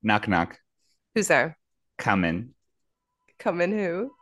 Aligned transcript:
Knock 0.00 0.28
knock. 0.28 0.60
Who's 1.16 1.26
there? 1.26 1.58
Coming. 1.98 2.50
Coming 3.40 3.72
who? 3.72 4.12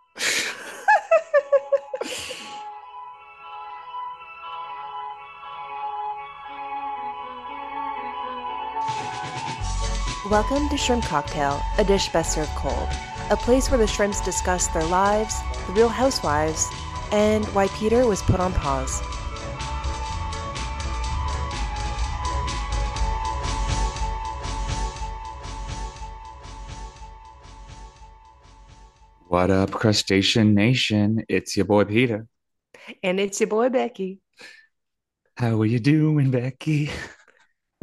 Welcome 10.31 10.71
to 10.71 10.79
Shrimp 10.79 11.05
Cocktail, 11.05 11.61
a 11.77 11.85
dish 11.85 12.09
best 12.09 12.33
served 12.33 12.49
cold. 12.53 12.89
A 13.31 13.37
place 13.37 13.71
where 13.71 13.77
the 13.79 13.87
shrimps 13.87 14.23
discuss 14.23 14.69
their 14.69 14.85
lives, 14.85 15.37
the 15.67 15.75
real 15.75 15.89
housewives, 15.89 16.67
and 17.13 17.45
why 17.49 17.69
Peter 17.69 18.07
was 18.07 18.23
put 18.23 18.41
on 18.41 18.55
pause. 18.55 19.03
What 29.29 29.51
up, 29.51 29.71
crustacean 29.71 30.55
nation? 30.55 31.25
It's 31.29 31.57
your 31.57 31.67
boy 31.67 31.85
Peter. 31.85 32.27
And 33.03 33.19
it's 33.19 33.41
your 33.41 33.49
boy 33.49 33.69
Becky. 33.69 34.21
How 35.37 35.61
are 35.61 35.67
you 35.67 35.81
doing, 35.81 36.31
Becky? 36.31 36.91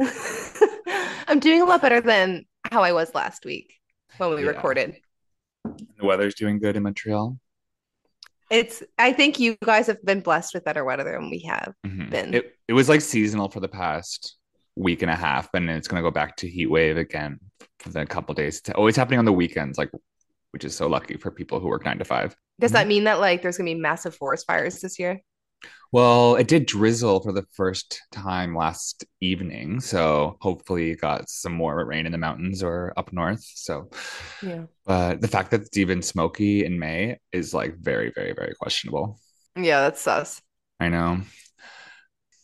I'm 1.28 1.40
doing 1.40 1.60
a 1.60 1.64
lot 1.64 1.82
better 1.82 2.00
than 2.00 2.44
how 2.70 2.82
I 2.82 2.92
was 2.92 3.14
last 3.14 3.44
week 3.44 3.74
when 4.18 4.30
we 4.34 4.42
Yeah. 4.42 4.48
recorded. 4.50 4.96
The 5.64 6.04
weather's 6.04 6.34
doing 6.34 6.58
good 6.58 6.76
in 6.76 6.82
Montreal. 6.82 7.38
It's 8.50 8.82
I 8.98 9.12
think 9.12 9.38
you 9.40 9.56
guys 9.64 9.86
have 9.86 10.02
been 10.04 10.20
blessed 10.20 10.54
with 10.54 10.64
better 10.64 10.84
weather 10.84 11.04
than 11.04 11.30
we 11.30 11.40
have. 11.40 11.74
Mhm. 11.86 12.10
Been. 12.10 12.34
It 12.34 12.56
it 12.68 12.72
was 12.72 12.88
like 12.88 13.00
seasonal 13.00 13.48
for 13.48 13.60
the 13.60 13.68
past 13.68 14.36
week 14.76 15.02
and 15.02 15.10
a 15.10 15.16
half, 15.16 15.48
and 15.54 15.68
it's 15.70 15.88
gonna 15.88 16.02
go 16.02 16.10
back 16.10 16.36
to 16.36 16.48
heat 16.48 16.66
wave 16.66 16.96
again 16.96 17.38
for 17.78 17.90
the 17.90 18.04
couple 18.06 18.34
days. 18.34 18.58
It's 18.58 18.70
always 18.70 18.96
happening 18.96 19.18
on 19.18 19.24
the 19.24 19.32
weekends, 19.32 19.78
like 19.78 19.90
which 20.54 20.64
is 20.64 20.76
so 20.76 20.86
lucky 20.86 21.16
for 21.16 21.32
people 21.32 21.58
who 21.58 21.66
work 21.66 21.84
nine 21.84 21.98
to 21.98 22.04
five. 22.04 22.36
Does 22.60 22.70
that 22.70 22.82
mm-hmm. 22.82 22.88
mean 22.88 23.04
that 23.04 23.18
like 23.18 23.42
there's 23.42 23.58
gonna 23.58 23.72
be 23.72 23.74
massive 23.74 24.14
forest 24.14 24.46
fires 24.46 24.80
this 24.80 25.00
year? 25.00 25.20
Well, 25.90 26.36
it 26.36 26.46
did 26.46 26.66
drizzle 26.66 27.20
for 27.20 27.32
the 27.32 27.44
first 27.52 28.00
time 28.12 28.54
last 28.54 29.04
evening, 29.20 29.80
so 29.80 30.36
hopefully 30.40 30.92
it 30.92 31.00
got 31.00 31.28
some 31.28 31.54
more 31.54 31.84
rain 31.84 32.06
in 32.06 32.12
the 32.12 32.18
mountains 32.18 32.62
or 32.62 32.92
up 32.96 33.12
north. 33.12 33.42
So, 33.42 33.90
Yeah. 34.40 34.66
but 34.86 35.20
the 35.20 35.28
fact 35.28 35.50
that 35.50 35.62
it's 35.62 35.76
even 35.76 36.02
smoky 36.02 36.64
in 36.64 36.78
May 36.78 37.18
is 37.32 37.52
like 37.52 37.76
very, 37.78 38.12
very, 38.14 38.32
very 38.32 38.54
questionable. 38.54 39.18
Yeah, 39.56 39.80
that's 39.80 40.00
sus. 40.00 40.40
I 40.78 40.88
know. 40.88 41.20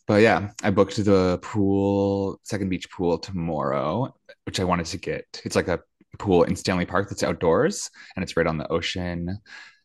But 0.05 0.21
yeah, 0.21 0.51
I 0.63 0.71
booked 0.71 0.97
the 0.97 1.39
pool, 1.41 2.41
second 2.43 2.67
beach 2.67 2.91
pool 2.91 3.17
tomorrow, 3.17 4.13
which 4.45 4.59
I 4.59 4.65
wanted 4.65 4.87
to 4.87 4.97
get. 4.97 5.41
It's 5.45 5.55
like 5.55 5.69
a 5.69 5.79
pool 6.17 6.43
in 6.43 6.55
Stanley 6.55 6.85
Park 6.85 7.09
that's 7.09 7.23
outdoors 7.23 7.89
and 8.15 8.23
it's 8.23 8.35
right 8.37 8.47
on 8.47 8.57
the 8.57 8.71
ocean. 8.71 9.39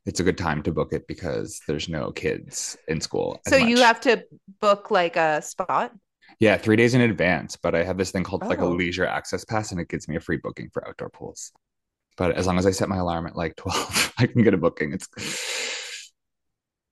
It's 0.05 0.21
a 0.21 0.25
good 0.25 0.39
time 0.39 0.63
to 0.65 0.73
book 0.73 0.93
it 0.93 1.07
because 1.09 1.61
there's 1.67 1.89
no 1.89 2.13
kids 2.13 2.77
in 2.89 3.01
school. 3.01 3.41
So 3.49 3.57
you 3.57 3.79
have 3.79 4.01
to 4.03 4.25
book 4.61 4.91
like 4.91 5.17
a 5.17 5.43
spot. 5.43 5.93
Yeah, 6.39 6.57
three 6.59 6.77
days 6.77 6.95
in 6.95 7.01
advance, 7.01 7.57
but 7.57 7.75
I 7.75 7.83
have 7.83 7.97
this 7.99 8.11
thing 8.11 8.23
called 8.23 8.43
like 8.45 8.59
a 8.59 8.65
Oh. 8.65 8.71
leisure 8.71 9.07
access 9.07 9.45
pass 9.45 9.73
and 9.73 9.81
it 9.81 9.89
gives 9.89 10.07
me 10.09 10.17
a 10.17 10.21
free 10.21 10.37
booking 10.37 10.71
for 10.73 10.87
outdoor 10.87 11.09
pools. 11.11 11.51
But 12.17 12.37
as 12.37 12.47
long 12.47 12.59
as 12.59 12.67
I 12.67 12.71
set 12.71 12.89
my 12.89 12.99
alarm 12.99 13.27
at 13.27 13.37
like 13.37 13.57
12, 13.57 14.13
I 14.19 14.27
can 14.27 14.43
get 14.43 14.55
a 14.55 14.59
booking. 14.59 14.93
It's 14.93 15.09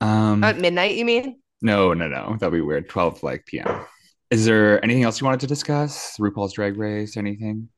um 0.00 0.42
At 0.42 0.58
midnight, 0.58 0.96
you 0.96 1.04
mean? 1.04 1.40
no, 1.62 1.94
no, 1.94 2.08
no. 2.08 2.36
That'd 2.38 2.52
be 2.52 2.60
weird. 2.60 2.88
12 2.88 3.22
like 3.22 3.46
PM. 3.46 3.84
Is 4.30 4.44
there 4.44 4.82
anything 4.84 5.04
else 5.04 5.20
you 5.20 5.24
wanted 5.26 5.40
to 5.40 5.46
discuss? 5.46 6.16
RuPaul's 6.18 6.54
Drag 6.54 6.76
Race, 6.76 7.16
anything? 7.16 7.68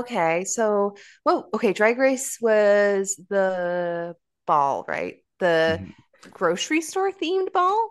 Okay, 0.00 0.44
so 0.44 0.96
well, 1.24 1.48
okay, 1.54 1.72
Drag 1.72 1.98
Race 1.98 2.38
was 2.40 3.20
the 3.28 4.16
ball, 4.46 4.84
right? 4.88 5.16
The 5.38 5.80
Mhm. 5.80 5.94
grocery 6.32 6.80
store 6.80 7.12
themed 7.12 7.52
ball. 7.52 7.90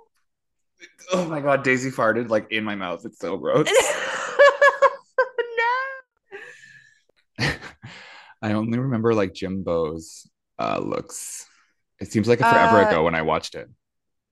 Oh 1.11 1.25
my 1.25 1.39
God, 1.41 1.63
Daisy 1.63 1.91
farted 1.91 2.29
like 2.29 2.51
in 2.51 2.63
my 2.63 2.75
mouth. 2.75 3.05
It's 3.05 3.19
so 3.19 3.38
gross. 3.38 3.69
No. 5.57 5.73
I 8.41 8.53
only 8.53 8.79
remember 8.79 9.13
like 9.13 9.33
Jimbo's 9.33 10.29
uh 10.59 10.79
looks. 10.79 11.45
It 11.99 12.11
seems 12.11 12.28
like 12.28 12.41
a 12.41 12.45
forever 12.45 12.79
Uh, 12.79 12.81
ago 12.81 13.03
when 13.03 13.16
I 13.16 13.22
watched 13.22 13.55
it. 13.55 13.69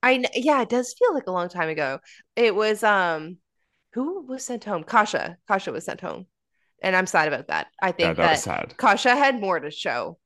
I 0.04 0.24
yeah, 0.36 0.62
it 0.62 0.70
does 0.70 0.94
feel 0.94 1.14
like 1.14 1.28
a 1.28 1.32
long 1.32 1.50
time 1.50 1.70
ago. 1.70 2.00
It 2.36 2.56
was 2.56 2.84
um 2.84 3.38
who 3.94 4.22
was 4.26 4.46
sent 4.46 4.64
home? 4.66 4.84
Kasha. 4.84 5.38
Kasha 5.48 5.72
was 5.72 5.86
sent 5.86 6.02
home. 6.02 6.28
And 6.82 6.96
I'm 6.96 7.08
sad 7.08 7.28
about 7.28 7.48
that. 7.48 7.68
I 7.82 7.92
Yeah, 7.98 8.14
think 8.14 8.16
that 8.16 8.22
that 8.22 8.38
sad. 8.38 8.76
Kasha 8.78 9.16
had 9.16 9.40
more 9.40 9.60
to 9.60 9.72
show. 9.72 10.18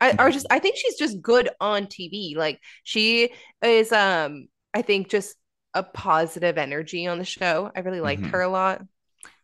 I 0.00 0.14
or 0.18 0.30
just 0.30 0.46
I 0.50 0.58
think 0.60 0.76
she's 0.76 0.96
just 0.96 1.22
good 1.22 1.50
on 1.60 1.86
TV. 1.86 2.34
Like 2.36 2.60
she 2.84 3.32
is 3.62 3.92
um 3.92 4.48
I 4.74 4.82
think 4.82 5.10
just 5.10 5.36
a 5.74 5.82
positive 5.82 6.58
energy 6.58 7.06
on 7.06 7.18
the 7.18 7.24
show. 7.24 7.70
I 7.76 7.80
really 7.80 8.00
liked 8.00 8.24
Mhm. 8.24 8.30
her 8.30 8.40
a 8.42 8.48
lot. 8.48 8.82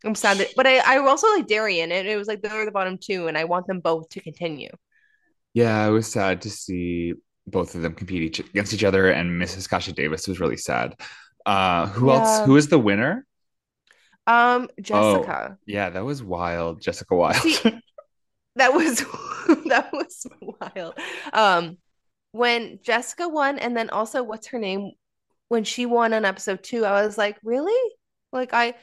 I'm 0.04 0.14
sad 0.16 0.38
that 0.38 0.50
but 0.56 0.66
I, 0.66 0.78
I 0.78 0.98
also 0.98 1.28
like 1.30 1.46
Darienne 1.48 1.92
and 1.92 2.08
it 2.08 2.16
was 2.16 2.28
like 2.28 2.42
they're 2.42 2.64
the 2.66 2.72
bottom 2.72 2.98
two 2.98 3.28
and 3.28 3.38
I 3.38 3.44
want 3.44 3.66
them 3.68 3.80
both 3.80 4.08
to 4.10 4.20
continue. 4.20 4.70
Yeah, 5.52 5.86
it 5.86 5.90
was 5.90 6.10
sad 6.10 6.42
to 6.42 6.50
see 6.50 7.14
both 7.46 7.74
of 7.74 7.82
them 7.82 7.94
compete 7.94 8.22
each 8.22 8.38
against 8.40 8.72
each 8.74 8.84
other, 8.84 9.10
and 9.10 9.40
Mrs. 9.40 9.68
Kasha 9.68 9.92
Davis 9.92 10.26
was 10.28 10.40
really 10.40 10.56
sad. 10.56 10.94
Uh, 11.46 11.86
who 11.88 12.10
else? 12.10 12.40
Who 12.40 12.56
is 12.56 12.68
the 12.68 12.78
winner? 12.78 13.26
Um 14.26 14.68
Oh, 14.92 15.36
Jessica. 15.36 15.58
yeah, 15.66 15.90
that 15.90 16.04
was 16.04 16.22
wild. 16.22 16.80
Jessica 16.80 17.14
Wild. 17.16 17.42
See, 17.42 17.58
that 18.56 18.72
was 18.74 19.00
that 19.68 19.90
was 19.92 20.26
wild. 20.40 20.94
Um, 21.32 21.78
when 22.32 22.80
Jessica 22.82 23.28
won, 23.28 23.58
and 23.58 23.76
then 23.76 23.90
also 23.90 24.22
what's 24.22 24.48
her 24.48 24.58
name 24.58 24.92
when 25.48 25.64
she 25.64 25.86
won 25.86 26.14
on 26.14 26.24
episode 26.24 26.62
two, 26.64 26.84
I 26.84 27.04
was 27.06 27.18
like, 27.18 27.38
really? 27.44 27.92
Like 28.32 28.50
I 28.54 28.74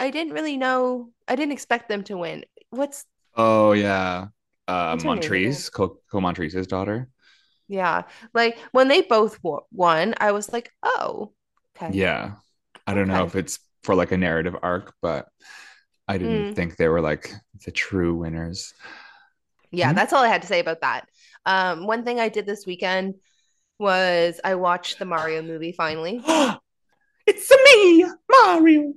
I 0.00 0.10
didn't 0.10 0.34
really 0.34 0.56
know. 0.58 1.12
I 1.28 1.36
didn't 1.36 1.52
expect 1.52 1.88
them 1.88 2.04
to 2.04 2.18
win. 2.18 2.44
What's 2.70 3.06
Oh 3.34 3.72
yeah, 3.72 4.28
uh, 4.66 4.96
What's 4.96 5.04
her 5.04 5.12
name 5.12 5.32
again? 5.34 5.64
Montrese, 5.64 5.70
Co 5.70 6.00
Co 6.10 6.20
Montrese's 6.20 6.66
daughter. 6.66 7.08
yeah, 7.68 8.04
like 8.34 8.58
when 8.72 8.88
they 8.88 9.02
both 9.02 9.38
won, 9.42 10.14
I 10.18 10.32
was 10.32 10.52
like, 10.52 10.70
oh, 10.82 11.32
okay, 11.76 11.94
Yeah, 11.94 12.36
I 12.86 12.94
don't 12.94 13.08
know 13.08 13.24
if 13.24 13.34
it's 13.36 13.58
for 13.88 13.94
like 13.94 14.12
a 14.12 14.18
narrative 14.18 14.54
arc, 14.62 14.92
but 15.00 15.28
I 16.06 16.18
didn't 16.18 16.52
Mm. 16.52 16.54
think 16.54 16.76
they 16.76 16.88
were 16.88 17.00
like 17.00 17.32
the 17.64 17.70
true 17.72 18.14
winners. 18.14 18.74
yeah. 19.70 19.92
Mhm. 19.92 19.94
That's 19.94 20.12
all 20.12 20.22
I 20.22 20.28
had 20.28 20.42
to 20.42 20.48
say 20.48 20.60
about 20.60 20.82
that. 20.82 21.08
Um, 21.46 21.86
one 21.86 22.04
thing 22.04 22.20
I 22.20 22.28
did 22.28 22.44
this 22.44 22.66
weekend 22.66 23.14
was 23.78 24.40
I 24.44 24.56
watched 24.56 24.98
the 24.98 25.06
Mario 25.06 25.40
movie 25.40 25.72
finally. 25.72 26.22
It's 27.26 27.50
me, 27.50 28.04
Mario. 28.30 28.92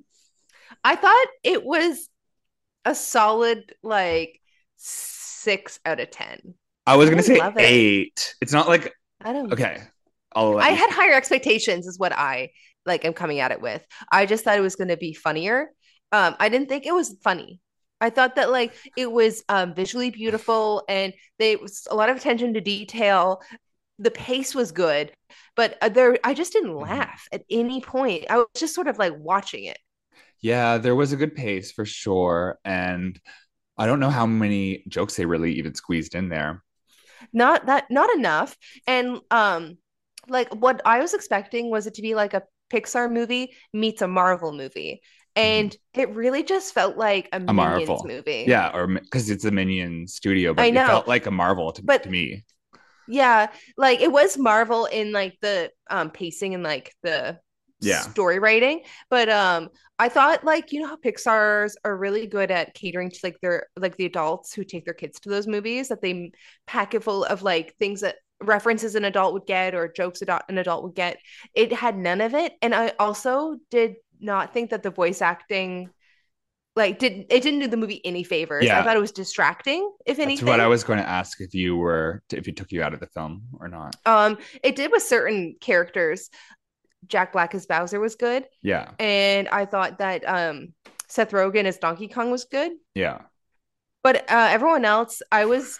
I 0.83 0.95
thought 0.97 1.27
it 1.43 1.63
was 1.63 2.09
a 2.85 2.93
solid 2.95 3.73
like 3.83 4.41
six 4.77 5.79
out 5.85 5.99
of 6.01 6.11
ten. 6.11 6.53
I 6.85 6.97
was 6.97 7.07
I 7.07 7.11
gonna 7.11 7.23
say 7.23 7.35
it. 7.39 7.53
eight. 7.59 8.35
It's 8.41 8.51
not 8.53 8.67
like 8.67 8.93
I 9.21 9.31
don't. 9.33 9.53
okay. 9.53 9.83
I'll 10.33 10.57
I 10.59 10.69
had 10.69 10.89
higher 10.89 11.13
expectations, 11.13 11.87
is 11.87 11.99
what 11.99 12.13
I 12.13 12.51
like. 12.85 13.05
I'm 13.05 13.13
coming 13.13 13.39
at 13.39 13.51
it 13.51 13.61
with. 13.61 13.85
I 14.11 14.25
just 14.25 14.43
thought 14.43 14.57
it 14.57 14.61
was 14.61 14.75
going 14.75 14.89
to 14.89 14.97
be 14.97 15.13
funnier. 15.13 15.71
Um, 16.11 16.35
I 16.39 16.49
didn't 16.49 16.69
think 16.69 16.85
it 16.85 16.93
was 16.93 17.15
funny. 17.23 17.59
I 18.01 18.09
thought 18.09 18.35
that 18.35 18.49
like 18.51 18.73
it 18.95 19.11
was 19.11 19.43
um, 19.49 19.73
visually 19.75 20.09
beautiful 20.09 20.83
and 20.89 21.13
there 21.39 21.57
was 21.59 21.87
a 21.89 21.95
lot 21.95 22.09
of 22.09 22.17
attention 22.17 22.53
to 22.55 22.61
detail. 22.61 23.41
The 23.99 24.11
pace 24.11 24.55
was 24.55 24.71
good, 24.71 25.13
but 25.55 25.77
uh, 25.81 25.89
there 25.89 26.17
I 26.23 26.33
just 26.33 26.53
didn't 26.53 26.75
Mhm. 26.79 26.79
laugh 26.79 27.27
at 27.31 27.43
any 27.49 27.81
point. 27.81 28.25
I 28.29 28.37
was 28.37 28.47
just 28.57 28.75
sort 28.75 28.87
of 28.87 28.99
like 28.99 29.13
watching 29.17 29.65
it. 29.65 29.77
Yeah, 30.41 30.77
there 30.77 30.95
was 30.95 31.11
a 31.11 31.17
good 31.17 31.35
pace 31.35 31.71
for 31.71 31.85
sure. 31.85 32.59
And 32.65 33.19
I 33.77 33.85
don't 33.85 33.99
know 33.99 34.09
how 34.09 34.25
many 34.25 34.83
jokes 34.89 35.15
they 35.17 35.25
really 35.25 35.53
even 35.55 35.75
squeezed 35.75 36.15
in 36.15 36.29
there. 36.29 36.63
not 37.33 37.65
that 37.67 37.89
not 37.89 38.13
enough 38.15 38.57
and 38.87 39.19
um 39.31 39.77
like 40.27 40.53
what 40.53 40.81
i 40.85 40.99
was 40.99 41.13
expecting 41.13 41.69
was 41.69 41.87
it 41.87 41.95
to 41.95 42.01
be 42.01 42.15
like 42.15 42.33
a 42.33 42.43
pixar 42.71 43.11
movie 43.11 43.53
meets 43.73 44.01
a 44.01 44.07
marvel 44.07 44.51
movie 44.53 45.01
and 45.35 45.75
it 45.93 46.09
really 46.09 46.43
just 46.43 46.73
felt 46.73 46.97
like 46.97 47.29
a, 47.31 47.39
Mm-hmm. 47.39 47.49
A 47.49 47.53
minions 47.53 47.87
Marvel. 47.87 48.05
movie 48.07 48.45
Yeah, 48.47 48.71
or 48.73 48.87
because 48.87 49.29
it's 49.29 49.45
a 49.45 49.51
Minion 49.51 50.07
studio, 50.07 50.53
but 50.53 50.63
I 50.63 50.65
it 50.67 50.73
know. 50.73 50.85
felt 50.85 51.07
like 51.07 51.25
a 51.25 51.31
Marvel 51.31 51.71
to, 51.73 51.83
But- 51.83 52.03
to 52.03 52.09
me. 52.09 52.43
yeah 53.07 53.47
like 53.77 53.99
it 53.99 54.11
was 54.11 54.37
marvel 54.37 54.85
in 54.85 55.11
like 55.11 55.35
the 55.41 55.71
um 55.89 56.09
pacing 56.11 56.53
and 56.53 56.63
like 56.63 56.93
the 57.03 57.39
Yeah. 57.81 58.01
story 58.01 58.37
writing 58.39 58.81
but 59.09 59.27
um 59.29 59.69
i 59.97 60.07
thought 60.07 60.43
like 60.43 60.71
you 60.71 60.81
know 60.81 60.87
how 60.87 60.97
pixar's 60.97 61.75
are 61.83 61.97
really 61.97 62.27
good 62.27 62.51
at 62.51 62.75
catering 62.75 63.09
to 63.09 63.19
like 63.23 63.37
their 63.41 63.67
like 63.75 63.97
the 63.97 64.05
adults 64.05 64.53
who 64.53 64.63
take 64.63 64.85
their 64.85 64.93
kids 64.93 65.19
to 65.21 65.29
those 65.29 65.47
movies 65.47 65.89
that 65.89 66.01
they 66.01 66.31
pack 66.67 66.93
it 66.93 67.03
full 67.03 67.23
of 67.25 67.41
like 67.41 67.75
things 67.79 68.01
that 68.01 68.17
references 68.41 68.95
an 68.95 69.05
adult 69.05 69.33
would 69.33 69.45
get 69.45 69.73
or 69.75 69.87
jokes 69.87 70.21
an 70.21 70.57
adult 70.57 70.83
would 70.83 70.95
get 70.95 71.17
it 71.53 71.71
had 71.71 71.97
none 71.97 72.21
of 72.21 72.33
it 72.33 72.53
and 72.61 72.73
i 72.73 72.91
also 72.99 73.57
did 73.69 73.95
not 74.19 74.53
think 74.53 74.69
that 74.69 74.83
the 74.83 74.89
voice 74.91 75.21
acting 75.21 75.89
like 76.75 76.99
did 76.99 77.25
it 77.29 77.43
didn't 77.43 77.59
do 77.59 77.67
the 77.67 77.75
movie 77.75 77.99
any 78.05 78.23
favors. 78.23 78.63
Yeah. 78.63 78.79
I 78.79 78.83
thought 78.83 78.95
it 78.95 79.01
was 79.01 79.11
distracting, 79.11 79.91
if 80.05 80.15
That's 80.15 80.25
anything. 80.25 80.47
what 80.47 80.61
I 80.61 80.67
was 80.67 80.85
going 80.85 80.99
to 80.99 81.07
ask 81.07 81.41
if 81.41 81.53
you 81.53 81.75
were 81.75 82.23
if 82.31 82.47
it 82.47 82.55
took 82.55 82.71
you 82.71 82.81
out 82.81 82.93
of 82.93 83.01
the 83.01 83.07
film 83.07 83.41
or 83.59 83.67
not. 83.67 83.97
Um, 84.05 84.37
it 84.63 84.77
did 84.77 84.89
with 84.89 85.03
certain 85.03 85.57
characters. 85.59 86.29
Jack 87.07 87.33
Black 87.33 87.53
as 87.55 87.65
Bowser 87.65 87.99
was 87.99 88.15
good, 88.15 88.45
Yeah, 88.61 88.91
and 88.99 89.49
I 89.49 89.65
thought 89.65 89.97
that 89.97 90.23
um 90.25 90.73
Seth 91.09 91.31
Rogen 91.31 91.65
as 91.65 91.77
Donkey 91.77 92.07
Kong 92.07 92.31
was 92.31 92.45
good. 92.45 92.71
yeah, 92.95 93.23
But 94.01 94.31
uh, 94.31 94.47
everyone 94.51 94.85
else, 94.85 95.21
I 95.29 95.45
was 95.45 95.77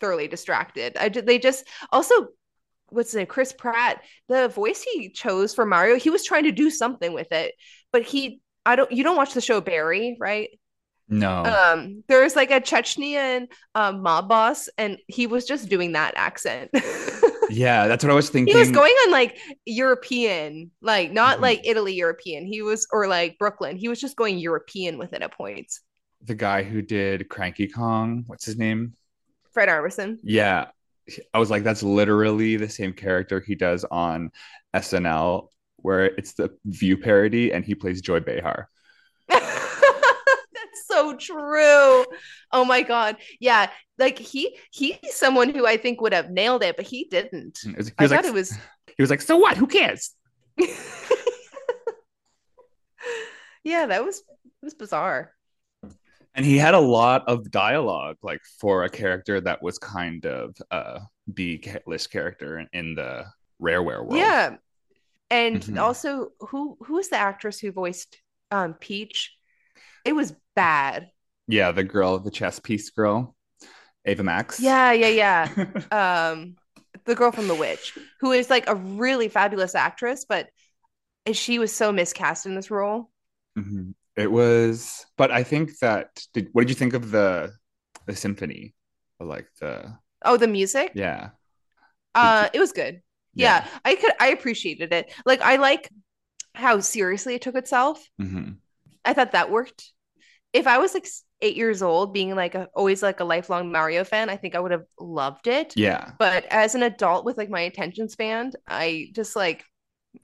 thoroughly 0.00 0.28
distracted. 0.28 0.96
I 0.96 1.08
did. 1.08 1.26
They 1.26 1.38
just 1.38 1.64
also 1.92 2.14
what's 2.90 3.14
name? 3.14 3.26
Chris 3.26 3.52
Pratt. 3.52 4.02
The 4.28 4.48
voice 4.48 4.82
he 4.82 5.10
chose 5.10 5.54
for 5.54 5.66
Mario, 5.66 5.96
he 5.96 6.10
was 6.10 6.24
trying 6.24 6.44
to 6.44 6.52
do 6.52 6.70
something 6.70 7.12
with 7.12 7.32
it, 7.32 7.54
but 7.92 8.02
he. 8.02 8.40
I 8.64 8.76
don't. 8.76 8.90
You 8.92 9.04
don't 9.04 9.16
watch 9.16 9.34
the 9.34 9.40
show 9.40 9.60
Barry, 9.60 10.16
right? 10.20 10.48
no, 11.08 11.44
Um, 11.44 12.02
there's 12.08 12.34
like 12.34 12.50
a 12.50 12.60
Chechnyan 12.60 13.46
um, 13.76 14.02
mob 14.02 14.28
boss, 14.28 14.68
and 14.76 14.98
he 15.06 15.26
was 15.28 15.44
just 15.44 15.68
doing 15.68 15.92
that 15.92 16.14
accent. 16.16 16.70
yeah. 17.50 17.86
That's 17.86 18.02
what 18.02 18.10
I 18.10 18.14
was 18.16 18.28
thinking. 18.28 18.52
he 18.52 18.58
was 18.58 18.72
going 18.72 18.92
on 19.06 19.12
like 19.12 19.38
European, 19.64 20.72
like 20.82 21.12
not 21.12 21.38
Mhm. 21.38 21.42
like 21.42 21.60
Italy 21.64 21.94
European. 21.94 22.44
He 22.46 22.62
was 22.62 22.86
or 22.92 23.06
like 23.06 23.38
Brooklyn. 23.38 23.76
He 23.76 23.88
was 23.88 24.00
just 24.00 24.16
going 24.16 24.38
European 24.38 24.98
with 24.98 25.12
it 25.12 25.22
at 25.22 25.32
points. 25.32 25.80
the 26.22 26.34
guy 26.34 26.64
who 26.64 26.82
did 26.82 27.28
Cranky 27.28 27.68
Kong. 27.68 28.24
What's 28.26 28.44
his 28.44 28.56
name? 28.58 28.94
Fred 29.56 29.70
Armisen. 29.70 30.18
Yeah, 30.22 30.66
I 31.32 31.38
was 31.38 31.50
like, 31.50 31.62
that's 31.64 31.82
literally 31.82 32.58
the 32.58 32.68
same 32.68 32.92
character 32.92 33.40
he 33.40 33.54
does 33.54 33.86
on 33.90 34.30
SNL, 34.74 35.48
where 35.76 36.04
it's 36.04 36.34
the 36.34 36.50
View 36.66 36.98
parody, 36.98 37.52
and 37.54 37.64
he 37.64 37.74
plays 37.74 38.02
Joy 38.02 38.20
Behar. 38.20 38.68
That's 39.30 39.48
so 40.86 41.16
true. 41.16 42.04
Oh 42.52 42.66
my 42.66 42.82
god. 42.82 43.16
Yeah, 43.40 43.70
like 43.98 44.18
he 44.18 44.58
he's 44.70 44.98
someone 45.12 45.48
who 45.48 45.66
I 45.66 45.78
think 45.78 46.02
would 46.02 46.12
have 46.12 46.30
nailed 46.30 46.62
it, 46.62 46.76
but 46.76 46.84
he 46.86 47.04
didn't. 47.10 47.60
It 47.66 47.78
was- 47.78 47.88
he 47.88 47.94
I 47.96 48.08
thought 48.08 48.16
like, 48.16 48.24
it 48.26 48.34
was 48.34 48.50
he 48.50 49.02
was 49.02 49.08
like, 49.08 49.22
so 49.22 49.38
what? 49.38 49.56
Who 49.56 49.66
cares? 49.66 50.10
Yeah, 53.64 53.86
that 53.86 54.04
was 54.04 54.18
it 54.18 54.24
was 54.62 54.74
bizarre. 54.74 55.32
And 56.36 56.44
he 56.44 56.58
had 56.58 56.74
a 56.74 56.80
lot 56.80 57.24
of 57.28 57.50
dialogue, 57.50 58.18
like 58.22 58.42
for 58.60 58.84
a 58.84 58.90
character 58.90 59.40
that 59.40 59.62
was 59.62 59.78
kind 59.78 60.24
of 60.26 60.54
a 60.70 61.00
B 61.32 61.62
list 61.86 62.10
character 62.10 62.58
in, 62.58 62.68
in 62.72 62.94
the 62.94 63.24
Rareware 63.60 64.04
world. 64.04 64.16
Yeah. 64.16 64.56
And 65.30 65.62
Mhm. 65.62 65.80
also 65.80 66.32
who 66.40 66.76
who 66.84 66.94
was 66.94 67.08
the 67.08 67.16
actress 67.16 67.58
who 67.58 67.72
voiced 67.72 68.18
um 68.50 68.74
Peach? 68.74 69.34
It 70.04 70.14
was 70.14 70.34
bad. 70.54 71.10
yeah, 71.48 71.72
the 71.72 71.84
girl, 71.84 72.18
the 72.18 72.30
chess 72.30 72.58
piece 72.58 72.90
girl, 72.90 73.34
Ava 74.04 74.22
Max. 74.22 74.60
Yeah, 74.60 74.92
yeah, 74.92 75.08
yeah. 75.08 75.48
um 76.32 76.56
the 77.04 77.14
girl 77.14 77.30
from 77.32 77.48
The 77.48 77.54
Witch, 77.54 77.92
who 78.20 78.32
is 78.32 78.50
like 78.50 78.68
a 78.68 78.74
really 78.74 79.28
fabulous 79.28 79.74
actress, 79.74 80.24
but 80.28 80.48
she 81.32 81.58
was 81.58 81.72
so 81.72 81.92
miscast 81.92 82.46
in 82.46 82.54
this 82.54 82.70
role. 82.70 83.10
Mhm. 83.56 83.94
It 84.16 84.30
was, 84.32 85.04
but 85.16 85.30
I 85.30 85.42
think 85.42 85.78
that. 85.80 86.22
Did 86.32 86.48
what 86.52 86.62
did 86.62 86.70
you 86.70 86.74
think 86.74 86.94
of 86.94 87.10
the 87.10 87.52
the 88.06 88.16
symphony? 88.16 88.74
Or 89.18 89.26
like 89.26 89.48
the 89.60 89.98
Oh, 90.24 90.36
the 90.36 90.46
music? 90.48 90.94
yeah, 90.94 91.30
Uh 92.14 92.48
it 92.52 92.60
was 92.60 92.72
good. 92.72 93.02
Yeah. 93.34 93.60
Yeah, 93.60 93.66
I 93.84 93.94
could 93.96 94.12
I 94.20 94.28
appreciated 94.28 94.92
it. 94.92 95.12
Like 95.24 95.40
I 95.42 95.56
like 95.56 95.90
how 96.54 96.80
seriously 96.80 97.34
it 97.34 97.42
took 97.42 97.56
itself. 97.56 98.06
hmm 98.18 98.58
I 99.04 99.12
thought 99.14 99.32
that 99.32 99.50
worked. 99.50 99.92
If 100.52 100.66
I 100.66 100.78
was 100.78 100.94
like 100.94 101.08
eight 101.42 101.56
years 101.56 101.82
old, 101.82 102.14
being 102.14 102.34
like 102.36 102.54
a, 102.56 102.68
always 102.74 103.02
like 103.02 103.20
a 103.20 103.24
lifelong 103.24 103.72
Mario 103.72 104.04
fan, 104.04 104.30
I 104.30 104.36
think 104.36 104.54
I 104.56 104.60
would 104.60 104.72
have 104.72 104.84
loved 105.00 105.48
it. 105.48 105.76
yeah. 105.76 106.12
But 106.18 106.46
as 106.46 106.74
an 106.74 106.82
adult 106.84 107.24
with 107.26 107.38
like 107.38 107.50
my 107.50 107.62
attention 107.62 108.08
span, 108.08 108.52
I 108.68 109.08
just 109.14 109.36
like 109.36 109.64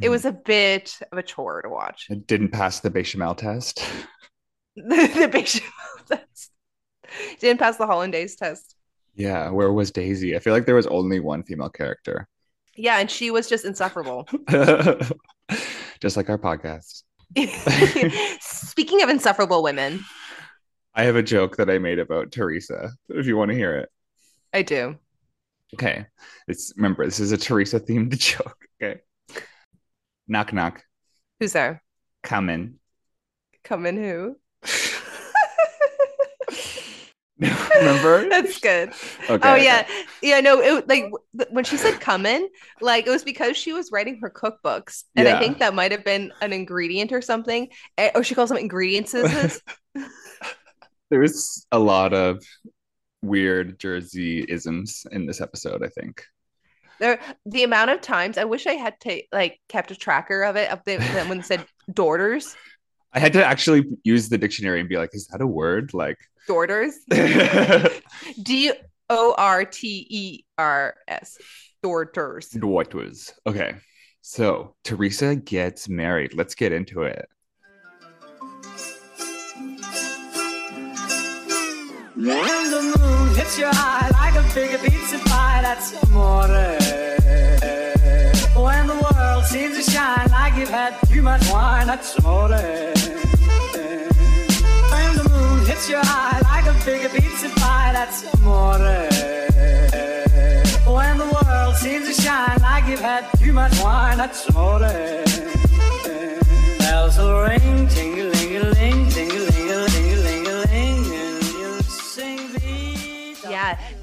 it 0.01 0.09
was 0.09 0.23
mm. 0.23 0.31
a 0.31 0.33
bit 0.33 0.99
of 1.11 1.19
a 1.19 1.23
chore 1.23 1.63
to 1.63 1.69
watch. 1.69 2.07
It 2.11 2.27
didn't 2.27 2.51
pass 2.51 2.81
the 2.81 2.91
bechamel 2.91 3.35
test. 3.35 3.85
the, 4.77 5.29
the 5.31 5.45
show 5.45 5.61
test 6.09 6.51
didn't 7.41 7.59
pass 7.59 7.77
the 7.77 7.87
hollandaise 7.87 8.37
test. 8.37 8.75
Yeah, 9.15 9.51
where 9.51 9.71
was 9.71 9.91
Daisy? 9.91 10.35
I 10.35 10.39
feel 10.39 10.55
like 10.55 10.65
there 10.65 10.75
was 10.75 10.87
only 10.87 11.21
one 11.21 11.43
female 11.43 11.69
character, 11.69 12.27
Yeah, 12.75 12.99
and 12.99 13.11
she 13.11 13.31
was 13.31 13.49
just 13.49 13.67
insufferable. 13.67 14.27
just 16.01 16.17
like 16.17 16.31
our 16.31 16.39
podcast. 16.39 17.03
Speaking 18.41 19.03
of 19.03 19.11
insufferable 19.11 19.63
women, 19.63 20.03
I 20.95 21.03
have 21.05 21.17
a 21.17 21.23
joke 21.23 21.57
that 21.57 21.69
I 21.69 21.79
made 21.79 21.99
about 21.99 22.33
Teresa. 22.33 22.93
If 23.11 23.27
you 23.27 23.37
want 23.37 23.51
to 23.51 23.57
hear 23.57 23.77
it, 23.77 23.91
I 24.55 24.63
do. 24.63 24.97
okay. 25.75 26.07
It's 26.49 26.73
remember 26.77 27.05
this 27.05 27.21
is 27.21 27.33
a 27.33 27.37
Teresa 27.39 27.79
themed 27.79 28.19
joke. 28.19 28.57
Okay, 28.83 29.01
knock 30.29 30.53
knock, 30.53 30.83
Who's 31.41 31.53
there? 31.53 31.83
come 32.23 32.49
in. 32.49 32.79
Come 33.65 33.87
in 33.87 33.97
who? 33.97 34.37
remember? 37.39 38.29
That's 38.29 38.59
good. 38.61 38.91
Okay. 39.29 39.31
oh 39.31 39.35
okay. 39.55 39.65
yeah, 39.65 39.87
yeah. 40.23 40.41
No, 40.41 40.61
it 40.61 40.89
like 40.89 41.05
when 41.51 41.65
she 41.65 41.77
said 41.77 42.01
"come 42.01 42.27
in," 42.27 42.49
like 42.81 43.07
it 43.07 43.11
was 43.11 43.25
because 43.25 43.57
she 43.57 43.73
was 43.73 43.91
writing 43.93 44.19
her 44.23 44.31
cookbooks, 44.31 45.05
and 45.17 45.27
Yeah. 45.27 45.37
I 45.37 45.41
think 45.41 45.59
that 45.59 45.75
might 45.75 45.93
have 45.93 46.05
been 46.05 46.33
an 46.41 46.53
ingredient 46.53 47.13
or 47.13 47.23
something, 47.23 47.69
Eh, 47.99 48.11
or 48.15 48.23
she 48.23 48.35
calls 48.35 48.51
them 48.51 48.59
ingredients. 48.59 49.15
There 51.11 51.21
was 51.21 51.67
a 51.71 51.79
lot 51.79 52.15
of 52.15 52.43
weird 53.21 53.79
Jersey 53.79 54.47
isms 54.49 55.05
in 55.13 55.27
this 55.27 55.43
episode. 55.43 55.85
I 55.85 55.89
think. 55.89 56.25
There, 57.03 57.21
the 57.45 57.65
amount 57.65 57.91
of 57.91 58.01
times 58.01 58.39
I 58.39 58.45
wish 58.45 58.67
I 58.67 58.75
had 58.75 58.95
to 59.01 59.21
like 59.33 59.61
kept 59.69 59.91
a 59.91 59.97
tracker 59.97 60.43
of 60.45 60.55
it 60.57 60.71
of 60.71 60.81
the 60.87 60.97
the- 60.97 61.25
when 61.27 61.41
it 61.41 61.45
said 61.45 61.67
daughters, 61.93 62.57
I 63.13 63.19
had 63.19 63.33
to 63.35 63.45
actually 63.45 63.85
use 64.05 64.29
the 64.29 64.39
dictionary 64.39 64.79
and 64.81 64.89
be 64.89 64.97
like, 64.97 65.11
"Is 65.13 65.27
that 65.27 65.41
a 65.43 65.47
word?" 65.47 65.93
Like, 65.93 66.19
daughters, 66.47 66.95
D 68.43 68.73
O 69.11 69.35
R 69.37 69.65
T 69.65 70.07
E 70.09 70.45
R 70.57 70.95
S, 71.09 71.39
daughters. 71.83 72.51
what 72.61 72.95
was 72.95 73.35
okay? 73.47 73.75
So 74.21 74.77
Teresa 74.85 75.35
gets 75.35 75.89
married. 75.89 76.35
Let's 76.35 76.55
get 76.55 76.71
into 76.73 77.03
it. 77.03 77.29
When 82.15 82.71
the 82.71 82.95
moon 82.97 83.35
hits 83.35 83.59
your 83.59 83.71
eye 83.73 84.09
like 84.13 84.37
a 84.37 84.55
big 84.55 84.79
pizza 84.81 85.19
pie, 85.19 85.32
that's 85.63 85.93
amore. 86.03 86.49
When 88.65 88.87
the 88.89 88.95
world 88.95 89.45
seems 89.45 89.77
to 89.77 89.83
shine 89.91 90.29
like 90.31 90.55
you've 90.57 90.69
had 90.69 90.95
too 91.09 91.23
much 91.23 91.49
wine, 91.51 91.87
that's 91.87 92.19
amore. 92.19 92.49
When 94.91 95.17
the 95.17 95.25
moon 95.31 95.65
hits 95.67 95.89
your 95.89 96.03
eye 96.03 96.41
like 96.43 96.67
a 96.67 96.75
big 96.85 97.09
pizza 97.13 97.49
pie, 97.61 97.93
that's 97.93 98.25
amore. 98.35 98.79
When 100.95 101.19
the 101.19 101.29
world 101.33 101.77
seems 101.77 102.09
to 102.09 102.15
shine 102.21 102.59
like 102.61 102.87
you've 102.89 103.01
had 103.01 103.25
too 103.39 103.53
much 103.53 103.81
wine, 103.81 104.19
that's 104.19 104.49
amore. 104.49 104.81
Bells 106.81 107.17
will 107.19 107.43
ring, 107.43 107.87
ting-a-ling-a-ling, 107.89 109.09
ting-a-ling-a-ling-a-ling-a-ling, 109.11 109.52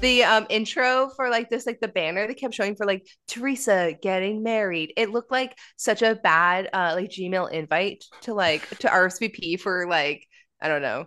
the 0.00 0.24
um 0.24 0.46
intro 0.48 1.10
for 1.16 1.30
like 1.30 1.48
this, 1.48 1.66
like 1.66 1.80
the 1.80 1.88
banner 1.88 2.26
they 2.26 2.34
kept 2.34 2.54
showing 2.54 2.76
for 2.76 2.86
like 2.86 3.06
Teresa 3.28 3.94
getting 4.02 4.42
married. 4.42 4.92
It 4.96 5.10
looked 5.10 5.30
like 5.30 5.56
such 5.76 6.02
a 6.02 6.14
bad 6.14 6.68
uh 6.72 6.92
like 6.94 7.10
Gmail 7.10 7.50
invite 7.50 8.04
to 8.22 8.34
like 8.34 8.68
to 8.78 8.88
RSVP 8.88 9.60
for 9.60 9.86
like 9.88 10.26
I 10.60 10.68
don't 10.68 10.82
know, 10.82 11.06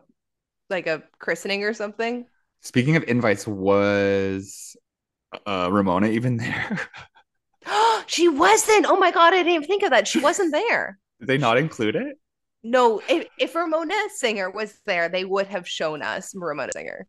like 0.70 0.88
a 0.88 1.04
christening 1.20 1.64
or 1.64 1.74
something. 1.74 2.26
Speaking 2.62 2.96
of 2.96 3.04
invites, 3.04 3.46
was 3.46 4.76
uh, 5.46 5.70
Ramona 5.72 6.08
even 6.08 6.38
there? 6.38 6.80
she 8.08 8.28
wasn't. 8.28 8.86
Oh 8.88 8.98
my 8.98 9.12
god, 9.12 9.34
I 9.34 9.38
didn't 9.38 9.54
even 9.54 9.68
think 9.68 9.84
of 9.84 9.92
that. 9.92 10.08
She 10.08 10.20
wasn't 10.20 10.52
there. 10.54 10.98
Did 11.20 11.28
they 11.28 11.38
not 11.38 11.58
include 11.58 11.96
it? 11.96 12.18
No, 12.64 13.02
if, 13.10 13.28
if 13.38 13.56
Ramona 13.56 13.96
Singer 14.16 14.50
was 14.50 14.80
there, 14.86 15.10
they 15.10 15.26
would 15.26 15.48
have 15.48 15.68
shown 15.68 16.02
us 16.02 16.34
Ramona 16.34 16.72
Singer. 16.72 17.08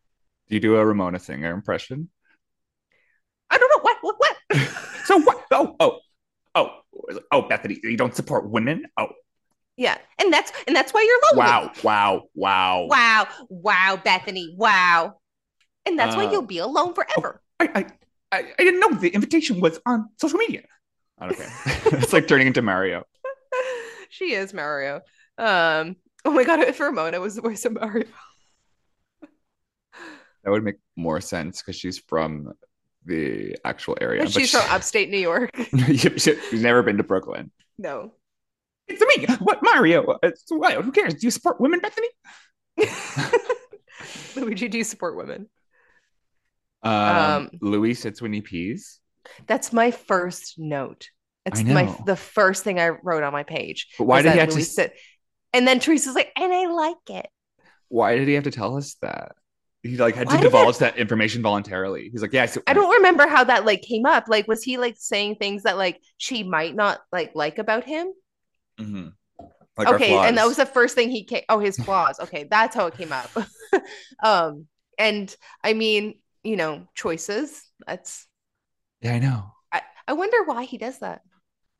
Do 0.54 0.58
you 0.58 0.60
do 0.60 0.76
a 0.76 0.86
Ramona 0.86 1.18
Singer 1.18 1.52
impression? 1.52 2.08
I 3.50 3.58
don't 3.58 3.68
know 3.74 3.82
what 3.82 3.96
what 4.02 4.14
what. 4.18 4.60
So 5.04 5.18
what? 5.18 5.42
Oh, 5.50 5.74
oh, 5.80 5.98
oh, 6.54 6.80
oh, 7.32 7.42
Bethany, 7.42 7.80
you 7.82 7.96
don't 7.96 8.14
support 8.14 8.48
women? 8.48 8.84
Oh, 8.96 9.08
yeah, 9.76 9.98
and 10.20 10.32
that's 10.32 10.52
and 10.68 10.76
that's 10.76 10.94
why 10.94 11.02
you're 11.02 11.40
lonely. 11.40 11.50
wow, 11.50 11.72
wow, 11.82 12.22
wow. 12.36 12.86
Wow, 12.86 13.26
wow, 13.48 14.00
Bethany, 14.02 14.54
wow. 14.56 15.16
And 15.86 15.98
that's 15.98 16.14
why 16.14 16.26
Uh, 16.26 16.30
you'll 16.30 16.42
be 16.42 16.58
alone 16.58 16.94
forever. 16.94 17.42
I, 17.58 17.64
I, 17.74 17.86
I, 18.30 18.38
I 18.56 18.62
didn't 18.62 18.78
know 18.78 18.90
the 18.90 19.08
invitation 19.08 19.58
was 19.60 19.80
on 19.84 20.08
social 20.20 20.38
media. 20.38 20.62
Okay, 21.20 21.48
it's 21.66 22.12
like 22.12 22.28
turning 22.28 22.46
into 22.46 22.62
Mario. 22.62 23.02
she 24.08 24.34
is 24.34 24.54
Mario. 24.54 25.00
Um, 25.36 25.96
Oh 26.24 26.30
my 26.30 26.44
god, 26.44 26.60
if 26.60 26.80
Ramona 26.80 27.20
was 27.20 27.34
the 27.34 27.42
voice 27.42 27.64
of 27.64 27.72
Mario. 27.72 28.06
That 30.44 30.50
would 30.50 30.62
make 30.64 30.76
more 30.96 31.20
sense 31.20 31.60
because 31.62 31.76
she's 31.76 31.98
from 31.98 32.52
the 33.06 33.56
actual 33.64 33.96
area. 34.00 34.22
And 34.22 34.30
she's 34.30 34.50
she- 34.50 34.56
from 34.58 34.70
upstate 34.70 35.10
New 35.10 35.18
York. 35.18 35.50
She's 35.96 36.52
never 36.52 36.82
been 36.82 36.96
to 36.98 37.02
Brooklyn. 37.02 37.50
No. 37.78 38.12
It's 38.88 39.00
me. 39.00 39.26
What 39.40 39.60
Mario? 39.62 40.18
It's, 40.22 40.44
what, 40.48 40.74
who 40.84 40.92
cares? 40.92 41.14
Do 41.14 41.26
you 41.26 41.30
support 41.30 41.60
women, 41.60 41.80
Bethany? 41.80 42.08
Luigi, 44.36 44.68
do 44.68 44.78
you 44.78 44.84
support 44.84 45.16
women? 45.16 45.48
Um, 46.82 46.92
Um, 46.92 47.50
Louis 47.60 47.94
sits 47.94 48.20
when 48.20 48.32
he 48.32 48.40
pees. 48.42 49.00
That's 49.46 49.72
my 49.72 49.90
first 49.90 50.58
note. 50.58 51.08
It's 51.46 51.62
my 51.62 51.94
the 52.06 52.16
first 52.16 52.64
thing 52.64 52.78
I 52.78 52.88
wrote 53.02 53.22
on 53.22 53.32
my 53.32 53.42
page. 53.42 53.88
But 53.98 54.04
why 54.04 54.22
did 54.22 54.32
he 54.32 54.38
have 54.38 54.48
to? 54.50 54.62
Sit- 54.62 54.94
And 55.52 55.66
then 55.68 55.78
Teresa's 55.78 56.14
like, 56.14 56.32
and 56.36 56.52
I 56.52 56.66
like 56.66 57.10
it. 57.10 57.26
Why 57.88 58.16
did 58.16 58.28
he 58.28 58.34
have 58.34 58.44
to 58.44 58.50
tell 58.50 58.76
us 58.76 58.96
that? 59.02 59.32
He 59.84 59.98
like 59.98 60.14
had 60.14 60.28
Why 60.28 60.36
to 60.36 60.38
did 60.38 60.44
divulge 60.44 60.78
that 60.78 60.96
information 60.96 61.42
voluntarily. 61.42 62.08
He's 62.10 62.22
like, 62.22 62.32
yeah, 62.32 62.44
I, 62.44 62.70
I 62.70 62.72
don't 62.72 62.90
remember 62.96 63.28
how 63.28 63.44
that 63.44 63.66
like 63.66 63.82
came 63.82 64.06
up. 64.06 64.24
Like, 64.28 64.48
was 64.48 64.62
he 64.62 64.78
like 64.78 64.96
saying 64.98 65.36
things 65.36 65.64
that 65.64 65.76
like 65.76 66.00
she 66.16 66.42
might 66.42 66.74
not 66.74 67.00
like 67.12 67.32
like 67.34 67.58
about 67.58 67.84
him? 67.84 68.10
Mhm. 68.80 69.12
Like 69.76 69.88
our 69.88 69.96
okay, 69.96 70.14
and 70.14 70.38
that 70.38 70.42
flaws. 70.42 70.48
was 70.48 70.56
the 70.56 70.66
first 70.66 70.94
thing 70.94 71.10
he 71.10 71.24
came. 71.24 71.42
Oh, 71.50 71.58
his 71.58 71.76
flaws. 71.76 72.18
Okay, 72.18 72.44
that's 72.50 72.74
how 72.74 72.86
it 72.86 72.96
came 72.96 73.12
up. 73.12 73.30
um, 74.22 74.66
and 74.98 75.34
I 75.62 75.74
mean, 75.74 76.14
you 76.42 76.56
know, 76.56 76.88
choices. 76.94 77.62
That's. 77.86 78.26
yeah, 79.02 79.12
I 79.14 79.18
know. 79.18 79.52
I 79.70 79.82
I 80.08 80.14
wonder 80.14 80.44
why 80.44 80.64
he 80.64 80.78
does 80.78 81.00
that. 81.00 81.20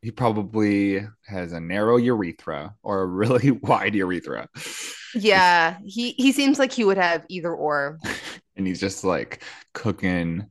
He 0.05 0.11
probably 0.11 1.01
has 1.27 1.55
a 1.55 1.61
narrow 1.61 1.97
urethra 1.97 2.75
or 2.83 3.01
a 3.01 3.07
really 3.07 3.51
wide 3.63 3.95
urethra. 3.95 4.51
Yeah, 5.15 5.79
he 5.83 6.11
he 6.11 6.31
seems 6.31 6.59
like 6.59 6.73
he 6.73 6.85
would 6.85 6.99
have 6.99 7.25
either 7.31 7.51
or. 7.51 7.99
and 8.57 8.67
he's 8.67 8.81
just 8.81 9.03
like 9.03 9.43
cooking 9.73 10.47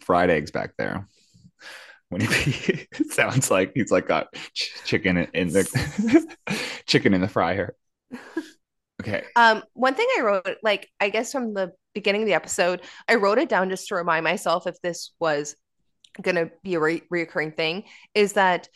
fried 0.00 0.28
eggs 0.28 0.50
back 0.50 0.72
there. 0.76 1.06
When 2.08 2.20
he 2.20 2.26
it 2.90 3.12
sounds 3.12 3.48
like 3.48 3.70
he's 3.76 3.92
like 3.92 4.08
got 4.08 4.34
ch- 4.54 4.72
chicken 4.84 5.18
in- 5.18 5.30
in 5.34 5.48
the 5.50 6.36
chicken 6.86 7.14
in 7.14 7.20
the 7.20 7.28
fryer. 7.28 7.76
Okay. 9.00 9.22
Um, 9.36 9.62
one 9.74 9.94
thing 9.94 10.08
I 10.18 10.22
wrote, 10.22 10.56
like 10.64 10.88
I 10.98 11.10
guess 11.10 11.30
from 11.30 11.54
the 11.54 11.70
beginning 11.94 12.22
of 12.22 12.26
the 12.26 12.34
episode, 12.34 12.82
I 13.08 13.14
wrote 13.14 13.38
it 13.38 13.48
down 13.48 13.70
just 13.70 13.86
to 13.86 13.94
remind 13.94 14.24
myself 14.24 14.66
if 14.66 14.80
this 14.82 15.12
was 15.20 15.54
gonna 16.20 16.50
be 16.62 16.74
a 16.74 16.80
re- 16.80 17.02
reoccurring 17.12 17.56
thing, 17.56 17.84
is 18.14 18.34
that 18.34 18.68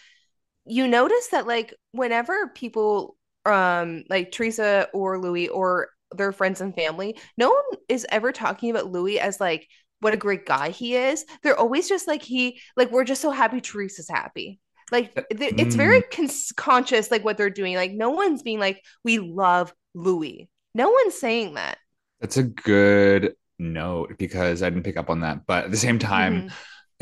you 0.66 0.86
notice 0.88 1.28
that 1.28 1.46
like 1.46 1.74
whenever 1.92 2.48
people 2.48 3.16
um 3.46 4.04
like 4.08 4.32
Teresa 4.32 4.88
or 4.94 5.18
Louis 5.18 5.48
or 5.48 5.88
their 6.12 6.32
friends 6.32 6.60
and 6.60 6.74
family, 6.74 7.18
no 7.36 7.50
one 7.50 7.80
is 7.88 8.06
ever 8.10 8.32
talking 8.32 8.70
about 8.70 8.90
Louis 8.90 9.18
as 9.20 9.40
like 9.40 9.68
what 10.00 10.14
a 10.14 10.18
great 10.18 10.46
guy 10.46 10.70
he 10.70 10.96
is. 10.96 11.24
They're 11.42 11.58
always 11.58 11.88
just 11.88 12.06
like 12.08 12.22
he 12.22 12.60
like 12.76 12.90
we're 12.90 13.04
just 13.04 13.22
so 13.22 13.30
happy 13.30 13.60
Teresa's 13.60 14.08
happy. 14.08 14.60
Like 14.92 15.14
th- 15.14 15.54
it's 15.58 15.74
very 15.76 16.02
cons- 16.02 16.52
conscious 16.56 17.10
like 17.10 17.24
what 17.24 17.36
they're 17.36 17.50
doing. 17.50 17.74
Like 17.74 17.92
no 17.92 18.10
one's 18.10 18.42
being 18.42 18.60
like 18.60 18.82
we 19.02 19.18
love 19.18 19.72
Louis. 19.94 20.48
No 20.74 20.90
one's 20.90 21.14
saying 21.14 21.54
that. 21.54 21.78
That's 22.20 22.36
a 22.36 22.42
good 22.42 23.34
note 23.58 24.18
because 24.18 24.62
I 24.62 24.70
didn't 24.70 24.84
pick 24.84 24.96
up 24.96 25.10
on 25.10 25.20
that. 25.20 25.46
But 25.46 25.64
at 25.64 25.70
the 25.70 25.76
same 25.76 25.98
time, 25.98 26.42
Mhm. 26.42 26.52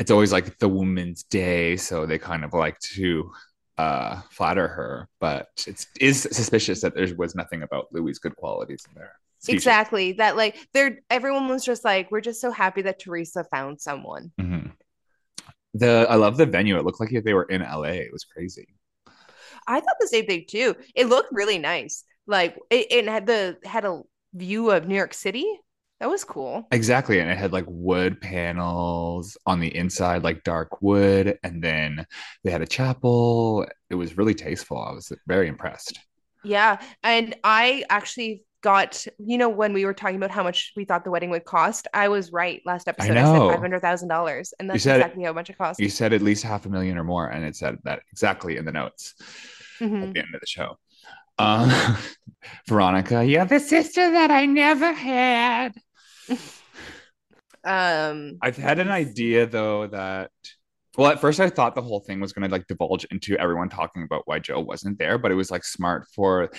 It's 0.03 0.11
always 0.11 0.33
like 0.33 0.59
the 0.59 0.67
woman's 0.67 1.23
day, 1.23 1.77
so 1.77 2.05
they 2.05 2.19
kind 2.19 2.43
of 2.43 2.53
like 2.53 2.77
to 2.95 3.31
uh 3.77 4.19
flatter 4.31 4.67
her. 4.67 5.07
But 5.21 5.47
it 5.65 5.85
is 6.01 6.23
suspicious 6.23 6.81
that 6.81 6.93
there 6.93 7.07
was 7.15 7.35
nothing 7.35 7.63
about 7.63 7.87
Louis' 7.93 8.19
good 8.19 8.35
qualities 8.35 8.85
in 8.89 8.95
there. 8.99 9.13
speeches. 9.39 9.63
Exactly. 9.63 10.11
That 10.11 10.35
like 10.35 10.57
they're 10.73 10.99
everyone 11.09 11.47
was 11.47 11.63
just 11.63 11.85
like, 11.85 12.11
we're 12.11 12.19
just 12.19 12.41
so 12.41 12.51
happy 12.51 12.81
that 12.81 12.99
Teresa 12.99 13.45
found 13.45 13.79
someone. 13.79 14.33
Mhm. 14.41 14.73
The 15.73 16.05
I 16.09 16.15
love 16.15 16.35
the 16.35 16.45
venue. 16.45 16.77
It 16.77 16.83
looked 16.83 16.99
like 16.99 17.11
they 17.23 17.33
were 17.33 17.49
in 17.55 17.61
LA. 17.61 17.95
It 18.07 18.11
was 18.11 18.25
crazy. 18.25 18.67
I 19.65 19.79
thought 19.79 19.95
the 20.01 20.07
same 20.07 20.25
thing 20.25 20.43
too. 20.49 20.75
It 20.95 21.07
looked 21.07 21.31
really 21.31 21.59
nice. 21.59 22.03
Like 22.27 22.59
it, 22.69 22.91
it 22.91 23.07
had 23.07 23.25
the 23.25 23.57
had 23.63 23.85
a 23.85 24.01
view 24.33 24.69
of 24.71 24.85
New 24.85 24.95
York 25.03 25.13
City. 25.13 25.47
That 26.03 26.09
was 26.09 26.25
cool. 26.25 26.67
Exactly. 26.73 27.21
And 27.21 27.31
it 27.31 27.37
had 27.37 27.53
like 27.53 27.63
wood 27.65 28.19
panels 28.19 29.37
on 29.45 29.61
the 29.61 29.73
inside, 29.73 30.21
like 30.21 30.43
dark 30.43 30.81
wood. 30.81 31.39
And 31.45 31.63
then 31.63 32.05
they 32.43 32.51
had 32.51 32.61
a 32.61 32.67
chapel. 32.67 33.65
It 33.89 33.95
was 33.95 34.17
really 34.17 34.33
tasteful. 34.33 34.77
I 34.83 34.91
was 34.91 35.13
very 35.27 35.47
impressed. 35.47 35.97
Yeah. 36.43 36.81
And 37.03 37.37
I 37.45 37.85
actually 37.89 38.43
got, 38.59 39.05
you 39.17 39.37
know, 39.37 39.47
when 39.47 39.71
we 39.71 39.85
were 39.85 39.93
talking 39.93 40.17
about 40.17 40.29
how 40.29 40.43
much 40.43 40.73
we 40.75 40.83
thought 40.83 41.05
the 41.05 41.09
wedding 41.09 41.29
would 41.29 41.45
cost, 41.45 41.87
I 41.93 42.09
was 42.09 42.33
right 42.33 42.61
last 42.65 42.89
episode. 42.89 43.11
I, 43.11 43.21
know. 43.21 43.33
said 43.47 43.53
five 43.53 43.61
hundred 43.61 43.79
thousand 43.79 44.09
dollars. 44.09 44.53
And 44.59 44.69
that's 44.69 44.83
said 44.83 44.97
exactly 44.97 45.23
how 45.23 45.31
much 45.31 45.49
it 45.49 45.57
cost. 45.57 45.79
You 45.79 45.87
said 45.87 46.11
at 46.11 46.21
least 46.21 46.43
half 46.43 46.65
a 46.65 46.69
million 46.69 46.97
or 46.97 47.05
more, 47.05 47.27
and 47.27 47.45
it 47.45 47.55
said 47.55 47.77
that 47.85 48.01
exactly 48.11 48.57
in 48.57 48.65
the 48.65 48.73
notes 48.73 49.13
Mhm. 49.79 50.03
at 50.09 50.13
the 50.13 50.19
end 50.19 50.35
of 50.35 50.41
the 50.41 50.47
show. 50.47 50.77
Um, 51.39 51.71
Veronica, 52.67 53.23
you're 53.23 53.45
the 53.45 53.61
sister 53.61 54.11
that 54.11 54.31
I 54.31 54.45
never 54.47 54.91
had. 54.91 55.71
Um 57.65 58.39
I've 58.41 58.57
had 58.57 58.79
an 58.79 58.89
idea 58.89 59.45
though 59.45 59.87
that 59.87 60.31
well, 60.97 61.09
at 61.09 61.21
first 61.21 61.39
I 61.39 61.49
thought 61.49 61.75
the 61.75 61.81
whole 61.81 62.01
thing 62.01 62.19
was 62.19 62.33
gonna 62.33 62.49
like 62.49 62.67
divulge 62.67 63.05
into 63.05 63.37
everyone 63.37 63.69
talking 63.69 64.03
about 64.03 64.23
why 64.25 64.39
Joe 64.39 64.59
wasn't 64.59 64.99
there, 64.99 65.17
but 65.17 65.31
it 65.31 65.35
was 65.35 65.49
like 65.49 65.63
smart 65.63 66.05
for 66.13 66.49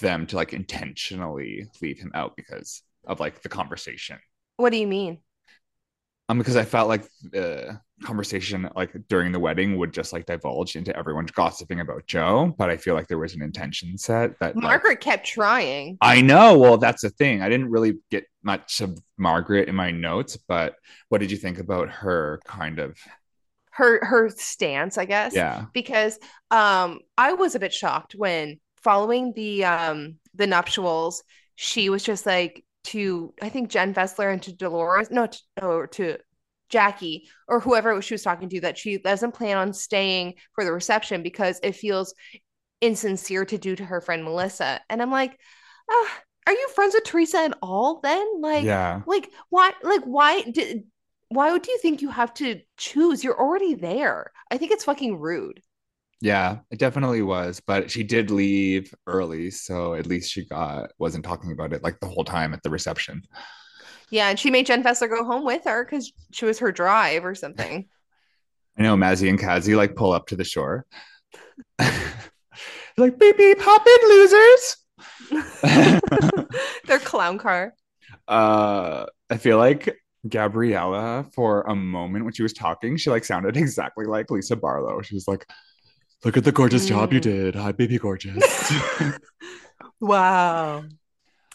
them 0.00 0.26
to 0.26 0.36
like 0.36 0.52
intentionally 0.52 1.66
leave 1.80 1.98
him 1.98 2.12
out 2.14 2.36
because 2.36 2.82
of 3.06 3.20
like 3.20 3.42
the 3.42 3.48
conversation. 3.48 4.18
what 4.58 4.70
do 4.70 4.78
you 4.78 4.86
mean? 4.86 5.18
Um, 6.30 6.38
because 6.38 6.56
I 6.56 6.64
felt 6.64 6.88
like 6.88 7.04
the 7.22 7.80
conversation 8.02 8.68
like 8.76 8.92
during 9.08 9.32
the 9.32 9.38
wedding 9.40 9.76
would 9.78 9.92
just 9.92 10.12
like 10.12 10.26
divulge 10.26 10.76
into 10.76 10.96
everyone 10.96 11.26
gossiping 11.34 11.80
about 11.80 12.06
Joe, 12.06 12.54
but 12.56 12.70
I 12.70 12.76
feel 12.76 12.94
like 12.94 13.08
there 13.08 13.18
was 13.18 13.34
an 13.34 13.42
intention 13.42 13.98
set 13.98 14.38
that 14.38 14.54
like, 14.54 14.62
Margaret 14.62 15.00
kept 15.00 15.26
trying. 15.26 15.98
I 16.00 16.20
know. 16.22 16.56
Well, 16.56 16.78
that's 16.78 17.02
the 17.02 17.10
thing. 17.10 17.42
I 17.42 17.48
didn't 17.48 17.70
really 17.70 17.98
get 18.10 18.24
much 18.42 18.80
of 18.80 18.98
Margaret 19.18 19.68
in 19.68 19.74
my 19.74 19.90
notes, 19.90 20.36
but 20.36 20.76
what 21.08 21.18
did 21.18 21.30
you 21.30 21.36
think 21.36 21.58
about 21.58 21.90
her 21.90 22.40
kind 22.46 22.78
of 22.78 22.96
Her 23.72 24.04
her 24.04 24.28
stance, 24.30 24.98
I 24.98 25.04
guess. 25.06 25.34
yeah. 25.34 25.66
because 25.72 26.18
um 26.50 27.00
I 27.18 27.32
was 27.32 27.54
a 27.54 27.60
bit 27.60 27.72
shocked 27.72 28.14
when 28.14 28.60
following 28.76 29.32
the 29.34 29.64
um 29.64 30.16
the 30.34 30.46
nuptials 30.46 31.22
she 31.56 31.90
was 31.90 32.02
just 32.02 32.24
like 32.24 32.64
to 32.84 33.34
I 33.42 33.48
think 33.48 33.70
Jen 33.70 33.94
Fessler 33.94 34.32
and 34.32 34.42
to 34.42 34.52
Dolores 34.52 35.10
no 35.10 35.26
to, 35.26 35.40
or 35.62 35.86
to 35.88 36.18
Jackie 36.68 37.28
or 37.48 37.60
whoever 37.60 38.00
she 38.00 38.14
was 38.14 38.22
talking 38.22 38.48
to 38.48 38.60
that 38.62 38.78
she 38.78 38.98
doesn't 38.98 39.34
plan 39.34 39.56
on 39.56 39.72
staying 39.72 40.34
for 40.54 40.64
the 40.64 40.72
reception 40.72 41.22
because 41.22 41.60
it 41.62 41.76
feels 41.76 42.14
insincere 42.80 43.44
to 43.44 43.58
do 43.58 43.76
to 43.76 43.84
her 43.84 44.00
friend 44.00 44.24
Melissa. 44.24 44.80
And 44.88 45.02
I'm 45.02 45.10
like 45.10 45.38
ah, 45.90 46.22
are 46.46 46.52
you 46.52 46.68
friends 46.74 46.94
with 46.94 47.04
Teresa 47.04 47.38
at 47.38 47.58
all 47.62 48.00
then? 48.00 48.40
Like 48.40 48.64
yeah. 48.64 49.02
like 49.06 49.30
why 49.50 49.72
like 49.82 50.02
why 50.04 50.42
did 50.42 50.84
why 51.28 51.56
do 51.56 51.70
you 51.70 51.78
think 51.78 52.02
you 52.02 52.08
have 52.08 52.34
to 52.34 52.60
choose? 52.76 53.22
You're 53.22 53.38
already 53.38 53.74
there. 53.74 54.32
I 54.50 54.58
think 54.58 54.72
it's 54.72 54.84
fucking 54.84 55.18
rude 55.18 55.62
Yeah, 56.22 56.58
it 56.70 56.78
definitely 56.78 57.22
was, 57.22 57.60
but 57.66 57.90
she 57.90 58.02
did 58.02 58.30
leave 58.30 58.94
early, 59.06 59.50
so 59.50 59.94
at 59.94 60.06
least 60.06 60.30
she 60.30 60.44
got 60.44 60.92
wasn't 60.98 61.24
talking 61.24 61.50
about 61.50 61.72
it 61.72 61.82
like 61.82 61.98
the 62.00 62.08
whole 62.08 62.24
time 62.24 62.52
at 62.52 62.62
the 62.62 62.68
reception. 62.68 63.22
Yeah, 64.10 64.28
and 64.28 64.38
she 64.38 64.50
made 64.50 64.66
Jen 64.66 64.82
Fessler 64.82 65.08
go 65.08 65.24
home 65.24 65.44
with 65.44 65.64
her 65.64 65.84
because 65.84 66.12
she 66.32 66.44
was 66.44 66.58
her 66.58 66.72
drive 66.72 67.24
or 67.24 67.34
something. 67.34 67.88
I 68.78 68.82
know 68.82 68.96
Mazzy 68.96 69.28
and 69.28 69.38
Kazi 69.38 69.74
like 69.74 69.96
pull 69.96 70.12
up 70.12 70.26
to 70.28 70.36
the 70.36 70.44
shore. 70.44 70.84
like 71.78 73.18
beep 73.18 73.38
beep 73.38 73.58
hop 73.60 73.86
in 73.86 74.08
losers. 74.08 74.76
Their 76.86 76.98
clown 76.98 77.38
car. 77.38 77.74
uh 78.28 79.06
I 79.30 79.36
feel 79.38 79.56
like 79.58 79.96
Gabriella 80.28 81.24
for 81.32 81.62
a 81.62 81.74
moment 81.74 82.24
when 82.24 82.34
she 82.34 82.42
was 82.42 82.52
talking, 82.52 82.96
she 82.96 83.08
like 83.10 83.24
sounded 83.24 83.56
exactly 83.56 84.04
like 84.04 84.30
Lisa 84.30 84.56
Barlow. 84.56 85.00
She 85.02 85.14
was 85.14 85.26
like, 85.26 85.46
"Look 86.24 86.36
at 86.36 86.44
the 86.44 86.52
gorgeous 86.52 86.86
job 86.86 87.12
you 87.12 87.20
Mm. 87.20 87.22
did. 87.22 87.54
Hi, 87.54 87.72
baby 87.72 87.98
gorgeous." 87.98 88.72
Wow. 90.00 90.84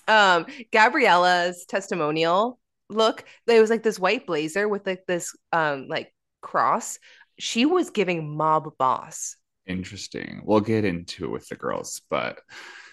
Um, 0.07 0.45
Gabriella's 0.71 1.65
testimonial 1.65 2.59
look, 2.89 3.25
there 3.47 3.59
was 3.59 3.71
like 3.71 3.81
this 3.81 3.97
white 3.99 4.27
blazer 4.27 4.67
with 4.67 4.85
like 4.85 5.05
this 5.07 5.35
um 5.51 5.87
like 5.87 6.13
cross. 6.41 6.99
She 7.39 7.65
was 7.65 7.89
giving 7.89 8.35
mob 8.37 8.77
boss. 8.77 9.35
Interesting. 9.65 10.41
We'll 10.45 10.59
get 10.61 10.85
into 10.85 11.25
it 11.25 11.31
with 11.31 11.47
the 11.49 11.55
girls, 11.55 12.01
but 12.09 12.39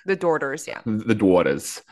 The 0.07 0.17
daughters, 0.17 0.67
yeah. 0.67 0.81
the 0.87 1.15
daughters. 1.15 1.83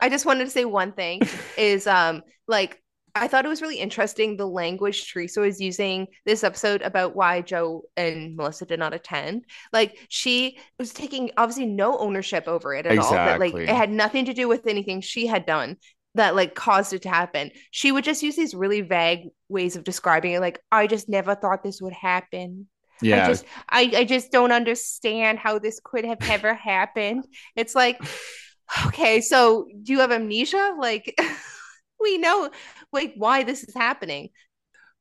I 0.00 0.08
just 0.08 0.24
wanted 0.24 0.44
to 0.46 0.50
say 0.50 0.64
one 0.64 0.92
thing 0.92 1.20
is 1.58 1.86
um 1.86 2.22
like 2.48 2.82
I 3.14 3.28
thought 3.28 3.44
it 3.44 3.48
was 3.48 3.62
really 3.62 3.78
interesting 3.78 4.36
the 4.36 4.46
language 4.46 5.12
Teresa 5.12 5.40
was 5.40 5.60
using 5.60 6.08
this 6.26 6.42
episode 6.42 6.82
about 6.82 7.14
why 7.14 7.42
Joe 7.42 7.82
and 7.96 8.36
Melissa 8.36 8.66
did 8.66 8.80
not 8.80 8.92
attend. 8.92 9.44
Like 9.72 9.98
she 10.08 10.58
was 10.78 10.92
taking 10.92 11.30
obviously 11.36 11.66
no 11.66 11.96
ownership 11.98 12.48
over 12.48 12.74
it 12.74 12.86
at 12.86 12.98
all. 12.98 13.12
That 13.12 13.38
like 13.38 13.54
it 13.54 13.68
had 13.68 13.90
nothing 13.90 14.24
to 14.24 14.34
do 14.34 14.48
with 14.48 14.66
anything 14.66 15.00
she 15.00 15.26
had 15.26 15.46
done 15.46 15.76
that 16.14 16.34
like 16.34 16.54
caused 16.54 16.92
it 16.92 17.02
to 17.02 17.08
happen. 17.08 17.50
She 17.70 17.92
would 17.92 18.04
just 18.04 18.22
use 18.22 18.36
these 18.36 18.54
really 18.54 18.80
vague 18.80 19.28
ways 19.48 19.76
of 19.76 19.84
describing 19.84 20.32
it, 20.32 20.40
like 20.40 20.60
I 20.72 20.86
just 20.86 21.08
never 21.08 21.34
thought 21.34 21.62
this 21.62 21.80
would 21.80 21.92
happen. 21.92 22.68
Yeah. 23.02 23.24
I 23.24 23.28
just 23.28 23.44
I, 23.68 23.92
I 23.96 24.04
just 24.04 24.32
don't 24.32 24.52
understand 24.52 25.38
how 25.38 25.58
this 25.58 25.80
could 25.82 26.04
have 26.04 26.18
ever 26.28 26.54
happened. 26.54 27.26
It's 27.54 27.74
like, 27.74 28.00
okay, 28.86 29.20
so 29.20 29.66
do 29.82 29.92
you 29.92 30.00
have 30.00 30.12
amnesia? 30.12 30.74
Like 30.78 31.16
we 32.04 32.18
know 32.18 32.50
like 32.92 33.14
why 33.16 33.42
this 33.42 33.64
is 33.64 33.74
happening. 33.74 34.28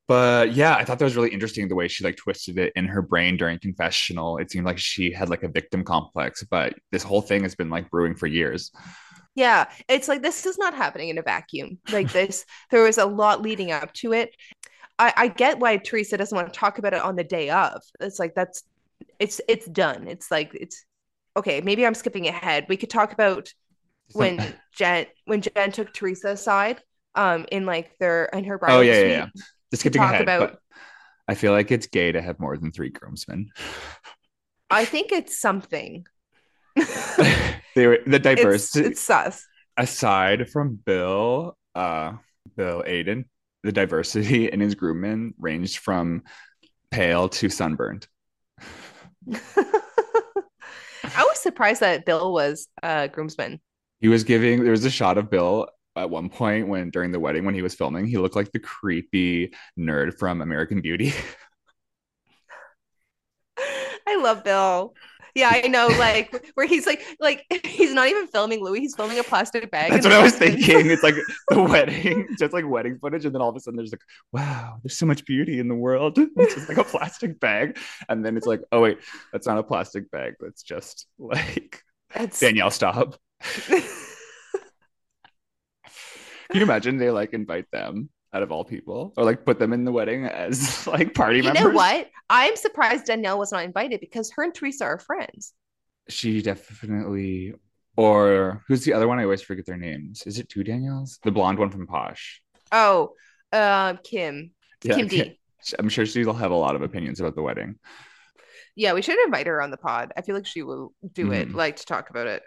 But 0.08 0.54
yeah, 0.54 0.76
I 0.76 0.84
thought 0.84 1.00
that 1.00 1.06
was 1.06 1.16
really 1.16 1.30
interesting 1.30 1.68
the 1.68 1.76
way 1.76 1.88
she 1.88 2.04
like 2.04 2.18
twisted 2.18 2.58
it 2.58 2.74
in 2.76 2.86
her 2.86 3.02
brain 3.02 3.38
during 3.38 3.60
confessional. 3.60 4.38
It 4.38 4.52
seemed 4.52 4.66
like 4.66 4.78
she 4.78 5.12
had 5.12 5.30
like 5.30 5.44
a 5.44 5.48
victim 5.48 5.84
complex, 5.84 6.44
but 6.44 6.74
this 6.92 7.04
whole 7.04 7.22
thing 7.22 7.44
has 7.44 7.56
been 7.56 7.70
like 7.70 7.90
brewing 7.90 8.16
for 8.16 8.28
years. 8.28 8.72
Yeah, 9.36 9.70
it's 9.88 10.08
like 10.08 10.22
this 10.22 10.46
is 10.46 10.58
not 10.58 10.74
happening 10.74 11.10
in 11.10 11.18
a 11.18 11.22
vacuum. 11.22 11.80
Like 11.92 12.12
this, 12.14 12.46
there 12.70 12.84
was 12.84 12.98
a 12.98 13.06
lot 13.06 13.42
leading 13.42 13.72
up 13.72 13.94
to 13.96 14.14
it. 14.14 14.36
I, 15.00 15.14
I 15.16 15.28
get 15.30 15.60
why 15.60 15.78
Teresa 15.78 16.18
doesn't 16.18 16.36
want 16.36 16.52
to 16.52 16.60
talk 16.60 16.78
about 16.78 16.94
it 16.94 17.02
on 17.02 17.16
the 17.16 17.24
day 17.24 17.50
of. 17.50 17.82
It's 18.00 18.20
like 18.20 18.36
that's 18.36 18.64
it's 19.20 19.42
it's 19.48 19.66
done. 19.66 20.08
It's 20.08 20.30
like 20.30 20.54
it's 20.54 20.86
okay. 21.36 21.62
Maybe 21.62 21.86
I'm 21.86 21.96
skipping 21.96 22.28
ahead. 22.28 22.66
We 22.70 22.78
could 22.78 22.90
talk 22.90 23.14
about 23.14 23.52
when 24.14 24.54
Jen 24.76 25.08
when 25.26 25.42
Jen 25.42 25.72
took 25.72 25.94
Teresa 25.94 26.30
aside, 26.30 26.82
um, 27.16 27.46
in 27.52 27.66
like 27.66 27.98
their 28.00 28.26
in 28.26 28.44
her 28.46 28.58
bridal 28.58 28.78
Oh 28.78 28.82
yeah, 28.82 28.94
yeah, 28.94 29.00
suite. 29.00 29.12
yeah. 29.12 29.28
Just 29.72 29.82
skipping 29.82 30.02
talk 30.02 30.12
ahead, 30.14 30.22
about- 30.24 30.60
I 31.28 31.36
feel 31.36 31.54
like 31.54 31.72
it's 31.72 31.88
gay 31.88 32.12
to 32.12 32.22
have 32.22 32.40
more 32.40 32.58
than 32.58 32.72
three 32.72 32.90
groomsmen. 32.90 33.50
I 34.70 34.84
think 34.86 35.12
it's 35.14 35.40
something. 35.40 36.06
they 36.76 37.88
were 37.88 38.00
the 38.06 38.16
it's, 38.16 38.24
diversity 38.24 38.88
it's 38.90 39.02
sus. 39.02 39.46
aside 39.78 40.50
from 40.50 40.76
Bill, 40.76 41.56
uh, 41.76 42.14
Bill 42.58 42.84
Aydin, 42.86 43.26
the 43.64 43.72
diversity 43.72 44.48
in 44.52 44.60
his 44.60 44.76
groommen 44.76 45.34
ranged 45.40 45.78
from 45.78 46.24
pale 46.92 47.30
to 47.30 47.48
sunburned. 47.50 48.08
I 51.06 51.24
was 51.24 51.40
surprised 51.40 51.82
that 51.82 52.06
Bill 52.06 52.34
was 52.34 52.68
a 52.82 53.08
groomsman. 53.08 53.62
He 54.00 54.08
was 54.08 54.24
giving 54.24 54.64
there 54.64 54.72
was 54.72 54.84
a 54.86 54.90
shot 54.92 55.18
of 55.18 55.30
Bill 55.30 55.68
at 55.96 56.10
one 56.10 56.30
point 56.30 56.68
when 56.68 56.90
during 56.90 57.12
the 57.12 57.20
wedding 57.20 57.46
when 57.46 57.56
he 57.56 57.62
was 57.62 57.76
filming, 57.76 58.06
he 58.06 58.18
looked 58.18 58.36
like 58.36 58.52
the 58.52 58.60
creepy 58.60 59.54
nerd 59.78 60.18
from 60.18 60.42
American 60.42 60.82
Beauty. 60.82 61.14
I 64.08 64.18
love 64.18 64.44
Bill. 64.44 64.94
Yeah, 65.36 65.50
I 65.52 65.68
know. 65.68 65.88
Like 65.88 66.52
where 66.54 66.68
he's 66.68 66.86
like, 66.86 67.04
like 67.20 67.46
he's 67.66 67.94
not 67.94 68.08
even 68.08 68.28
filming 68.28 68.64
Louis. 68.64 68.82
He's 68.82 68.96
filming 68.96 69.18
a 69.20 69.24
plastic 69.24 69.72
bag. 69.72 69.92
That's 69.92 70.06
what 70.06 70.14
I 70.14 70.22
was 70.22 70.36
thinking. 70.36 70.90
It's 70.90 71.04
like 71.04 71.16
the 71.50 71.62
wedding, 71.62 72.28
just 72.38 72.54
like 72.54 72.68
wedding 72.68 73.00
footage, 73.00 73.26
and 73.26 73.34
then 73.34 73.42
all 73.42 73.50
of 73.50 73.56
a 73.56 73.60
sudden 73.60 73.78
there's 73.78 73.92
like, 73.92 74.02
wow, 74.32 74.78
there's 74.84 74.98
so 74.98 75.06
much 75.06 75.26
beauty 75.26 75.60
in 75.60 75.68
the 75.68 75.76
world. 75.76 76.18
It's 76.18 76.56
just 76.56 76.70
like 76.70 76.78
a 76.78 76.84
plastic 76.84 77.40
bag, 77.40 77.78
and 78.10 78.24
then 78.24 78.38
it's 78.38 78.46
like, 78.46 78.62
oh 78.72 78.82
wait, 78.82 79.00
that's 79.32 79.48
not 79.48 79.58
a 79.58 79.64
plastic 79.64 80.12
bag. 80.12 80.36
That's 80.40 80.62
just 80.62 81.08
like 81.18 81.82
That's 82.14 82.40
Danielle, 82.40 82.72
stop. 82.72 83.18
Can 86.50 86.58
you 86.60 86.64
imagine 86.64 86.98
they 86.98 87.10
like 87.12 87.34
invite 87.34 87.70
them 87.72 88.10
out 88.34 88.44
of 88.44 88.52
all 88.52 88.64
people, 88.66 89.14
or 89.18 89.24
like 89.24 89.46
put 89.46 89.60
them 89.60 89.74
in 89.74 89.86
the 89.86 89.92
wedding 89.92 90.26
as 90.26 90.86
like 90.96 91.14
party 91.14 91.38
you 91.38 91.44
members? 91.44 91.62
You 91.62 91.70
know 91.70 91.76
what? 91.76 92.10
I'm 92.30 92.56
surprised 92.56 93.06
Danielle 93.06 93.38
was 93.40 93.52
not 93.52 93.64
invited 93.64 94.00
because 94.00 94.32
her 94.32 94.44
and 94.44 94.54
Teresa 94.54 94.86
are 94.86 95.00
friends. 95.00 95.54
She 96.10 96.42
definitely. 96.42 97.54
Or 97.96 98.64
who's 98.68 98.84
the 98.86 98.94
other 98.94 99.08
one? 99.08 99.20
I 99.20 99.24
always 99.24 99.44
forget 99.44 99.68
their 99.68 99.78
names. 99.78 100.24
Is 100.26 100.40
it 100.40 100.50
two 100.50 100.64
Danielles? 100.64 101.20
The 101.22 101.32
blonde 101.32 101.60
one 101.60 101.70
from 101.70 101.86
Posh. 101.86 102.42
Oh, 102.72 103.12
uh, 103.52 103.94
Kim. 104.04 104.50
Yeah, 104.84 104.96
Kim 104.96 105.08
D. 105.08 105.40
I'm 105.78 105.90
sure 105.90 106.04
she'll 106.06 106.34
have 106.34 106.50
a 106.50 106.56
lot 106.56 106.76
of 106.76 106.82
opinions 106.82 107.20
about 107.20 107.36
the 107.36 107.44
wedding. 107.44 107.76
Yeah, 108.76 108.94
we 108.94 109.04
should 109.04 109.24
invite 109.26 109.46
her 109.46 109.62
on 109.62 109.70
the 109.70 109.78
pod. 109.78 110.12
I 110.18 110.24
feel 110.24 110.34
like 110.36 110.48
she 110.48 110.64
will 110.64 110.94
do 111.14 111.32
it, 111.32 111.50
Mhm. 111.50 111.54
like 111.54 111.76
to 111.78 111.86
talk 111.86 112.10
about 112.10 112.26
it. 112.26 112.42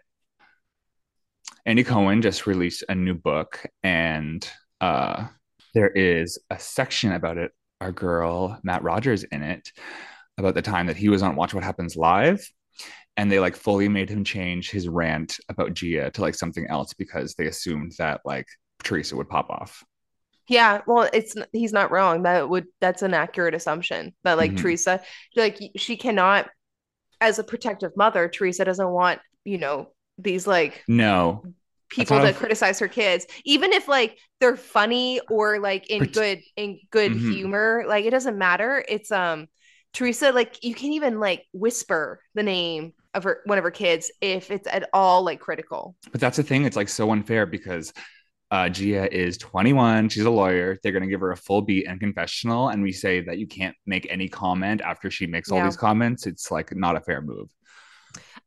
Andy 1.66 1.84
Cohen 1.84 2.22
just 2.22 2.46
released 2.46 2.84
a 2.88 2.94
new 2.94 3.14
book, 3.14 3.66
and 3.82 4.48
uh, 4.80 5.26
there 5.74 5.90
is 5.90 6.38
a 6.50 6.58
section 6.58 7.12
about 7.12 7.38
it. 7.38 7.52
Our 7.80 7.92
girl 7.92 8.58
Matt 8.62 8.82
Rogers 8.82 9.24
in 9.24 9.42
it 9.42 9.70
about 10.38 10.54
the 10.54 10.62
time 10.62 10.86
that 10.86 10.96
he 10.96 11.10
was 11.10 11.22
on 11.22 11.36
Watch 11.36 11.52
What 11.54 11.64
Happens 11.64 11.96
Live, 11.96 12.48
and 13.16 13.30
they 13.30 13.40
like 13.40 13.56
fully 13.56 13.88
made 13.88 14.10
him 14.10 14.24
change 14.24 14.70
his 14.70 14.88
rant 14.88 15.38
about 15.48 15.74
Gia 15.74 16.10
to 16.12 16.22
like 16.22 16.34
something 16.36 16.66
else 16.68 16.94
because 16.94 17.34
they 17.34 17.46
assumed 17.46 17.92
that 17.98 18.22
like 18.24 18.46
Teresa 18.84 19.16
would 19.16 19.28
pop 19.28 19.50
off. 19.50 19.84
Yeah, 20.48 20.82
well, 20.86 21.08
it's 21.12 21.34
he's 21.52 21.72
not 21.72 21.90
wrong. 21.90 22.22
That 22.22 22.48
would 22.48 22.66
that's 22.80 23.02
an 23.02 23.14
accurate 23.14 23.54
assumption. 23.54 24.14
That 24.22 24.38
like 24.38 24.52
Mhm. 24.52 24.56
Teresa, 24.56 25.02
like 25.34 25.58
she 25.76 25.96
cannot, 25.96 26.48
as 27.20 27.38
a 27.38 27.44
protective 27.44 27.96
mother, 27.96 28.28
Teresa 28.28 28.64
doesn't 28.64 28.90
want 28.90 29.20
you 29.44 29.58
know 29.58 29.92
these 30.18 30.46
like 30.46 30.82
No, 30.88 31.44
people 31.90 32.18
a- 32.24 32.32
criticize 32.32 32.78
her 32.78 32.88
kids, 32.88 33.26
even 33.44 33.72
if 33.72 33.88
like 33.88 34.18
they're 34.40 34.56
funny 34.56 35.20
or 35.30 35.58
like 35.58 35.88
in 35.88 36.00
Pret- 36.00 36.12
good 36.12 36.40
in 36.56 36.80
good 36.90 37.12
Mhm. 37.12 37.32
humor. 37.32 37.84
Like 37.86 38.04
it 38.04 38.10
doesn't 38.10 38.38
matter. 38.38 38.84
It's 38.88 39.10
um 39.12 39.46
Teresa. 39.92 40.32
Like 40.32 40.62
you 40.64 40.74
can't 40.74 40.94
even 40.94 41.20
like 41.20 41.44
whisper 41.52 42.20
the 42.34 42.42
name 42.42 42.92
of 43.14 43.24
her 43.24 43.40
one 43.46 43.58
of 43.58 43.64
her 43.64 43.70
kids 43.70 44.10
if 44.20 44.50
it's 44.50 44.68
at 44.68 44.88
all 44.92 45.22
like 45.22 45.40
critical. 45.40 45.96
But 46.12 46.20
that's 46.20 46.36
the 46.36 46.42
thing. 46.42 46.64
It's 46.64 46.76
like 46.76 46.88
so 46.88 47.10
unfair 47.12 47.46
because 47.46 47.92
uh, 48.52 48.68
Gia 48.68 49.12
is 49.12 49.38
21. 49.38 50.08
She's 50.08 50.24
a 50.24 50.30
lawyer. 50.30 50.76
They're 50.82 50.92
going 50.92 51.02
to 51.02 51.08
give 51.08 51.18
her 51.20 51.32
a 51.32 51.36
full 51.36 51.62
beat 51.62 51.88
and 51.88 51.98
confessional. 51.98 52.68
And 52.68 52.80
we 52.80 52.92
say 52.92 53.20
that 53.22 53.38
you 53.38 53.46
can't 53.48 53.74
make 53.86 54.06
any 54.08 54.28
comment 54.28 54.82
after 54.82 55.10
she 55.10 55.26
makes 55.26 55.50
all 55.50 55.60
these 55.64 55.76
comments. 55.76 56.26
It's 56.28 56.48
like 56.52 56.72
not 56.76 56.94
a 56.94 57.00
fair 57.00 57.20
move. 57.22 57.48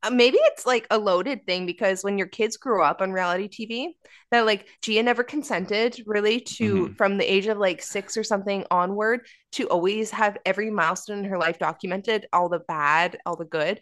Uh, 0.02 0.10
maybe 0.10 0.38
it's 0.42 0.66
like 0.66 0.88
a 0.92 0.98
loaded 0.98 1.46
thing 1.46 1.66
because 1.66 2.04
when 2.04 2.18
your 2.18 2.28
kids 2.28 2.56
grew 2.56 2.82
up 2.82 3.02
on 3.02 3.12
reality 3.12 3.50
TV, 3.50 3.90
that 4.32 4.46
like 4.46 4.68
Gia 4.82 5.04
never 5.04 5.24
consented 5.24 6.02
really 6.06 6.40
to 6.42 6.88
Mhm. 6.88 6.98
from 6.98 7.18
the 7.18 7.30
age 7.30 7.48
of 7.48 7.58
like 7.58 7.82
six 7.82 8.16
or 8.16 8.24
something 8.24 8.66
onward 8.72 9.28
to 9.54 9.68
always 9.68 10.12
have 10.12 10.38
every 10.46 10.70
milestone 10.72 11.20
in 11.20 11.26
her 11.26 11.38
life 11.38 11.60
documented, 11.60 12.28
all 12.32 12.48
the 12.48 12.60
bad, 12.60 13.18
all 13.26 13.36
the 13.36 13.44
good. 13.46 13.82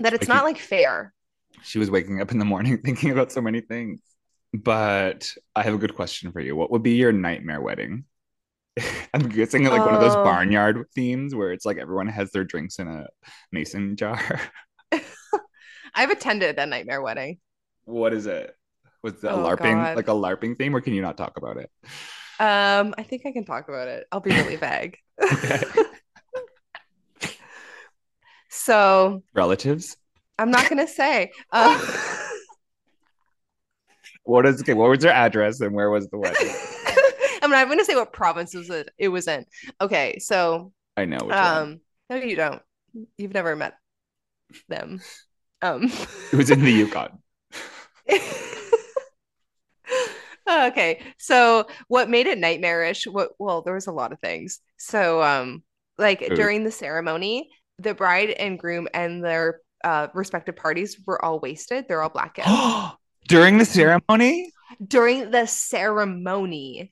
That 0.00 0.14
it's 0.14 0.28
Like 0.28 0.34
not 0.36 0.42
you- 0.42 0.44
like 0.54 0.58
fair. 0.58 1.12
She 1.62 1.78
was 1.78 1.90
waking 1.90 2.20
up 2.20 2.32
in 2.32 2.38
the 2.38 2.44
morning 2.44 2.78
thinking 2.84 3.12
about 3.12 3.30
so 3.30 3.40
many 3.40 3.60
things. 3.60 4.00
But 4.52 5.30
I 5.54 5.62
have 5.62 5.74
a 5.74 5.78
good 5.78 5.94
question 5.94 6.32
for 6.32 6.40
you. 6.40 6.56
What 6.56 6.70
would 6.72 6.82
be 6.82 6.94
your 6.96 7.12
nightmare 7.12 7.60
wedding? 7.60 8.04
I'm 9.14 9.28
guessing 9.28 9.64
like 9.64 9.84
one 9.84 9.94
of 9.94 10.00
those 10.00 10.14
Oh. 10.16 10.24
barnyard 10.24 10.84
themes 10.94 11.34
where 11.34 11.52
it's 11.52 11.64
like 11.64 11.78
everyone 11.78 12.08
has 12.08 12.30
their 12.32 12.44
drinks 12.44 12.78
in 12.78 12.88
a 12.88 13.06
mason 13.52 13.96
jar. 13.96 14.18
I've 15.96 16.10
attended 16.10 16.58
a 16.58 16.66
nightmare 16.66 17.00
wedding. 17.02 17.38
what 17.86 18.12
is 18.12 18.26
it? 18.26 18.54
Was 19.02 19.14
it 19.14 19.24
a 19.24 19.30
Oh, 19.30 19.38
LARPing, 19.38 19.74
God. 19.82 19.96
like 19.96 20.08
a 20.08 20.12
LARPing 20.12 20.58
theme, 20.58 20.74
or 20.76 20.80
can 20.80 20.92
you 20.94 21.02
not 21.02 21.16
talk 21.16 21.36
about 21.36 21.56
it? 21.56 21.70
Um, 22.38 22.94
I 22.98 23.02
think 23.02 23.22
I 23.26 23.32
can 23.32 23.44
talk 23.44 23.68
about 23.68 23.88
it. 23.88 24.06
I'll 24.12 24.20
be 24.20 24.30
really 24.30 24.56
vague. 24.68 24.98
So 28.48 29.22
Relatives? 29.34 29.96
I'm 30.38 30.50
not 30.50 30.68
gonna 30.68 30.86
say. 30.88 31.32
Um, 31.52 31.80
What 34.24 34.44
is 34.44 34.60
okay? 34.60 34.74
What 34.74 34.90
was 34.90 34.98
their 35.00 35.12
address 35.12 35.60
and 35.60 35.72
where 35.72 35.88
was 35.88 36.08
the 36.08 36.18
wedding? 36.18 36.52
I'm 37.42 37.50
not 37.50 37.68
gonna 37.68 37.84
say 37.84 37.94
what 37.94 38.12
province 38.12 38.54
was 38.54 38.70
it, 38.70 38.88
it 38.98 39.06
was 39.08 39.28
in. 39.28 39.44
Okay, 39.80 40.18
so 40.18 40.72
I 40.96 41.04
know. 41.04 41.18
Which 41.18 41.28
one. 41.36 41.56
um, 41.62 41.80
no, 42.10 42.16
you 42.16 42.34
don't. 42.34 42.60
You've 43.18 43.34
never 43.34 43.54
met 43.54 43.74
them. 44.68 45.00
Um, 45.74 45.90
It 46.32 46.36
was 46.36 46.50
in 46.50 46.62
the 46.62 46.70
Yukon. 46.72 47.18
okay, 50.48 51.00
so 51.18 51.66
what 51.88 52.08
made 52.08 52.26
it 52.26 52.38
nightmarish? 52.38 53.06
What? 53.06 53.30
Well, 53.38 53.62
there 53.62 53.74
was 53.74 53.86
a 53.86 53.92
lot 53.92 54.12
of 54.12 54.20
things. 54.20 54.60
So, 54.76 55.22
um, 55.22 55.62
like 55.98 56.20
Food. 56.20 56.34
during 56.34 56.64
the 56.64 56.70
ceremony, 56.70 57.50
the 57.78 57.94
bride 57.94 58.30
and 58.30 58.58
groom 58.58 58.88
and 58.94 59.24
their 59.24 59.60
uh, 59.84 60.08
respective 60.14 60.56
parties 60.56 60.98
were 61.06 61.22
all 61.24 61.40
wasted. 61.40 61.86
They're 61.88 62.02
all 62.02 62.10
blackout. 62.10 62.96
During 63.28 63.58
the 63.58 63.64
ceremony? 63.64 64.52
during 64.86 65.30
the 65.30 65.46
ceremony 65.46 66.90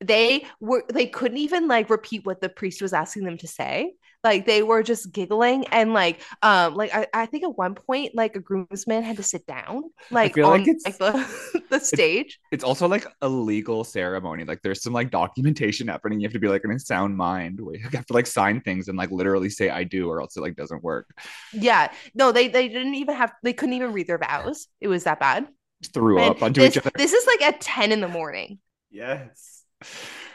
they 0.00 0.46
were 0.60 0.84
they 0.92 1.06
couldn't 1.06 1.38
even 1.38 1.66
like 1.66 1.90
repeat 1.90 2.24
what 2.24 2.40
the 2.40 2.48
priest 2.48 2.80
was 2.80 2.92
asking 2.92 3.24
them 3.24 3.36
to 3.36 3.48
say 3.48 3.92
like 4.24 4.46
they 4.46 4.62
were 4.62 4.82
just 4.82 5.12
giggling 5.12 5.64
and 5.68 5.92
like 5.92 6.20
um 6.42 6.74
like 6.74 6.92
I, 6.94 7.06
I 7.14 7.26
think 7.26 7.44
at 7.44 7.56
one 7.56 7.74
point 7.74 8.14
like 8.14 8.34
a 8.36 8.40
groomsman 8.40 9.02
had 9.04 9.16
to 9.18 9.22
sit 9.22 9.46
down 9.46 9.84
like 10.10 10.36
on 10.38 10.64
like 10.64 10.68
it's- 10.68 10.84
like 10.84 10.98
the, 10.98 11.62
the 11.70 11.78
stage. 11.80 12.38
It's 12.50 12.64
also 12.64 12.88
like 12.88 13.06
a 13.22 13.28
legal 13.28 13.84
ceremony. 13.84 14.44
Like 14.44 14.60
there's 14.62 14.82
some 14.82 14.92
like 14.92 15.10
documentation 15.10 15.88
happening. 15.88 16.20
You 16.20 16.26
have 16.26 16.32
to 16.32 16.40
be 16.40 16.48
like 16.48 16.64
in 16.64 16.70
a 16.72 16.78
sound 16.80 17.16
mind 17.16 17.60
where 17.60 17.76
you 17.76 17.88
have 17.92 18.06
to 18.06 18.12
like 18.12 18.26
sign 18.26 18.60
things 18.60 18.88
and 18.88 18.98
like 18.98 19.10
literally 19.10 19.50
say 19.50 19.70
I 19.70 19.84
do 19.84 20.08
or 20.08 20.20
else 20.20 20.36
it 20.36 20.40
like 20.40 20.56
doesn't 20.56 20.82
work. 20.82 21.06
Yeah. 21.52 21.92
No, 22.14 22.32
they 22.32 22.48
they 22.48 22.68
didn't 22.68 22.94
even 22.94 23.14
have 23.16 23.32
they 23.42 23.52
couldn't 23.52 23.74
even 23.74 23.92
read 23.92 24.06
their 24.08 24.18
vows. 24.18 24.66
It 24.80 24.88
was 24.88 25.04
that 25.04 25.20
bad. 25.20 25.46
Just 25.80 25.94
threw 25.94 26.18
And 26.18 26.30
up 26.32 26.42
onto 26.42 26.60
this, 26.60 26.76
each 26.76 26.78
other. 26.78 26.90
this 26.96 27.12
is 27.12 27.26
like 27.26 27.42
at 27.42 27.60
10 27.60 27.92
in 27.92 28.00
the 28.00 28.08
morning. 28.08 28.58
Yes. 28.90 29.62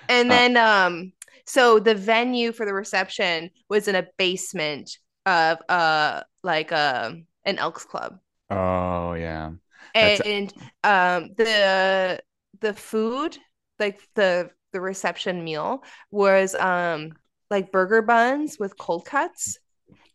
And 0.10 0.30
Uh, 0.30 0.36
then 0.36 0.58
um 0.58 1.14
so 1.46 1.80
the 1.80 1.96
venue 1.96 2.52
for 2.52 2.66
the 2.66 2.74
reception 2.74 3.50
was 3.70 3.88
in 3.88 3.96
a 3.96 4.08
basement 4.18 4.98
of 5.26 5.58
uh 5.70 6.22
like 6.44 6.72
um 6.72 7.26
an 7.46 7.58
Elks 7.58 7.86
Club. 7.86 8.20
Oh 8.50 9.14
yeah. 9.14 9.52
That's- 9.94 10.22
And 10.26 10.54
um 10.84 11.32
the 11.38 12.22
the 12.60 12.74
food, 12.74 13.38
like 13.80 14.00
the 14.16 14.50
the 14.72 14.82
reception 14.82 15.44
meal 15.44 15.84
was 16.12 16.56
um 16.56 17.14
like 17.50 17.72
burger 17.72 18.02
buns 18.02 18.58
with 18.60 18.78
cold 18.78 19.06
cuts 19.06 19.60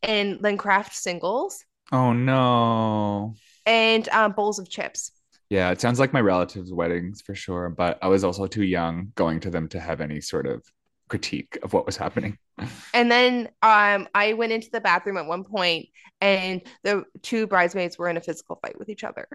and 0.02 0.38
then 0.42 0.56
craft 0.56 0.94
singles 0.96 1.64
Oh 1.92 2.12
no. 2.12 3.34
and 3.66 4.08
um 4.10 4.32
bowls 4.32 4.58
of 4.58 4.68
chips. 4.68 5.12
Yeah, 5.50 5.70
it 5.70 5.80
sounds 5.80 5.98
like 5.98 6.12
my 6.12 6.20
relatives' 6.20 6.72
weddings 6.72 7.22
for 7.22 7.34
sure, 7.34 7.70
but 7.70 7.98
I 8.02 8.08
was 8.08 8.22
also 8.24 8.46
too 8.46 8.64
young 8.64 9.12
going 9.14 9.40
to 9.40 9.50
them 9.50 9.68
to 9.68 9.80
have 9.80 10.00
any 10.02 10.20
sort 10.20 10.46
of 10.46 10.62
critique 11.08 11.58
of 11.62 11.72
what 11.72 11.86
was 11.86 11.96
happening. 11.96 12.38
And 12.94 13.10
then 13.10 13.48
um 13.62 14.08
I 14.14 14.32
went 14.34 14.52
into 14.52 14.68
the 14.72 14.80
bathroom 14.80 15.16
at 15.16 15.26
one 15.26 15.44
point 15.44 15.86
and 16.20 16.60
the 16.82 17.04
two 17.22 17.46
bridesmaids 17.46 17.96
were 17.98 18.08
in 18.08 18.16
a 18.16 18.20
physical 18.20 18.58
fight 18.60 18.78
with 18.78 18.88
each 18.88 19.04
other. 19.04 19.28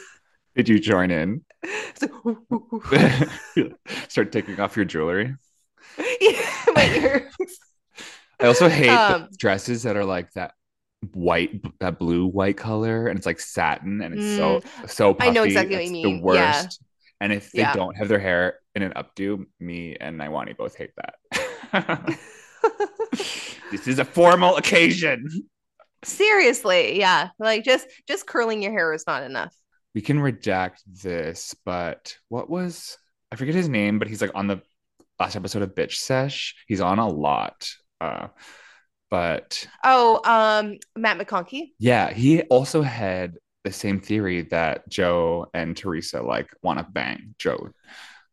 Did 0.56 0.68
you 0.68 0.78
join 0.78 1.10
in? 1.10 1.44
So- 1.94 2.38
Start 4.08 4.32
taking 4.32 4.58
off 4.60 4.76
your 4.76 4.84
jewelry. 4.84 5.34
yeah, 6.20 6.64
my 6.74 6.84
ears. 6.96 7.58
I 8.40 8.46
also 8.46 8.68
hate 8.68 8.86
the 8.86 9.14
Um, 9.16 9.28
dresses 9.36 9.82
that 9.84 9.96
are 9.96 10.04
like 10.04 10.32
that 10.32 10.52
white, 11.12 11.60
that 11.80 11.98
blue 11.98 12.26
white 12.26 12.56
color, 12.56 13.08
and 13.08 13.16
it's 13.18 13.26
like 13.26 13.40
satin, 13.40 14.00
and 14.00 14.14
it's 14.18 14.36
so 14.36 14.60
so 14.86 15.14
puffy. 15.14 15.28
Mm. 15.28 15.30
I 15.30 15.34
know 15.34 15.42
exactly 15.44 15.74
what 15.76 15.82
It's 15.82 15.90
you 15.92 16.02
The 16.02 16.08
mean. 16.12 16.16
Yeah. 16.34 16.62
worst. 16.62 16.82
And 17.20 17.32
if 17.32 17.50
they 17.52 17.60
Yeah. 17.60 17.72
don't 17.72 17.96
have 17.96 18.08
their 18.08 18.20
hair 18.20 18.60
in 18.82 18.92
an 18.92 18.92
updo, 18.92 19.44
me 19.58 19.96
and 20.00 20.18
Naiwani 20.18 20.56
both 20.56 20.76
hate 20.76 20.92
that. 20.96 22.18
this 23.72 23.88
is 23.88 23.98
a 23.98 24.04
formal 24.04 24.56
occasion. 24.56 25.26
Seriously, 26.04 26.98
yeah. 26.98 27.30
Like 27.38 27.64
just 27.64 27.88
just 28.06 28.26
curling 28.26 28.62
your 28.62 28.72
hair 28.72 28.92
is 28.92 29.04
not 29.06 29.24
enough. 29.24 29.54
We 29.94 30.00
can 30.00 30.18
redact 30.18 30.76
this, 30.86 31.54
but 31.64 32.16
what 32.28 32.48
was 32.48 32.96
I 33.32 33.36
forget 33.36 33.54
his 33.54 33.68
name, 33.68 33.98
but 33.98 34.08
he's 34.08 34.22
like 34.22 34.30
on 34.34 34.46
the 34.46 34.62
last 35.18 35.34
episode 35.34 35.62
of 35.62 35.74
Bitch 35.74 35.94
Sesh. 35.94 36.54
He's 36.68 36.80
on 36.80 36.98
a 36.98 37.08
lot. 37.08 37.68
Uh, 38.00 38.28
but 39.10 39.66
Oh, 39.82 40.20
um, 40.24 40.78
Matt 40.96 41.18
McConkey. 41.18 41.70
Yeah, 41.78 42.12
he 42.12 42.42
also 42.42 42.82
had 42.82 43.38
the 43.64 43.72
same 43.72 44.00
theory 44.00 44.42
that 44.42 44.88
Joe 44.88 45.46
and 45.52 45.76
Teresa 45.76 46.22
like 46.22 46.48
want 46.62 46.78
to 46.78 46.86
bang 46.88 47.34
Joe. 47.38 47.70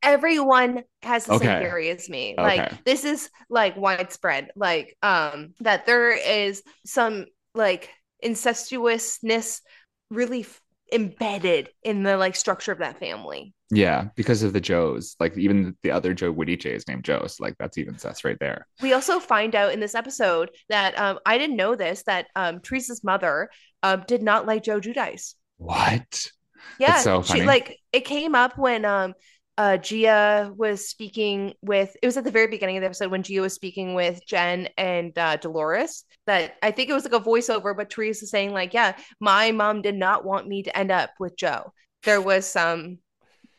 Everyone 0.05 0.83
has 1.01 1.25
the 1.25 1.37
same 1.39 1.59
theory 1.59 1.89
as 1.89 2.07
me. 2.09 2.35
Okay. 2.37 2.43
Like 2.43 2.85
this 2.85 3.03
is 3.03 3.29
like 3.49 3.75
widespread. 3.75 4.51
Like 4.55 4.95
um 5.01 5.53
that 5.59 5.85
there 5.85 6.11
is 6.11 6.63
some 6.85 7.25
like 7.53 7.89
incestuousness 8.23 9.61
really 10.09 10.41
f- 10.41 10.61
embedded 10.93 11.69
in 11.83 12.03
the 12.03 12.17
like 12.17 12.35
structure 12.35 12.71
of 12.71 12.79
that 12.79 12.99
family. 12.99 13.53
Yeah, 13.71 14.09
because 14.15 14.43
of 14.43 14.53
the 14.53 14.61
Joes. 14.61 15.15
Like 15.19 15.37
even 15.37 15.75
the 15.81 15.91
other 15.91 16.13
Joe 16.13 16.31
Woody 16.31 16.55
J 16.55 16.75
is 16.75 16.87
named 16.87 17.03
Joe. 17.03 17.25
So 17.27 17.43
like 17.43 17.55
that's 17.57 17.77
even 17.77 17.97
sus 17.97 18.23
right 18.23 18.37
there. 18.39 18.67
We 18.81 18.93
also 18.93 19.19
find 19.19 19.55
out 19.55 19.73
in 19.73 19.79
this 19.79 19.95
episode 19.95 20.51
that 20.69 20.97
um 20.99 21.19
I 21.25 21.37
didn't 21.37 21.55
know 21.55 21.75
this 21.75 22.03
that 22.03 22.27
um 22.35 22.59
Teresa's 22.59 23.03
mother 23.03 23.49
um 23.81 24.03
did 24.07 24.21
not 24.21 24.45
like 24.45 24.63
Joe 24.63 24.79
Giudice. 24.79 25.33
What? 25.57 26.27
Yeah, 26.79 26.97
so 26.99 27.21
she 27.23 27.43
like 27.43 27.79
it 27.91 28.05
came 28.05 28.35
up 28.35 28.57
when 28.57 28.85
um 28.85 29.13
uh 29.57 29.77
Gia 29.77 30.51
was 30.55 30.87
speaking 30.89 31.53
with 31.61 31.95
it 32.01 32.05
was 32.05 32.17
at 32.17 32.23
the 32.23 32.31
very 32.31 32.47
beginning 32.47 32.77
of 32.77 32.81
the 32.81 32.87
episode 32.87 33.11
when 33.11 33.23
Gia 33.23 33.41
was 33.41 33.53
speaking 33.53 33.93
with 33.93 34.19
Jen 34.27 34.67
and 34.77 35.17
uh 35.17 35.37
Dolores 35.37 36.03
that 36.27 36.55
I 36.61 36.71
think 36.71 36.89
it 36.89 36.93
was 36.93 37.05
like 37.05 37.13
a 37.19 37.23
voiceover 37.25 37.75
but 37.75 37.89
Teresa 37.89 38.27
saying 38.27 38.51
like 38.51 38.73
yeah 38.73 38.97
my 39.19 39.51
mom 39.51 39.81
did 39.81 39.95
not 39.95 40.25
want 40.25 40.47
me 40.47 40.63
to 40.63 40.77
end 40.77 40.91
up 40.91 41.11
with 41.19 41.37
Joe 41.37 41.71
there 42.03 42.21
was 42.21 42.45
some 42.45 42.97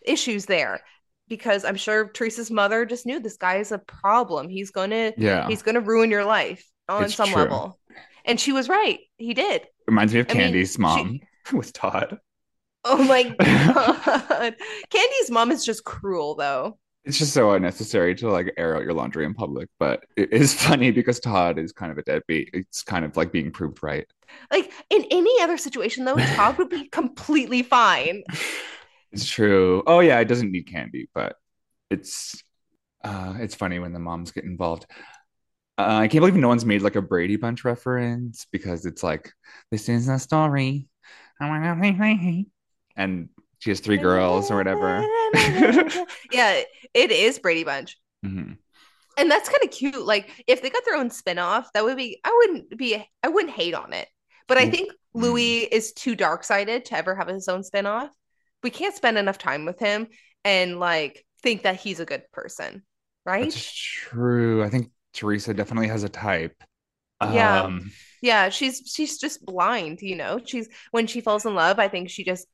issues 0.04 0.46
there 0.46 0.80
because 1.28 1.64
I'm 1.64 1.76
sure 1.76 2.08
Teresa's 2.08 2.50
mother 2.50 2.84
just 2.86 3.06
knew 3.06 3.18
this 3.18 3.36
guy 3.36 3.56
is 3.56 3.72
a 3.72 3.78
problem 3.78 4.48
he's 4.48 4.70
gonna 4.70 5.12
Yeah. 5.16 5.48
he's 5.48 5.62
gonna 5.62 5.80
ruin 5.80 6.10
your 6.10 6.24
life 6.24 6.64
on 6.88 7.04
It's 7.04 7.14
some 7.14 7.30
true. 7.30 7.42
level 7.42 7.78
and 8.24 8.38
she 8.38 8.52
was 8.52 8.68
right 8.68 8.98
he 9.16 9.34
did 9.34 9.66
Reminds 9.86 10.12
me 10.12 10.20
of 10.20 10.26
I 10.30 10.34
mean, 10.34 10.52
Kandi's 10.52 10.72
she- 10.74 10.82
mom 10.82 11.20
with 11.52 11.72
Todd. 11.72 12.18
Oh 12.88 13.02
my 13.04 13.24
god 13.40 14.56
Kandi's 14.90 15.30
mom 15.30 15.50
is 15.50 15.64
just 15.64 15.84
cruel 15.84 16.34
though 16.36 16.78
It's 17.04 17.18
just 17.18 17.32
so 17.32 17.52
unnecessary 17.52 18.14
to 18.16 18.28
like 18.30 18.52
air 18.56 18.76
out 18.76 18.82
your 18.82 18.92
laundry 18.92 19.24
in 19.24 19.32
public, 19.34 19.68
but 19.78 20.04
it 20.16 20.32
is 20.32 20.52
funny 20.54 20.90
because 20.90 21.20
Todd 21.20 21.58
is 21.58 21.72
kind 21.72 21.92
of 21.92 21.98
a 21.98 22.02
deadbeat. 22.02 22.50
It's 22.52 22.82
kind 22.82 23.04
of 23.04 23.16
like 23.16 23.30
being 23.32 23.52
proved 23.52 23.82
right. 23.82 24.06
Like 24.50 24.72
in 24.90 25.04
any 25.10 25.40
other 25.42 25.56
situation, 25.56 26.04
though, 26.04 26.18
Todd 26.18 26.58
would 26.58 26.68
be 26.68 26.88
completely 26.88 27.62
fine. 27.62 28.24
It's 29.12 29.28
true. 29.28 29.82
Oh 29.86 30.00
yeah, 30.00 30.18
it 30.20 30.26
doesn't 30.26 30.50
need 30.52 30.64
candy, 30.64 31.08
but 31.14 31.36
it's 31.90 32.42
uh 33.04 33.34
it's 33.38 33.54
funny 33.54 33.78
when 33.78 33.92
the 33.92 33.98
moms 34.00 34.32
get 34.32 34.44
involved. 34.44 34.86
Uh, 35.78 36.00
I 36.02 36.08
can't 36.08 36.22
believe 36.22 36.36
no 36.36 36.48
one's 36.48 36.64
made 36.66 36.82
like 36.82 36.96
a 36.96 37.02
Brady 37.02 37.36
Bunch 37.36 37.64
reference 37.64 38.46
because 38.52 38.86
it's 38.86 39.02
like 39.02 39.32
this 39.70 39.88
is 39.88 40.08
a 40.08 40.18
story. 40.18 40.88
And 42.96 43.28
she 43.58 43.70
has 43.70 43.80
three 43.80 43.96
girls 43.96 44.50
or 44.50 44.56
whatever. 44.56 45.00
yeah, 46.32 46.62
it 46.94 47.10
is 47.10 47.38
Brady 47.38 47.64
Bunch. 47.64 47.98
Mhm. 48.24 48.58
And 49.18 49.30
that's 49.30 49.48
kind 49.48 49.64
of 49.64 49.70
cute. 49.70 50.04
Like 50.04 50.30
if 50.46 50.60
they 50.62 50.70
got 50.70 50.84
their 50.84 50.96
own 50.96 51.10
spin-off, 51.10 51.72
that 51.72 51.84
would 51.84 51.96
be 51.96 52.20
I 52.24 52.34
wouldn't 52.38 52.76
be 52.76 53.02
I 53.22 53.28
wouldn't 53.28 53.54
hate 53.54 53.74
on 53.74 53.92
it. 53.92 54.08
But 54.46 54.58
I 54.58 54.66
Mm. 54.66 54.70
think 54.70 54.92
Louis 55.14 55.60
is 55.64 55.92
too 55.92 56.14
dark-sided 56.14 56.84
to 56.86 56.96
ever 56.96 57.14
have 57.14 57.28
his 57.28 57.48
own 57.48 57.62
spin-off. 57.64 58.10
We 58.62 58.70
can't 58.70 58.94
spend 58.94 59.16
enough 59.18 59.38
time 59.38 59.64
with 59.64 59.78
him 59.78 60.08
and 60.44 60.78
like 60.78 61.24
think 61.42 61.62
that 61.62 61.76
he's 61.80 62.00
a 62.00 62.04
good 62.06 62.24
person, 62.32 62.84
right? 63.24 63.44
That's 63.44 63.72
true. 63.72 64.62
I 64.62 64.68
think 64.68 64.90
Teresa 65.14 65.54
definitely 65.54 65.88
has 65.88 66.02
a 66.04 66.08
type. 66.08 66.62
Yeah. 67.22 67.62
Um, 67.62 67.90
Yeah, 68.20 68.48
she's 68.50 68.82
she's 68.94 69.18
just 69.18 69.44
blind, 69.44 70.00
you 70.02 70.16
know. 70.16 70.40
She's 70.44 70.68
when 70.90 71.06
she 71.06 71.20
falls 71.20 71.46
in 71.46 71.54
love, 71.54 71.78
I 71.78 71.88
think 71.88 72.10
she 72.10 72.24
just, 72.24 72.46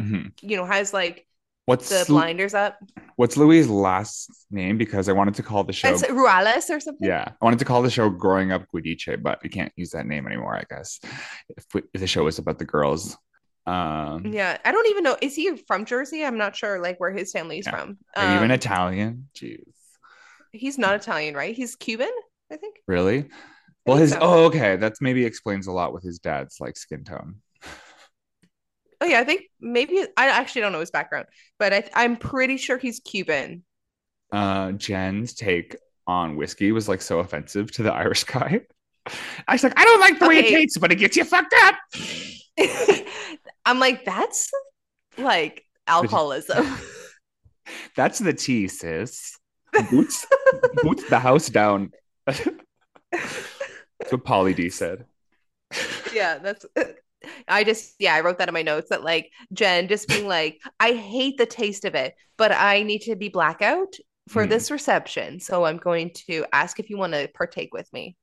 mhm. 0.00 0.32
you 0.42 0.56
know, 0.56 0.64
has 0.64 0.92
like 0.92 1.26
What's 1.66 1.90
the 1.90 2.04
blinders 2.08 2.54
up. 2.54 2.78
what's 3.16 3.36
Louis' 3.36 3.66
last 3.66 4.30
name? 4.50 4.78
Because 4.78 5.06
I 5.08 5.12
wanted 5.12 5.34
to 5.34 5.42
call 5.42 5.64
the 5.64 5.72
show. 5.74 5.88
It's 5.90 6.02
Ruelas 6.04 6.70
or 6.70 6.80
something. 6.80 7.06
Yeah, 7.06 7.24
I 7.28 7.44
wanted 7.44 7.58
to 7.58 7.66
call 7.66 7.82
the 7.82 7.90
show 7.90 8.08
"Growing 8.08 8.52
Up 8.52 8.64
Giudice," 8.74 9.22
but 9.22 9.42
we 9.42 9.50
can't 9.50 9.70
use 9.76 9.90
that 9.90 10.06
name 10.06 10.26
anymore. 10.26 10.56
I 10.56 10.64
guess 10.70 10.98
if, 11.56 11.66
we, 11.74 11.82
if 11.92 12.00
the 12.00 12.06
show 12.06 12.26
is 12.26 12.38
about 12.38 12.58
the 12.58 12.64
girls. 12.64 13.18
Um, 13.66 14.32
Yeah, 14.32 14.56
I 14.64 14.72
don't 14.72 14.86
even 14.88 15.04
know. 15.04 15.18
Is 15.20 15.36
he 15.36 15.58
from 15.66 15.84
Jersey? 15.84 16.24
I'm 16.24 16.38
not 16.38 16.56
sure, 16.56 16.80
like 16.80 16.98
where 17.00 17.12
his 17.12 17.32
family's 17.32 17.66
Yeah. 17.66 17.72
from. 17.72 17.98
are 18.16 18.30
you 18.30 18.36
even 18.36 18.50
Um, 18.50 18.54
Italian? 18.54 19.28
Jeez, 19.34 19.60
he's 20.52 20.78
not 20.78 20.94
Italian, 20.96 21.34
right? 21.34 21.54
He's 21.54 21.76
Cuban, 21.76 22.08
I 22.50 22.56
think. 22.56 22.76
really? 22.86 23.28
Well, 23.84 23.98
think 23.98 24.00
his 24.08 24.12
so. 24.12 24.18
oh, 24.22 24.44
okay, 24.46 24.76
that's 24.76 25.02
maybe 25.02 25.26
explains 25.26 25.66
a 25.66 25.72
lot 25.72 25.92
with 25.92 26.02
his 26.02 26.18
dad's 26.18 26.60
like 26.60 26.78
skin 26.78 27.04
tone. 27.04 27.42
Oh 29.00 29.06
yeah, 29.06 29.20
I 29.20 29.24
think 29.24 29.42
maybe 29.60 30.04
I 30.16 30.28
actually 30.28 30.62
don't 30.62 30.72
know 30.72 30.80
his 30.80 30.90
background, 30.90 31.26
but 31.58 31.72
I, 31.72 31.88
I'm 31.94 32.16
pretty 32.16 32.56
sure 32.56 32.78
he's 32.78 33.00
Cuban. 33.00 33.62
Uh, 34.32 34.72
Jen's 34.72 35.34
take 35.34 35.76
on 36.06 36.36
whiskey 36.36 36.72
was 36.72 36.88
like 36.88 37.02
so 37.02 37.20
offensive 37.20 37.70
to 37.72 37.82
the 37.82 37.92
Irish 37.92 38.24
guy. 38.24 38.62
I 39.46 39.52
was 39.52 39.62
like, 39.62 39.78
I 39.78 39.84
don't 39.84 40.00
like 40.00 40.18
the 40.18 40.28
way 40.28 40.38
it 40.38 40.48
tastes, 40.48 40.78
but 40.78 40.92
it 40.92 40.96
gets 40.96 41.16
you 41.16 41.24
fucked 41.24 41.54
up. 41.62 41.76
I'm 43.64 43.78
like, 43.78 44.04
that's 44.04 44.50
like 45.16 45.64
alcoholism. 45.86 46.66
That's 47.96 48.18
the 48.18 48.32
tea, 48.32 48.66
sis. 48.66 49.38
Boots, 49.90 50.26
boots 50.82 51.06
the 51.10 51.18
house 51.18 51.50
down. 51.50 51.90
That's 52.26 52.52
what 54.10 54.24
Pauly 54.24 54.54
D 54.56 54.70
said. 54.70 55.04
yeah, 56.14 56.38
that's 56.38 56.64
I 57.46 57.64
just 57.64 57.94
yeah, 57.98 58.14
I 58.14 58.20
wrote 58.20 58.38
that 58.38 58.48
in 58.48 58.54
my 58.54 58.62
notes 58.62 58.90
that 58.90 59.04
like 59.04 59.30
Jen 59.52 59.88
just 59.88 60.08
being 60.08 60.26
like, 60.28 60.60
I 60.80 60.92
hate 60.92 61.38
the 61.38 61.46
taste 61.46 61.84
of 61.84 61.94
it, 61.94 62.14
but 62.36 62.52
I 62.52 62.82
need 62.82 63.02
to 63.02 63.16
be 63.16 63.28
blackout 63.28 63.94
for 64.28 64.44
Hmm. 64.44 64.50
this 64.50 64.70
reception. 64.70 65.40
So 65.40 65.64
I'm 65.64 65.78
going 65.78 66.10
to 66.26 66.44
ask 66.52 66.78
if 66.80 66.90
you 66.90 66.98
want 66.98 67.14
to 67.14 67.28
partake 67.34 67.72
with 67.72 67.90
me. 67.92 68.16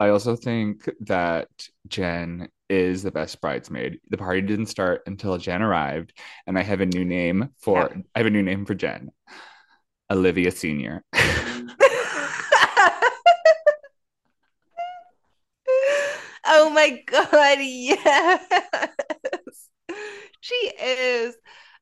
I 0.00 0.08
also 0.08 0.34
think 0.34 0.88
that 1.00 1.48
Jen 1.86 2.48
is 2.68 3.02
the 3.04 3.12
best 3.12 3.40
bridesmaid. 3.40 4.00
The 4.10 4.16
party 4.16 4.40
didn't 4.40 4.66
start 4.66 5.02
until 5.06 5.38
Jen 5.38 5.62
arrived, 5.62 6.12
and 6.46 6.58
I 6.58 6.62
have 6.62 6.80
a 6.80 6.86
new 6.86 7.04
name 7.04 7.50
for 7.60 7.90
Yeah. 7.94 8.02
I 8.14 8.18
have 8.18 8.26
a 8.26 8.30
new 8.30 8.42
name 8.42 8.66
for 8.66 8.74
Jen. 8.74 9.10
Olivia 10.10 10.50
Senior. 10.50 11.04
oh 16.46 16.63
my 16.74 17.02
god, 17.06 17.58
yes. 17.60 18.44
She 20.40 20.54
is. 20.54 21.36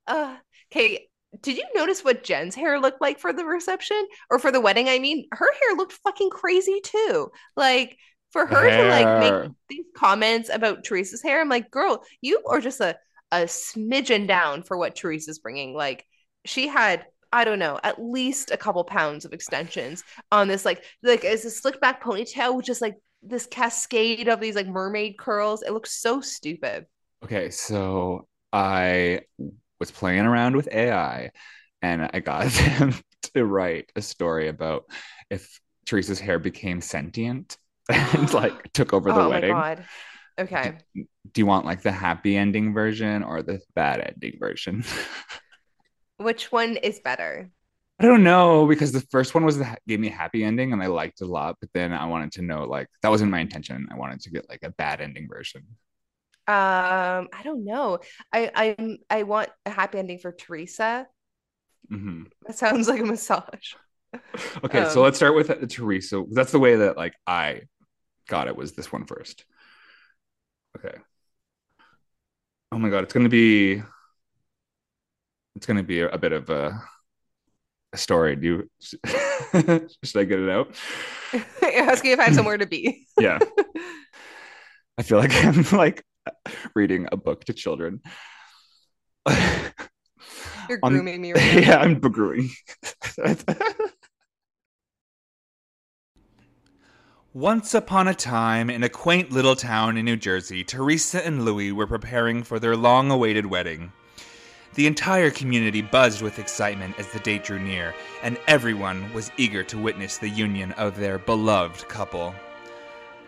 Uh, 0.07 0.37
okay, 0.71 1.09
did 1.41 1.57
you 1.57 1.65
notice 1.75 2.05
what 2.05 2.23
Jen's 2.23 2.55
hair 2.55 2.79
looked 2.79 3.01
like 3.01 3.19
for 3.19 3.33
the 3.33 3.45
reception 3.45 4.07
or 4.31 4.39
for 4.39 4.53
the 4.53 4.61
wedding? 4.61 4.89
I 4.89 4.99
mean, 4.99 5.27
her 5.33 5.53
hair 5.61 5.77
looked 5.77 5.95
fucking 6.05 6.31
crazy 6.31 6.81
too. 6.83 7.31
Like 7.57 7.97
for 8.33 8.47
her 8.47 8.71
to 8.71 8.89
like 8.89 9.21
make 9.21 9.53
these 9.69 9.87
comments 9.97 10.51
about 10.53 10.85
Teresa's 10.85 11.23
hair, 11.23 11.41
I'm 11.41 11.49
like, 11.49 11.71
girl, 11.71 12.05
you 12.21 12.43
are 12.47 12.61
just 12.61 12.81
a 12.81 12.97
a 13.33 13.45
smidgen 13.45 14.29
down 14.29 14.63
for 14.63 14.77
what 14.77 14.95
Teresa's 14.95 15.39
bringing. 15.39 15.75
Like 15.75 16.05
she 16.45 16.69
had 16.69 17.07
I 17.33 17.45
don't 17.45 17.59
know, 17.59 17.81
at 17.83 18.03
least 18.03 18.51
a 18.51 18.59
couple 18.59 18.85
pounds 18.85 19.25
of 19.25 19.33
extensions 19.33 20.05
on 20.31 20.49
this 20.49 20.65
like 20.65 20.85
like 21.03 21.25
it's 21.25 21.45
a 21.45 21.51
slick 21.51 21.81
back 21.81 22.03
ponytail 22.03 22.55
which 22.55 22.69
is 22.69 22.81
like 22.83 22.97
this 23.23 23.47
cascade 23.47 24.29
of 24.29 24.41
these 24.41 24.57
like 24.57 24.67
mermaid 24.67 25.19
curls. 25.19 25.63
It 25.63 25.73
looks 25.73 26.01
so 26.01 26.21
stupid. 26.21 26.87
Okay, 27.25 27.51
so 27.51 28.27
I 28.53 29.21
was 29.79 29.91
playing 29.91 30.27
around 30.27 30.57
with 30.57 30.69
AI 30.73 31.31
and 31.81 32.11
I 32.13 32.21
got 32.21 32.51
them 32.53 32.95
to 33.35 33.45
write 33.45 33.91
a 33.97 34.03
story 34.03 34.49
about 34.49 34.85
if 35.31 35.61
Teresa's 35.87 36.21
hair 36.21 36.39
became 36.39 36.81
sentient 36.81 37.57
and 37.89 38.33
like 38.35 38.73
took 38.73 38.93
over 38.93 39.13
the 39.13 39.21
oh 39.21 39.29
wedding. 39.31 39.51
Oh 39.51 39.55
my 39.55 39.75
god. 39.75 39.85
Okay. 40.39 40.79
Do 40.95 41.41
you 41.41 41.47
want 41.47 41.67
like 41.67 41.83
the 41.83 41.93
happy 41.93 42.37
ending 42.37 42.73
version 42.73 43.23
or 43.23 43.43
the 43.43 43.61
bad 43.75 44.01
ending 44.01 44.39
version? 44.39 44.85
Which 46.17 46.51
one 46.53 46.77
is 46.77 47.01
better? 47.01 47.51
I 48.03 48.07
don't 48.07 48.25
know 48.25 48.67
because 48.67 48.91
the 48.91 49.01
first 49.01 49.33
one 49.33 49.45
was 49.45 49.59
the, 49.59 49.77
gave 49.87 50.01
me 50.01 50.09
a 50.09 50.13
happy 50.13 50.43
ending 50.43 50.73
and 50.73 50.83
I 50.83 50.87
liked 50.87 51.21
it 51.21 51.25
a 51.25 51.29
lot, 51.29 51.59
but 51.61 51.71
then 51.73 51.93
I 51.93 52.07
wanted 52.07 52.33
to 52.33 52.43
know 52.43 52.65
like 52.65 52.89
that 53.03 53.11
wasn't 53.11 53.31
my 53.31 53.39
intention. 53.39 53.87
I 53.93 53.97
wanted 53.97 54.21
to 54.23 54.31
get 54.31 54.49
like 54.49 54.65
a 54.65 54.71
bad 54.71 55.01
ending 55.01 55.29
version. 55.29 55.63
Um, 56.49 57.29
I 57.33 57.43
don't 57.45 57.65
know. 57.65 58.01
I 58.33 58.51
I'm 58.53 58.99
I 59.09 59.23
want 59.23 59.51
a 59.65 59.71
happy 59.71 59.99
ending 59.99 60.19
for 60.19 60.33
Teresa. 60.33 61.07
Mhm. 61.91 62.27
That 62.47 62.59
sounds 62.59 62.89
like 62.89 63.01
a 63.01 63.05
massage. 63.05 63.75
Okay, 64.65 64.85
so 64.85 65.01
Um, 65.01 65.05
let's 65.05 65.17
start 65.17 65.35
with 65.35 65.51
uh, 65.51 65.57
Teresa. 65.69 66.25
That's 66.31 66.53
the 66.53 66.59
way 66.59 66.77
that 66.77 66.97
like 66.97 67.15
I 67.27 67.63
got 68.29 68.49
it 68.49 68.57
was 68.57 68.73
this 68.73 68.93
one 68.93 69.07
first. 69.07 69.45
Okay. 70.77 70.95
Oh 72.71 72.79
my 72.79 72.89
God, 72.89 73.05
it's 73.05 73.13
gonna 73.13 73.29
be 73.29 73.83
it's 75.55 75.67
gonna 75.67 75.83
be 75.83 76.01
a, 76.01 76.09
a 76.09 76.19
bit 76.19 76.33
of 76.33 76.51
a 76.51 76.83
story. 77.97 78.37
Do 78.37 78.47
you 78.47 78.71
should 80.05 80.21
I 80.21 80.25
get 80.25 80.39
it 80.41 80.49
out? 80.49 80.75
Asking 81.63 82.13
if 82.13 82.19
I 82.21 82.25
have 82.25 82.35
somewhere 82.35 82.59
to 82.59 82.67
be. 82.67 83.07
Yeah. 83.21 83.39
I 84.99 85.03
feel 85.03 85.19
like 85.19 85.33
I'm 85.45 85.63
like 85.73 86.05
reading 86.75 87.09
a 87.13 87.17
book 87.17 87.45
to 87.47 87.53
children. 87.53 88.01
You're 89.29 90.79
On- 90.83 90.93
grooming 90.93 91.21
me 91.21 91.33
right 91.33 91.55
now. 91.55 91.61
yeah, 91.61 91.77
I'm 91.79 91.99
brewing. 92.01 92.51
Once 97.35 97.73
upon 97.73 98.09
a 98.09 98.15
time, 98.15 98.69
in 98.69 98.83
a 98.83 98.89
quaint 98.89 99.31
little 99.33 99.57
town 99.57 99.97
in 99.97 100.05
New 100.05 100.17
Jersey, 100.17 100.63
Teresa 100.63 101.25
and 101.25 101.45
Louis 101.45 101.73
were 101.73 101.87
preparing 101.87 102.43
for 102.43 102.59
their 102.59 102.77
long 102.77 103.11
awaited 103.11 103.47
wedding. 103.47 103.93
The 104.75 104.87
entire 104.87 105.31
community 105.31 105.83
buzzed 105.83 106.23
with 106.23 106.39
excitement 106.39 106.99
as 106.99 107.07
the 107.09 107.19
date 107.19 107.45
drew 107.45 107.59
near, 107.59 107.95
and 108.23 108.39
everyone 108.49 109.13
was 109.13 109.31
eager 109.37 109.63
to 109.65 109.77
witness 109.77 110.17
the 110.17 110.31
union 110.31 110.73
of 110.73 110.97
their 110.97 111.19
beloved 111.19 111.87
couple. 111.89 112.35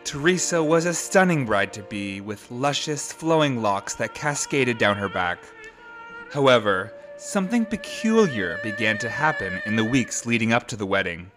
Teresa 0.04 0.62
was 0.62 0.86
a 0.86 0.94
stunning 0.94 1.44
bride 1.44 1.70
to 1.74 1.82
be, 1.82 2.22
with 2.22 2.50
luscious, 2.50 3.12
flowing 3.12 3.60
locks 3.60 3.94
that 3.96 4.14
cascaded 4.14 4.78
down 4.78 4.96
her 4.96 5.08
back. 5.08 5.38
However, 6.32 6.94
something 7.18 7.66
peculiar 7.66 8.58
began 8.62 8.96
to 8.98 9.10
happen 9.10 9.60
in 9.66 9.76
the 9.76 9.84
weeks 9.84 10.24
leading 10.24 10.54
up 10.54 10.66
to 10.68 10.76
the 10.76 10.86
wedding. 10.86 11.30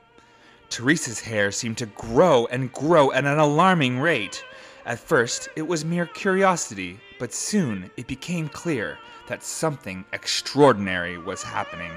Teresa's 0.70 1.20
hair 1.20 1.52
seemed 1.52 1.78
to 1.80 1.86
grow 1.86 2.46
and 2.46 2.72
grow 2.72 3.12
at 3.12 3.26
an 3.26 3.40
alarming 3.40 4.00
rate. 4.00 4.42
At 4.86 5.00
first, 5.00 5.50
it 5.58 5.68
was 5.68 5.84
mere 5.84 6.06
curiosity, 6.06 6.98
but 7.20 7.34
soon 7.34 7.92
it 7.98 8.08
became 8.08 8.48
clear 8.48 8.98
that 9.28 9.44
something 9.44 10.06
extraordinary 10.14 11.18
was 11.18 11.44
happening. 11.44 11.92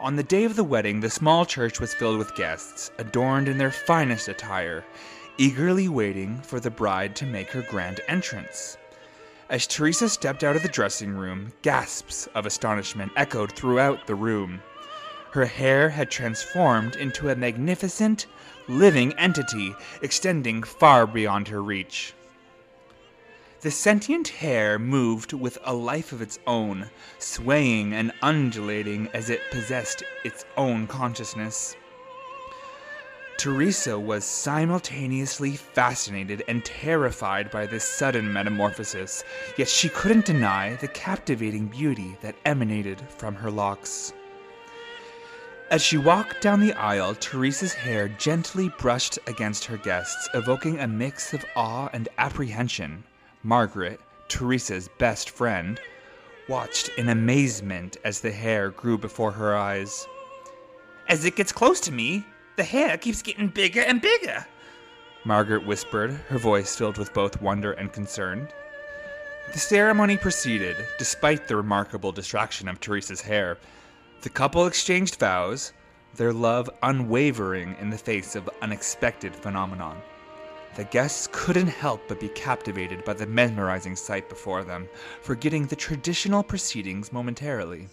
On 0.00 0.16
the 0.16 0.22
day 0.22 0.44
of 0.44 0.56
the 0.56 0.64
wedding, 0.64 1.00
the 1.00 1.10
small 1.10 1.44
church 1.44 1.78
was 1.78 1.94
filled 1.94 2.18
with 2.18 2.34
guests, 2.34 2.90
adorned 2.98 3.48
in 3.48 3.58
their 3.58 3.70
finest 3.70 4.26
attire, 4.26 4.84
eagerly 5.38 5.88
waiting 5.88 6.40
for 6.42 6.58
the 6.58 6.70
bride 6.70 7.14
to 7.16 7.26
make 7.26 7.50
her 7.50 7.62
grand 7.62 8.00
entrance. 8.08 8.76
As 9.48 9.66
Teresa 9.66 10.08
stepped 10.08 10.42
out 10.42 10.56
of 10.56 10.62
the 10.62 10.68
dressing 10.68 11.12
room, 11.12 11.52
gasps 11.62 12.26
of 12.34 12.46
astonishment 12.46 13.12
echoed 13.16 13.52
throughout 13.52 14.06
the 14.06 14.14
room. 14.14 14.60
Her 15.32 15.46
hair 15.46 15.90
had 15.90 16.10
transformed 16.10 16.96
into 16.96 17.30
a 17.30 17.36
magnificent, 17.36 18.26
living 18.68 19.12
entity 19.18 19.74
extending 20.00 20.62
far 20.62 21.06
beyond 21.06 21.48
her 21.48 21.62
reach. 21.62 22.14
The 23.62 23.70
sentient 23.70 24.26
hair 24.26 24.76
moved 24.76 25.32
with 25.32 25.56
a 25.62 25.72
life 25.72 26.10
of 26.10 26.20
its 26.20 26.40
own, 26.48 26.90
swaying 27.20 27.92
and 27.92 28.12
undulating 28.20 29.08
as 29.14 29.30
it 29.30 29.40
possessed 29.52 30.02
its 30.24 30.44
own 30.56 30.88
consciousness. 30.88 31.76
Teresa 33.36 33.96
was 33.96 34.24
simultaneously 34.24 35.54
fascinated 35.54 36.42
and 36.48 36.64
terrified 36.64 37.52
by 37.52 37.66
this 37.66 37.84
sudden 37.84 38.32
metamorphosis, 38.32 39.22
yet 39.56 39.68
she 39.68 39.88
couldn't 39.88 40.26
deny 40.26 40.74
the 40.74 40.88
captivating 40.88 41.68
beauty 41.68 42.16
that 42.20 42.34
emanated 42.44 43.00
from 43.16 43.36
her 43.36 43.50
locks. 43.52 44.12
As 45.70 45.82
she 45.82 45.98
walked 45.98 46.40
down 46.40 46.58
the 46.58 46.72
aisle, 46.72 47.14
Teresa's 47.14 47.74
hair 47.74 48.08
gently 48.08 48.70
brushed 48.80 49.20
against 49.28 49.66
her 49.66 49.76
guests, 49.76 50.28
evoking 50.34 50.80
a 50.80 50.88
mix 50.88 51.32
of 51.32 51.44
awe 51.54 51.88
and 51.92 52.08
apprehension. 52.18 53.04
Margaret, 53.42 54.00
Teresa's 54.28 54.88
best 54.98 55.30
friend, 55.30 55.80
watched 56.48 56.90
in 56.96 57.08
amazement 57.08 57.96
as 58.04 58.20
the 58.20 58.32
hair 58.32 58.70
grew 58.70 58.98
before 58.98 59.32
her 59.32 59.56
eyes. 59.56 60.06
As 61.08 61.24
it 61.24 61.36
gets 61.36 61.52
close 61.52 61.80
to 61.80 61.92
me, 61.92 62.24
the 62.56 62.64
hair 62.64 62.96
keeps 62.98 63.22
getting 63.22 63.48
bigger 63.48 63.80
and 63.80 64.00
bigger, 64.00 64.46
Margaret 65.24 65.64
whispered, 65.64 66.10
her 66.28 66.38
voice 66.38 66.74
filled 66.74 66.98
with 66.98 67.14
both 67.14 67.40
wonder 67.40 67.72
and 67.72 67.92
concern. 67.92 68.48
The 69.52 69.58
ceremony 69.58 70.16
proceeded, 70.16 70.76
despite 70.98 71.46
the 71.46 71.54
remarkable 71.54 72.10
distraction 72.10 72.66
of 72.66 72.80
Teresa's 72.80 73.20
hair. 73.20 73.58
The 74.22 74.30
couple 74.30 74.66
exchanged 74.66 75.20
vows, 75.20 75.72
their 76.16 76.32
love 76.32 76.68
unwavering 76.82 77.76
in 77.80 77.90
the 77.90 77.98
face 77.98 78.34
of 78.34 78.50
unexpected 78.62 79.36
phenomenon. 79.36 80.02
The 80.74 80.84
guests 80.84 81.28
couldn't 81.30 81.66
help 81.66 82.08
but 82.08 82.18
be 82.18 82.28
captivated 82.30 83.04
by 83.04 83.12
the 83.12 83.26
mesmerizing 83.26 83.94
sight 83.94 84.30
before 84.30 84.64
them, 84.64 84.88
forgetting 85.20 85.66
the 85.66 85.76
traditional 85.76 86.42
proceedings 86.42 87.12
momentarily. 87.12 87.88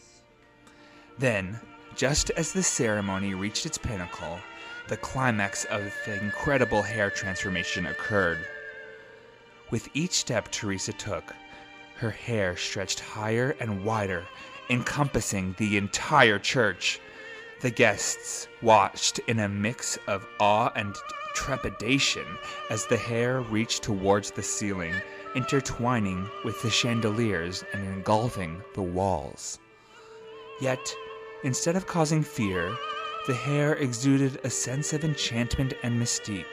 Then, 1.17 1.59
just 1.95 2.29
as 2.31 2.53
the 2.53 2.63
ceremony 2.63 3.33
reached 3.33 3.65
its 3.65 3.77
pinnacle, 3.77 4.39
the 4.87 4.95
climax 4.95 5.65
of 5.65 5.93
the 6.05 6.21
incredible 6.21 6.81
hair 6.81 7.09
transformation 7.09 7.87
occurred. 7.87 8.39
With 9.71 9.89
each 9.93 10.13
step 10.13 10.49
Teresa 10.49 10.93
took, 10.93 11.35
her 11.97 12.11
hair 12.11 12.55
stretched 12.55 13.01
higher 13.01 13.57
and 13.59 13.83
wider, 13.83 14.25
encompassing 14.69 15.53
the 15.57 15.75
entire 15.75 16.39
church. 16.39 17.01
The 17.59 17.71
guests 17.71 18.47
watched 18.61 19.19
in 19.27 19.39
a 19.39 19.49
mix 19.49 19.97
of 20.07 20.25
awe 20.39 20.71
and 20.77 20.95
trepidation 21.39 22.25
as 22.69 22.85
the 22.85 22.97
hair 22.97 23.39
reached 23.39 23.81
towards 23.81 24.29
the 24.29 24.43
ceiling, 24.43 24.93
intertwining 25.35 26.29
with 26.43 26.61
the 26.61 26.69
chandeliers 26.69 27.63
and 27.71 27.81
engulfing 27.87 28.61
the 28.75 28.81
walls. 28.81 29.57
Yet, 30.59 30.93
instead 31.45 31.77
of 31.77 31.87
causing 31.87 32.23
fear, 32.23 32.75
the 33.25 33.33
hair 33.33 33.75
exuded 33.75 34.41
a 34.43 34.49
sense 34.49 34.91
of 34.91 35.05
enchantment 35.05 35.73
and 35.81 35.97
mystique. 35.97 36.43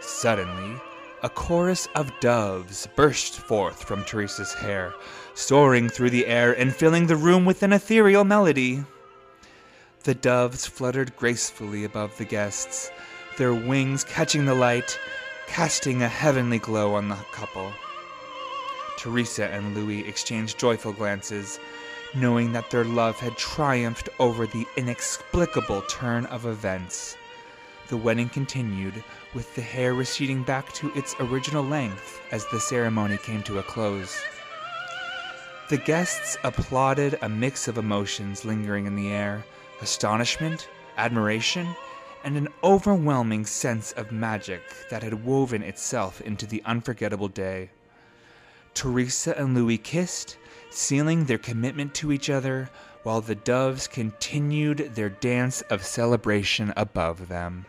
Suddenly, 0.00 0.80
a 1.22 1.28
chorus 1.28 1.86
of 1.94 2.10
doves 2.20 2.88
burst 2.96 3.38
forth 3.38 3.84
from 3.84 4.04
Teresa's 4.04 4.54
hair, 4.54 4.94
soaring 5.34 5.90
through 5.90 6.10
the 6.10 6.26
air 6.26 6.58
and 6.58 6.74
filling 6.74 7.08
the 7.08 7.16
room 7.16 7.44
with 7.44 7.62
an 7.62 7.74
ethereal 7.74 8.24
melody. 8.24 8.84
The 10.04 10.14
doves 10.14 10.64
fluttered 10.64 11.14
gracefully 11.16 11.84
above 11.84 12.16
the 12.16 12.24
guests, 12.24 12.90
their 13.38 13.54
wings 13.54 14.02
catching 14.02 14.44
the 14.44 14.54
light, 14.54 14.98
casting 15.46 16.02
a 16.02 16.08
heavenly 16.08 16.58
glow 16.58 16.94
on 16.94 17.08
the 17.08 17.14
couple. 17.30 17.72
Teresa 18.98 19.46
and 19.46 19.76
Louis 19.76 20.06
exchanged 20.06 20.58
joyful 20.58 20.92
glances, 20.92 21.60
knowing 22.16 22.50
that 22.52 22.68
their 22.70 22.84
love 22.84 23.16
had 23.20 23.36
triumphed 23.36 24.08
over 24.18 24.46
the 24.46 24.66
inexplicable 24.76 25.82
turn 25.82 26.26
of 26.26 26.46
events. 26.46 27.16
The 27.86 27.96
wedding 27.96 28.28
continued, 28.28 29.04
with 29.34 29.54
the 29.54 29.62
hair 29.62 29.94
receding 29.94 30.42
back 30.42 30.72
to 30.74 30.92
its 30.94 31.14
original 31.20 31.62
length 31.62 32.20
as 32.32 32.44
the 32.46 32.60
ceremony 32.60 33.18
came 33.18 33.44
to 33.44 33.60
a 33.60 33.62
close. 33.62 34.20
The 35.70 35.78
guests 35.78 36.36
applauded 36.42 37.18
a 37.22 37.28
mix 37.28 37.68
of 37.68 37.78
emotions 37.78 38.44
lingering 38.44 38.86
in 38.86 38.96
the 38.96 39.12
air 39.12 39.44
astonishment, 39.80 40.68
admiration, 40.96 41.68
and 42.24 42.36
an 42.36 42.48
overwhelming 42.62 43.46
sense 43.46 43.92
of 43.92 44.12
magic 44.12 44.62
that 44.90 45.02
had 45.02 45.24
woven 45.24 45.62
itself 45.62 46.20
into 46.20 46.46
the 46.46 46.62
unforgettable 46.64 47.28
day. 47.28 47.70
Teresa 48.74 49.36
and 49.38 49.54
Louis 49.54 49.78
kissed, 49.78 50.36
sealing 50.70 51.24
their 51.24 51.38
commitment 51.38 51.94
to 51.94 52.12
each 52.12 52.30
other, 52.30 52.70
while 53.02 53.20
the 53.20 53.34
doves 53.34 53.88
continued 53.88 54.94
their 54.94 55.08
dance 55.08 55.62
of 55.62 55.84
celebration 55.84 56.72
above 56.76 57.28
them. 57.28 57.66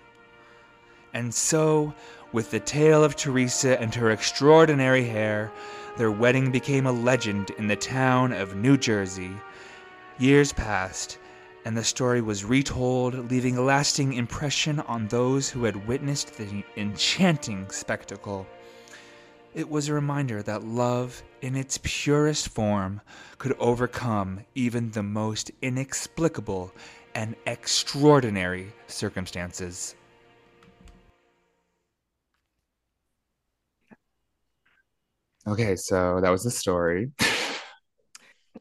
And 1.13 1.33
so, 1.33 1.93
with 2.31 2.51
the 2.51 2.59
tale 2.59 3.03
of 3.03 3.15
Teresa 3.15 3.79
and 3.81 3.95
her 3.95 4.11
extraordinary 4.11 5.05
hair, 5.05 5.51
their 5.97 6.11
wedding 6.11 6.51
became 6.51 6.85
a 6.85 6.91
legend 6.91 7.49
in 7.51 7.67
the 7.67 7.75
town 7.75 8.31
of 8.31 8.55
New 8.55 8.77
Jersey. 8.77 9.31
Years 10.19 10.53
passed, 10.53 11.17
and 11.65 11.75
the 11.75 11.83
story 11.83 12.21
was 12.21 12.45
retold, 12.45 13.29
leaving 13.29 13.57
a 13.57 13.61
lasting 13.61 14.13
impression 14.13 14.79
on 14.81 15.07
those 15.07 15.49
who 15.49 15.63
had 15.63 15.87
witnessed 15.87 16.37
the 16.37 16.63
enchanting 16.77 17.69
spectacle. 17.69 18.47
It 19.53 19.69
was 19.69 19.87
a 19.87 19.93
reminder 19.93 20.41
that 20.43 20.63
love, 20.63 21.21
in 21.41 21.55
its 21.55 21.79
purest 21.83 22.49
form, 22.49 23.01
could 23.37 23.55
overcome 23.59 24.41
even 24.55 24.91
the 24.91 25.03
most 25.03 25.51
inexplicable 25.61 26.71
and 27.15 27.35
extraordinary 27.45 28.71
circumstances. 28.87 29.95
Okay, 35.47 35.75
so 35.75 36.19
that 36.21 36.29
was 36.29 36.43
the 36.43 36.51
story. 36.51 37.11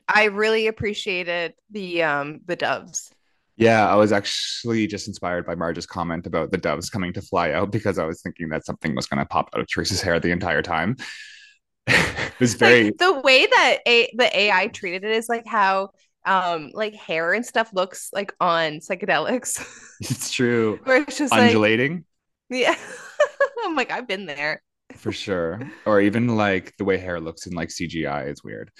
I 0.08 0.24
really 0.24 0.66
appreciated 0.66 1.54
the 1.70 2.02
um 2.02 2.40
the 2.46 2.56
doves. 2.56 3.10
Yeah, 3.56 3.88
I 3.88 3.96
was 3.96 4.12
actually 4.12 4.86
just 4.86 5.08
inspired 5.08 5.44
by 5.44 5.56
Marge's 5.56 5.86
comment 5.86 6.26
about 6.28 6.52
the 6.52 6.58
doves 6.58 6.90
coming 6.90 7.12
to 7.14 7.20
fly 7.20 7.50
out 7.50 7.72
because 7.72 7.98
I 7.98 8.04
was 8.04 8.22
thinking 8.22 8.50
that 8.50 8.64
something 8.64 8.94
was 8.94 9.06
going 9.06 9.18
to 9.18 9.26
pop 9.26 9.50
out 9.52 9.60
of 9.60 9.66
Teresa's 9.66 10.00
hair 10.00 10.20
the 10.20 10.30
entire 10.30 10.62
time. 10.62 10.96
it 11.88 12.38
was 12.38 12.54
very 12.54 12.84
Like, 12.84 12.98
the 12.98 13.20
way 13.20 13.46
that 13.46 13.78
a 13.86 14.10
the 14.16 14.38
AI 14.38 14.68
treated 14.68 15.04
it 15.04 15.10
is 15.10 15.28
like 15.28 15.46
how 15.46 15.90
um 16.24 16.70
like 16.72 16.94
hair 16.94 17.32
and 17.32 17.44
stuff 17.44 17.70
looks 17.72 18.10
like 18.12 18.32
on 18.40 18.78
psychedelics. 18.78 19.64
it's 20.00 20.30
true. 20.30 20.78
Where 20.84 21.02
it's 21.02 21.18
just 21.18 21.36
like 21.36 21.48
Undulating 21.48 22.04
yeah. 22.50 22.76
I'm 23.64 23.74
like 23.74 23.90
I've 23.90 24.08
been 24.08 24.26
there. 24.26 24.62
for 24.94 25.12
sure. 25.12 25.60
Or 25.84 26.00
even 26.00 26.36
like 26.36 26.74
the 26.78 26.84
way 26.84 26.98
hair 26.98 27.20
looks 27.20 27.46
in 27.46 27.54
like 27.54 27.68
CGI 27.68 28.30
is 28.30 28.42
weird. 28.42 28.70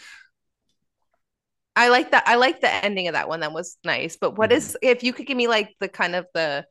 I 1.79 1.89
like 1.89 2.11
that. 2.11 2.25
I 2.27 2.35
like 2.35 2.61
the 2.61 2.73
ending 2.85 3.09
of 3.09 3.15
that 3.15 3.29
one. 3.29 3.41
That 3.41 3.53
was 3.53 3.79
nice. 3.85 4.17
But 4.21 4.37
what 4.37 4.51
is 4.53 4.77
if 4.83 5.03
you 5.03 5.13
could 5.13 5.27
give 5.27 5.37
me 5.37 5.47
like 5.49 5.75
the 5.81 5.89
kind 5.89 6.15
of 6.15 6.27
the 6.35 6.67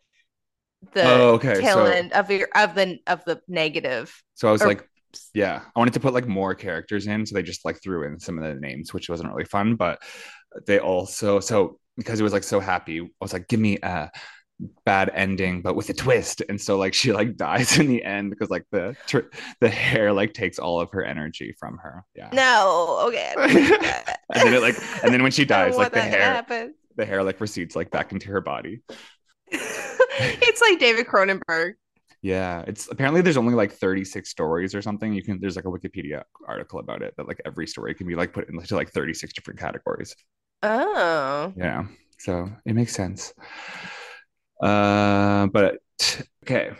the 0.94 1.02
Mm-hmm. 1.02 1.22
Oh, 1.22 1.30
okay, 1.36 1.56
tail 1.62 1.76
so- 1.78 1.86
end 1.86 2.14
of 2.14 2.30
your 2.30 2.48
of 2.56 2.76
the 2.76 3.00
of 3.08 3.24
the 3.26 3.42
negative? 3.48 4.14
So 4.36 4.48
I 4.48 4.52
was 4.52 4.62
Or- 4.62 4.68
like, 4.68 4.88
yeah, 5.34 5.62
I 5.76 5.80
wanted 5.80 5.94
to 5.96 6.00
put 6.00 6.14
like 6.14 6.28
more 6.28 6.54
characters 6.54 7.08
in, 7.08 7.26
so 7.26 7.34
they 7.34 7.42
just 7.44 7.66
like 7.66 7.82
threw 7.82 8.04
in 8.06 8.20
some 8.20 8.38
of 8.38 8.44
the 8.44 8.60
names, 8.60 8.94
which 8.94 9.10
wasn't 9.10 9.30
really 9.34 9.46
fun. 9.46 9.76
But 9.76 10.02
they 10.68 10.80
also 10.80 11.40
so 11.40 11.80
because 11.96 12.20
it 12.20 12.24
was 12.24 12.34
like 12.34 12.44
so 12.44 12.60
happy, 12.60 13.00
I 13.02 13.06
was 13.22 13.34
like, 13.34 13.48
give 13.48 13.60
me 13.60 13.78
a 13.82 14.12
bad 14.86 15.12
ending, 15.14 15.62
but 15.62 15.76
with 15.76 15.90
a 15.90 15.94
twist. 15.94 16.42
And 16.50 16.60
so 16.60 16.78
like 16.78 16.94
she 16.94 17.14
like 17.14 17.36
dies 17.38 17.78
in 17.80 17.88
the 17.88 18.04
end 18.04 18.30
because 18.32 18.50
like 18.50 18.66
the 18.72 18.96
tr- 19.08 19.30
the 19.62 19.70
hair 19.70 20.12
like 20.14 20.34
takes 20.34 20.60
all 20.60 20.80
of 20.82 20.92
her 20.92 21.04
energy 21.04 21.56
from 21.60 21.78
her. 21.78 22.04
Yeah. 22.16 22.30
No, 22.34 23.00
okay. 23.08 23.34
I 23.38 23.48
don't 23.54 23.72
like 23.72 23.82
that. 23.82 24.20
And 24.34 24.44
then 24.48 24.54
it 24.56 24.62
like 24.62 24.76
and 25.04 25.14
then 25.14 25.24
when 25.24 25.32
she 25.32 25.46
dies, 25.56 25.78
like 25.78 25.94
the 25.94 26.02
hair 26.02 26.20
happen. 26.22 26.76
the 26.96 27.06
hair 27.06 27.24
like 27.24 27.40
recedes 27.40 27.76
like 27.76 27.92
back 27.92 28.12
into 28.12 28.28
her 28.30 28.42
body. 28.42 28.82
it's 29.52 30.62
like 30.62 30.80
David 30.80 31.08
Cronenberg. 31.08 31.74
Yeah, 32.22 32.64
it's 32.68 32.90
apparently 32.92 33.22
there's 33.22 33.38
only 33.38 33.54
like 33.54 33.72
36 33.72 34.30
stories 34.30 34.74
or 34.76 34.82
something. 34.82 35.14
You 35.14 35.24
can 35.24 35.40
there's 35.40 35.56
like 35.56 35.66
a 35.66 35.70
Wikipedia 35.70 36.24
article 36.48 36.80
about 36.80 37.02
it 37.04 37.14
that 37.18 37.28
like 37.28 37.40
every 37.46 37.68
story 37.68 37.94
can 37.94 38.08
be 38.08 38.16
like 38.16 38.34
put 38.34 38.50
into 38.50 38.76
like 38.76 38.90
36 38.90 39.34
different 39.34 39.60
categories. 39.60 40.16
Oh, 40.64 41.54
Yeah, 41.56 41.86
so 42.18 42.50
it 42.66 42.74
makes 42.74 42.94
sense. 42.94 43.34
Uh, 44.62 45.48
but 45.48 45.78
okay. 46.44 46.72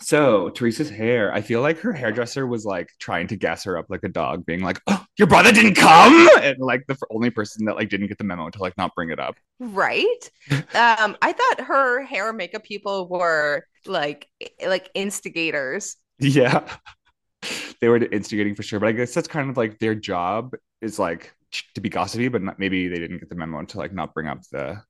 So 0.00 0.50
Teresa's 0.50 0.90
hair, 0.90 1.32
I 1.32 1.40
feel 1.40 1.62
like 1.62 1.78
her 1.78 1.92
hairdresser 1.92 2.46
was 2.46 2.64
like 2.66 2.90
trying 2.98 3.26
to 3.28 3.36
gas 3.36 3.64
her 3.64 3.78
up 3.78 3.86
like 3.88 4.02
a 4.04 4.08
dog, 4.08 4.44
being 4.44 4.60
like, 4.60 4.78
"Oh, 4.86 5.02
your 5.18 5.28
brother 5.28 5.50
didn't 5.52 5.76
come," 5.76 6.28
and 6.42 6.58
like 6.58 6.84
the 6.86 6.96
only 7.10 7.30
person 7.30 7.64
that 7.66 7.76
like 7.76 7.88
didn't 7.88 8.08
get 8.08 8.18
the 8.18 8.24
memo 8.24 8.50
to 8.50 8.58
like 8.58 8.76
not 8.76 8.94
bring 8.94 9.10
it 9.10 9.18
up. 9.20 9.36
right. 9.60 10.30
Um, 10.74 11.16
I 11.22 11.32
thought 11.32 11.66
her 11.66 12.02
hair 12.04 12.28
and 12.28 12.36
makeup 12.36 12.64
people 12.64 13.08
were 13.08 13.64
like 13.86 14.28
like 14.66 14.90
instigators. 14.94 15.96
Yeah, 16.18 16.68
they 17.80 17.88
were 17.88 17.96
instigating 17.96 18.54
for 18.54 18.62
sure, 18.62 18.80
but 18.80 18.88
I 18.88 18.92
guess 18.92 19.14
that's 19.14 19.28
kind 19.28 19.50
of 19.50 19.56
like 19.56 19.78
their 19.78 19.94
job 19.94 20.54
is 20.80 20.98
like 20.98 21.32
to 21.74 21.80
be 21.80 21.88
gossipy, 21.88 22.28
but 22.28 22.42
not, 22.42 22.58
maybe 22.58 22.88
they 22.88 22.98
didn't 22.98 23.18
get 23.18 23.28
the 23.28 23.34
memo 23.36 23.62
to 23.64 23.78
like 23.78 23.92
not 23.92 24.14
bring 24.14 24.26
up 24.26 24.40
the 24.50 24.82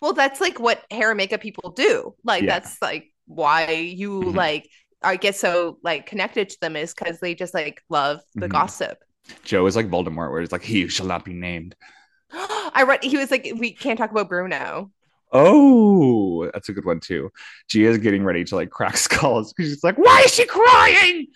Well, 0.00 0.12
that's 0.12 0.40
like 0.40 0.58
what 0.58 0.82
hair 0.90 1.10
and 1.10 1.16
makeup 1.16 1.40
people 1.40 1.70
do. 1.70 2.14
Like 2.24 2.42
Yeah. 2.42 2.58
that's 2.60 2.80
like 2.80 3.12
why 3.26 3.70
you 3.70 4.10
Mhm. 4.10 4.34
like 4.34 4.68
I 5.02 5.16
get 5.16 5.36
so 5.36 5.78
like 5.82 6.06
connected 6.06 6.48
to 6.50 6.60
them 6.60 6.76
is 6.76 6.92
because 6.94 7.20
they 7.20 7.34
just 7.34 7.54
like 7.54 7.82
love 7.88 8.20
the 8.34 8.48
Mhm. 8.48 8.52
gossip. 8.52 8.98
Joe 9.44 9.66
is 9.66 9.76
like 9.76 9.88
Voldemort, 9.88 10.30
where 10.30 10.40
it's 10.40 10.52
like 10.52 10.62
he 10.62 10.88
shall 10.88 11.06
not 11.06 11.24
be 11.24 11.32
named. 11.34 11.74
I 12.32 12.84
read 12.86 13.02
he 13.04 13.16
was 13.16 13.30
like, 13.30 13.50
we 13.56 13.72
can't 13.72 13.98
talk 13.98 14.10
about 14.10 14.28
Bruno. 14.28 14.90
Oh, 15.32 16.50
that's 16.52 16.68
a 16.68 16.72
good 16.72 16.84
one 16.84 17.00
too. 17.00 17.30
Gia's 17.68 17.98
getting 17.98 18.24
ready 18.24 18.44
to 18.44 18.56
like 18.56 18.70
crack 18.70 18.96
skulls 19.06 19.52
because 19.52 19.70
she's 19.70 19.84
like, 19.84 19.96
"Why 19.96 20.22
is 20.24 20.34
she 20.34 20.44
crying? 20.46 21.28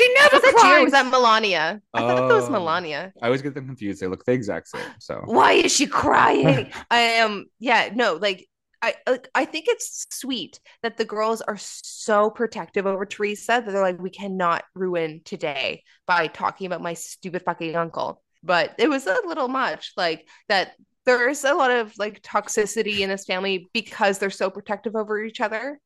She 0.00 0.14
never 0.14 0.36
Was 0.36 0.42
that 0.42 0.52
Gia 0.52 0.58
cries." 0.60 0.82
was 0.84 0.92
that 0.92 1.12
Milania? 1.12 1.80
I 1.94 2.00
thought 2.00 2.28
that 2.28 2.34
was 2.34 2.48
Oh. 2.48 2.52
Milania. 2.52 3.12
I 3.22 3.26
always 3.26 3.42
get 3.42 3.54
them 3.54 3.66
confused. 3.66 4.00
They 4.00 4.06
look 4.06 4.24
the 4.24 4.32
exact 4.32 4.68
same. 4.68 4.82
So 4.98 5.22
Why 5.24 5.52
is 5.52 5.72
she 5.72 5.86
crying? 5.86 6.70
I 6.90 7.00
am 7.00 7.46
yeah, 7.58 7.90
no, 7.94 8.14
like 8.14 8.46
I 8.82 8.94
like, 9.06 9.28
I 9.34 9.44
think 9.44 9.66
it's 9.68 10.06
sweet 10.10 10.58
that 10.82 10.96
the 10.96 11.04
girls 11.04 11.42
are 11.42 11.58
so 11.58 12.30
protective 12.30 12.86
over 12.86 13.04
Teresa 13.04 13.62
that 13.64 13.66
they're 13.66 13.82
like, 13.82 14.00
we 14.00 14.08
cannot 14.10 14.64
ruin 14.74 15.20
today 15.24 15.82
by 16.06 16.28
talking 16.28 16.66
about 16.66 16.80
my 16.80 16.94
stupid 16.94 17.42
fucking 17.42 17.76
uncle. 17.76 18.22
But 18.42 18.74
it 18.78 18.88
was 18.88 19.06
a 19.06 19.18
little 19.26 19.48
much, 19.48 19.92
like 19.96 20.26
that. 20.48 20.72
There's 21.06 21.44
a 21.44 21.54
lot 21.54 21.70
of 21.70 21.92
like 21.98 22.22
toxicity 22.22 23.00
in 23.00 23.08
this 23.08 23.24
family 23.24 23.68
because 23.72 24.18
they're 24.18 24.30
so 24.30 24.48
protective 24.50 24.94
over 24.94 25.22
each 25.22 25.40
other. 25.40 25.80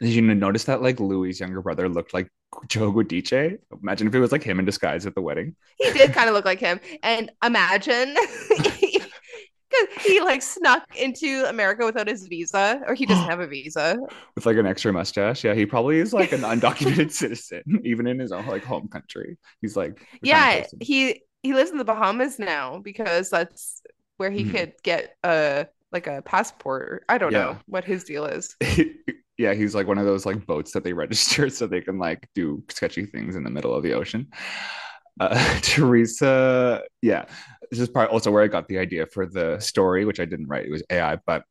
did 0.00 0.10
you 0.10 0.22
notice 0.22 0.64
that 0.64 0.80
like 0.82 0.98
Louis' 1.00 1.38
younger 1.40 1.60
brother 1.60 1.88
looked 1.88 2.14
like 2.14 2.28
Joe 2.68 2.92
Giudice? 2.92 3.58
Imagine 3.82 4.06
if 4.08 4.14
it 4.14 4.20
was 4.20 4.32
like 4.32 4.42
him 4.42 4.58
in 4.58 4.64
disguise 4.64 5.06
at 5.06 5.14
the 5.14 5.22
wedding. 5.22 5.56
He 5.78 5.90
did 5.90 6.12
kind 6.12 6.28
of 6.28 6.34
look 6.34 6.44
like 6.44 6.60
him, 6.60 6.80
and 7.02 7.30
imagine. 7.44 8.16
Because 9.70 10.04
he 10.04 10.20
like 10.20 10.42
snuck 10.42 10.84
into 10.98 11.44
America 11.48 11.86
without 11.86 12.06
his 12.06 12.26
visa, 12.26 12.82
or 12.86 12.92
he 12.94 13.06
doesn't 13.06 13.24
have 13.30 13.40
a 13.40 13.46
visa. 13.46 13.96
with 14.36 14.44
like 14.44 14.58
an 14.58 14.66
extra 14.66 14.92
mustache. 14.92 15.44
Yeah, 15.44 15.54
he 15.54 15.64
probably 15.64 15.98
is 15.98 16.12
like 16.12 16.32
an 16.32 16.42
undocumented 16.42 17.10
citizen, 17.10 17.62
even 17.82 18.06
in 18.06 18.18
his 18.18 18.32
own 18.32 18.46
like 18.46 18.64
home 18.64 18.88
country. 18.88 19.38
He's 19.62 19.74
like, 19.74 19.98
the 20.20 20.26
kind 20.28 20.42
of 20.42 20.48
yeah 20.50 20.66
he 20.80 21.22
he 21.42 21.54
lives 21.54 21.70
in 21.70 21.78
the 21.78 21.84
bahamas 21.84 22.38
now 22.38 22.80
because 22.80 23.30
that's 23.30 23.80
where 24.18 24.30
he 24.30 24.44
Mhm. 24.44 24.50
could 24.50 24.72
get 24.82 25.16
a 25.24 25.66
like 25.90 26.06
a 26.06 26.22
passport 26.22 27.04
i 27.08 27.18
don't 27.18 27.32
Yeah. 27.32 27.38
know 27.44 27.58
what 27.66 27.84
his 27.84 28.04
deal 28.04 28.24
is 28.26 28.54
yeah, 29.42 29.54
he's 29.54 29.74
like 29.74 29.88
one 29.88 29.98
of 29.98 30.06
those 30.06 30.24
like 30.24 30.46
boats 30.46 30.72
that 30.72 30.84
they 30.84 30.92
register 31.04 31.50
so 31.50 31.66
they 31.66 31.80
can 31.80 31.98
like 31.98 32.28
do 32.34 32.62
sketchy 32.68 33.04
things 33.04 33.36
in 33.36 33.42
the 33.42 33.50
middle 33.50 33.74
of 33.74 33.82
the 33.82 33.92
ocean. 33.92 34.28
Uh, 35.20 35.58
Teresa, 35.62 36.82
yeah, 37.02 37.24
this 37.70 37.80
is 37.80 37.88
part 37.88 38.10
also 38.10 38.30
where 38.30 38.42
I 38.42 38.46
got 38.46 38.68
the 38.68 38.78
idea 38.78 39.06
for 39.06 39.26
the 39.26 39.58
story, 39.58 40.04
which 40.04 40.20
I 40.20 40.24
didn't 40.24 40.46
write. 40.46 40.66
It 40.66 40.70
was 40.70 40.84
AI, 40.90 41.16
but 41.26 41.42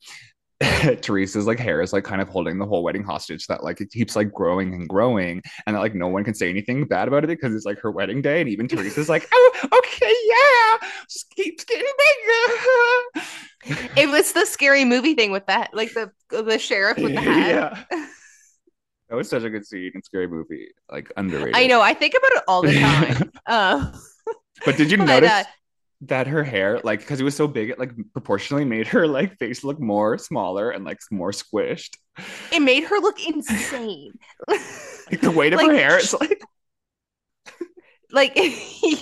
Teresa's 1.01 1.47
like 1.47 1.59
hair 1.59 1.81
is 1.81 1.91
like 1.91 2.03
kind 2.03 2.21
of 2.21 2.29
holding 2.29 2.59
the 2.59 2.65
whole 2.65 2.83
wedding 2.83 3.03
hostage. 3.03 3.45
That 3.47 3.63
like 3.63 3.81
it 3.81 3.91
keeps 3.91 4.15
like 4.15 4.31
growing 4.31 4.73
and 4.73 4.87
growing, 4.87 5.41
and 5.65 5.75
that 5.75 5.81
like 5.81 5.95
no 5.95 6.07
one 6.07 6.23
can 6.23 6.33
say 6.33 6.49
anything 6.49 6.85
bad 6.85 7.07
about 7.07 7.23
it 7.23 7.27
because 7.27 7.53
it's 7.53 7.65
like 7.65 7.79
her 7.79 7.91
wedding 7.91 8.21
day, 8.21 8.39
and 8.39 8.49
even 8.49 8.67
Teresa's 8.67 9.09
like, 9.09 9.27
oh, 9.33 9.69
okay, 9.73 10.13
yeah, 10.25 10.89
just 11.09 11.29
keeps 11.35 11.65
getting 11.65 11.85
bigger. 11.85 13.25
It 13.63 14.09
was 14.09 14.33
the 14.33 14.45
scary 14.45 14.85
movie 14.85 15.13
thing 15.13 15.31
with 15.31 15.45
that 15.47 15.69
like 15.73 15.93
the 15.93 16.11
the 16.29 16.57
sheriff 16.59 16.97
with 16.97 17.13
the 17.13 17.21
hat 17.21 17.85
Yeah. 17.91 18.07
That 19.09 19.17
was 19.17 19.27
such 19.29 19.43
a 19.43 19.49
good 19.49 19.65
scene 19.65 19.91
in 19.93 20.01
Scary 20.03 20.27
Movie. 20.27 20.69
Like 20.89 21.11
underrated. 21.17 21.53
I 21.57 21.67
know. 21.67 21.81
I 21.81 21.93
think 21.93 22.13
about 22.17 22.31
it 22.31 22.43
all 22.47 22.61
the 22.61 22.73
time. 22.79 23.31
um, 23.45 23.91
But 24.65 24.77
did 24.77 24.89
you 24.89 24.97
But, 24.99 25.05
notice 25.05 25.29
uh, 25.31 25.43
that 26.03 26.27
her 26.27 26.45
hair, 26.45 26.79
like, 26.85 27.01
because 27.01 27.19
it 27.19 27.25
was 27.25 27.35
so 27.35 27.45
big, 27.45 27.71
it 27.71 27.77
like 27.77 27.91
proportionally 28.13 28.63
made 28.63 28.87
her 28.87 29.07
like 29.07 29.37
face 29.37 29.65
look 29.65 29.81
more 29.81 30.17
smaller 30.17 30.71
and 30.71 30.85
like 30.85 30.99
more 31.11 31.31
squished. 31.31 31.97
it 32.53 32.61
made 32.61 32.85
her 32.85 32.99
look 32.99 33.19
insane. 33.27 34.13
Like 34.47 35.19
the 35.19 35.31
weight 35.31 35.51
of 35.51 35.59
her 35.59 35.73
hair, 35.73 35.97
it's 35.97 36.13
like 36.13 36.41
like 38.11 38.33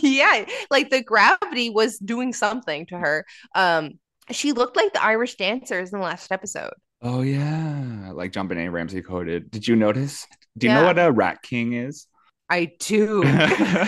yeah 0.02 0.46
like 0.70 0.90
the 0.90 1.02
gravity 1.04 1.70
was 1.70 1.98
doing 1.98 2.32
something 2.34 2.86
to 2.88 2.98
her 2.98 3.26
um 3.56 4.00
she 4.32 4.52
looked 4.54 4.76
like 4.76 4.92
the 4.94 5.04
irish 5.04 5.36
dancers 5.36 5.94
in 5.94 6.00
the 6.00 6.06
last 6.06 6.32
episode 6.32 6.72
oh 7.02 7.22
yeah, 7.22 8.12
like 8.14 8.34
JonBenét 8.34 8.74
Ramsey 8.74 9.02
coded. 9.02 9.50
Did 9.52 9.66
you 9.66 9.78
notice? 9.78 10.28
Do 10.58 10.68
you 10.68 10.74
know 10.74 10.84
what 10.84 11.00
a 11.00 11.12
rat 11.12 11.42
king 11.42 11.74
is? 11.74 12.08
i 12.50 12.72
do 12.80 13.22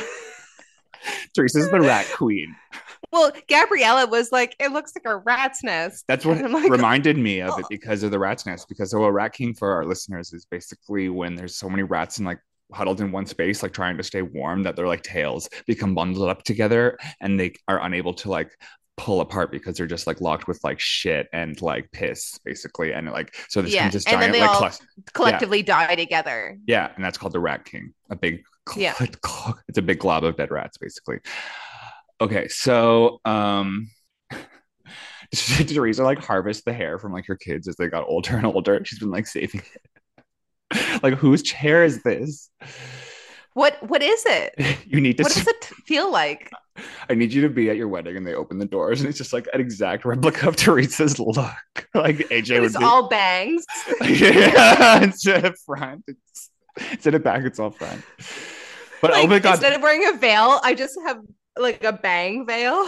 Teresa's 1.36 1.70
the 1.72 1.82
rat 1.82 2.06
queen. 2.14 2.56
well 3.12 3.32
gabriella 3.48 4.06
was 4.08 4.32
like 4.32 4.56
it 4.60 4.72
looks 4.72 4.92
like 4.96 5.12
a 5.12 5.18
rat's 5.18 5.64
nest 5.64 6.06
That's 6.08 6.26
what 6.26 6.40
like, 6.52 6.70
reminded 6.70 7.18
me 7.18 7.42
of 7.42 7.58
it 7.58 7.66
"Oh." 7.66 7.68
because 7.70 8.04
of 8.04 8.12
the 8.12 8.20
rat's 8.20 8.46
nest. 8.46 8.68
Because 8.70 8.92
so 8.92 9.04
a 9.04 9.12
rat 9.12 9.34
king 9.34 9.54
for 9.54 9.72
our 9.74 9.86
listeners 9.86 10.32
is 10.32 10.46
basically 10.46 11.10
when 11.10 11.36
there's 11.36 11.56
so 11.56 11.70
many 11.70 11.84
rats 11.84 12.18
and 12.18 12.28
like 12.28 12.40
huddled 12.72 13.02
in 13.02 13.12
one 13.12 13.26
space, 13.26 13.64
like 13.64 13.74
trying 13.74 13.98
to 13.98 14.04
stay 14.04 14.22
warm, 14.22 14.64
that 14.64 14.76
their 14.76 14.88
like 14.88 15.02
tails 15.02 15.50
become 15.68 15.96
bundled 15.96 16.30
up 16.30 16.44
together 16.44 16.98
and 17.20 17.40
they 17.40 17.54
are 17.68 17.84
unable 17.84 18.14
to 18.14 18.30
like 18.30 18.52
pull 19.02 19.20
apart 19.20 19.52
because 19.52 19.76
they're 19.78 19.88
just 19.88 20.06
like 20.06 20.22
locked 20.22 20.48
with 20.48 20.64
like 20.64 20.80
shit 20.80 21.28
and 21.34 21.60
like 21.60 21.92
piss 21.92 22.38
basically 22.46 22.94
and 22.94 23.10
like 23.10 23.34
so 23.50 23.60
there's 23.60 23.74
Yeah, 23.74 23.90
this 23.90 24.06
and 24.06 24.22
then 24.22 24.32
they 24.32 24.42
like 24.42 24.52
all- 24.52 24.58
clus- 24.58 24.80
collectively 25.14 25.64
die 25.64 25.96
together. 25.96 26.56
Yeah 26.68 26.92
and 26.96 27.04
that's 27.04 27.18
called 27.18 27.34
the 27.34 27.40
rat 27.40 27.66
king 27.66 27.94
a 28.12 28.16
big 28.16 28.44
Yeah. 28.76 28.94
it's 29.68 29.80
a 29.80 29.82
big 29.82 29.98
glob 29.98 30.24
of 30.24 30.38
dead 30.38 30.52
rats 30.52 30.78
basically. 30.78 31.18
Okay 32.22 32.48
so 32.48 33.20
um 33.26 33.90
did 35.32 35.70
Teresa 35.70 36.04
like 36.04 36.20
harvest 36.24 36.66
the 36.66 36.74
hair 36.74 37.00
from 37.00 37.12
like 37.12 37.26
her 37.26 37.36
kids 37.36 37.68
as 37.68 37.78
they 37.78 37.88
got 37.88 38.08
older 38.08 38.36
and 38.38 38.46
older? 38.46 38.80
She's 38.86 39.00
been 39.00 39.10
like 39.10 39.26
saving 39.26 39.62
it. 39.74 39.82
Like 41.04 41.16
whose 41.16 41.42
chair 41.42 41.84
is 41.84 42.04
this 42.04 42.50
what 43.54 43.78
what 43.88 44.02
is 44.02 44.26
it? 44.26 44.54
You 44.92 45.00
need 45.00 45.18
to 45.18 45.24
what 45.24 45.34
does 45.34 45.48
it 45.48 45.66
feel 45.86 46.12
like? 46.12 46.52
I 47.10 47.14
need 47.14 47.32
you 47.32 47.42
to 47.44 47.50
be 47.50 47.70
at 47.70 47.78
your 47.78 47.88
wedding 47.88 48.18
and 48.18 48.28
they 48.28 48.34
open 48.34 48.58
the 48.58 48.66
doors 48.66 49.00
and 49.00 49.08
it's 49.08 49.18
just 49.18 49.32
like 49.32 49.48
an 49.54 49.62
exact 49.62 50.04
replica 50.04 50.50
of 50.50 50.56
Teresa's 50.58 51.20
look. 51.20 51.38
Like 51.94 52.18
AJ 52.30 52.52
it 52.52 52.60
was 52.62 52.74
would 52.74 52.80
be 52.80 52.86
all 52.86 53.08
bangs. 53.08 53.66
Yeah 54.02 55.04
instead 55.04 55.46
of 55.46 55.58
front. 55.66 56.04
It's, 56.08 56.50
instead 56.92 57.16
of 57.16 57.24
back 57.24 57.44
it's 57.44 57.60
all 57.60 57.72
front. 57.72 58.04
But 59.02 59.12
oh 59.12 59.14
like, 59.14 59.24
oh 59.24 59.28
my 59.28 59.40
god. 59.40 59.52
instead 59.54 59.74
of 59.74 59.82
wearing 59.82 60.08
a 60.08 60.18
veil 60.18 60.60
i 60.64 60.74
just 60.74 60.98
have 61.06 61.20
like 61.58 61.84
a 61.84 61.94
bang 61.94 62.46
veil. 62.46 62.86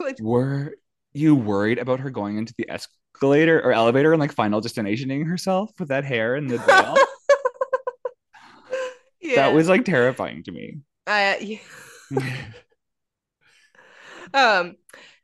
Like 0.00 0.18
were 0.20 0.74
you 1.12 1.34
worried 1.34 1.78
about 1.78 2.00
her 2.00 2.10
going 2.10 2.38
into 2.38 2.54
the 2.56 2.70
escalator 2.70 3.60
or 3.60 3.72
elevator 3.72 4.12
and 4.12 4.20
like 4.20 4.32
final 4.32 4.60
destinationing 4.60 5.26
herself 5.26 5.72
with 5.78 5.88
that 5.88 6.04
hair 6.04 6.36
and 6.36 6.48
the 6.48 6.58
veil? 6.58 6.96
Yeah 9.20 9.36
That 9.36 9.54
was 9.54 9.68
like 9.68 9.84
terrifying 9.84 10.42
to 10.44 10.52
me. 10.52 10.78
uh, 11.06 11.34
yeah. 11.40 11.58
um 14.34 14.74